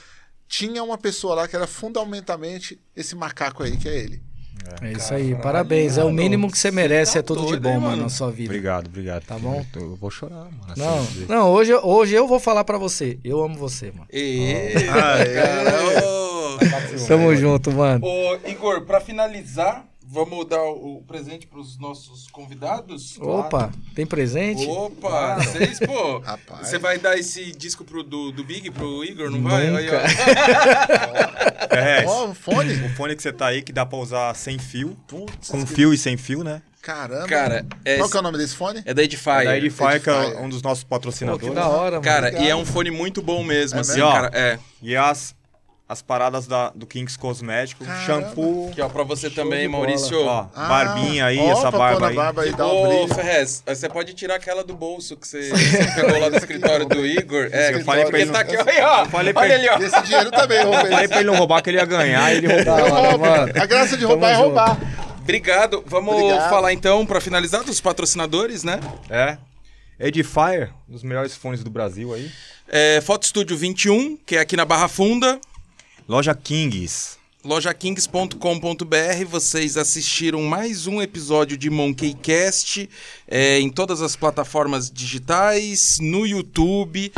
[0.48, 4.22] tinha uma pessoa lá que era fundamentalmente esse macaco aí, que é ele.
[4.82, 5.98] É isso aí, parabéns.
[5.98, 8.50] É o mínimo que você merece, é tudo de bom, hein, mano, na sua vida.
[8.50, 9.24] Obrigado, obrigado.
[9.24, 9.66] Tá bom?
[9.76, 10.66] Eu, eu vou chorar, mano.
[10.68, 11.28] assim Não, dizer.
[11.28, 13.20] não hoje, hoje eu vou falar pra você.
[13.24, 14.08] Eu amo você, mano.
[14.12, 14.74] E...
[14.86, 16.32] Cara, ô.
[17.08, 18.06] Tamo junto, mano.
[18.06, 23.18] Ô, Igor, pra finalizar, vamos dar o o presente pros nossos convidados?
[23.20, 24.66] Opa, tem presente?
[24.68, 26.20] Opa, vocês, pô.
[26.26, 26.68] Rapaz.
[26.68, 29.68] Você vai dar esse disco pro, do, do Big pro Igor, não vai?
[29.76, 30.02] Aí, ó.
[31.74, 32.74] É, Ó, um fone?
[32.84, 34.98] o fone que você tá aí que dá pra usar sem fio.
[35.08, 36.62] Putz, Com que- fio e sem fio, né?
[36.82, 37.28] Caramba.
[37.28, 38.82] Cara, é, Qual que é o nome desse fone?
[38.86, 39.42] é da Edifier.
[39.42, 41.48] É da Edifier, que é um dos nossos Pô, patrocinadores.
[41.48, 42.02] que da hora, mano.
[42.04, 42.44] Cara, Obrigado.
[42.46, 44.12] e é um fone muito bom mesmo, É assim, mesmo?
[44.12, 44.32] cara.
[44.34, 44.60] É.
[44.82, 45.34] E as,
[45.92, 48.06] as paradas da, do Kings Cosmético, Caramba.
[48.06, 49.68] shampoo, Aqui, ó, pra você Show também.
[49.68, 50.26] Maurício.
[50.26, 52.16] ó, Ah, barbinha aí, ó, essa barba aí.
[52.16, 53.14] barba aí, um Ô, brilho.
[53.14, 57.06] Ferrez, você pode tirar aquela do bolso que você, você pegou lá do escritório do
[57.06, 57.50] Igor.
[57.52, 59.02] É, Eu falei pra porque ele tá aqui, ó, aí, ó.
[59.02, 59.78] Eu falei pra Olha ele- ó.
[59.80, 60.92] Esse dinheiro também, roubei.
[60.92, 63.18] falei pra ele não roubar, que ele ia ganhar, ele roubou.
[63.20, 63.52] Mano.
[63.54, 64.46] A graça de Tamo roubar é junto.
[64.46, 64.78] roubar.
[65.22, 65.84] Obrigado.
[65.88, 66.50] Vamos Obrigado.
[66.50, 68.80] falar então, pra finalizar, dos patrocinadores, né?
[69.10, 69.38] É.
[70.00, 72.32] Edifier, um dos melhores fones do Brasil aí.
[72.68, 75.40] É, Foto Estúdio 21, que é aqui na Barra Funda.
[76.08, 77.18] Loja Kings.
[77.44, 79.26] lojakings.com.br.
[79.30, 82.90] Vocês assistiram mais um episódio de Monkey Cast
[83.28, 87.12] é, em todas as plataformas digitais, no YouTube,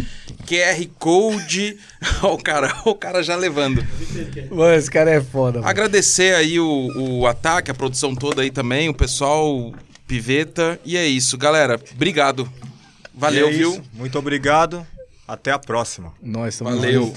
[0.45, 1.77] QR Code.
[2.21, 3.85] Ó, o cara, o cara já levando.
[4.51, 5.69] Mano, esse cara é foda, mano.
[5.69, 9.73] Agradecer aí o, o ataque, a produção toda aí também, o pessoal,
[10.07, 10.79] Piveta.
[10.85, 11.79] E é isso, galera.
[11.93, 12.51] Obrigado.
[13.13, 13.81] Valeu, é viu?
[13.93, 14.85] Muito obrigado.
[15.27, 16.13] Até a próxima.
[16.21, 17.13] Nós, tamo Valeu.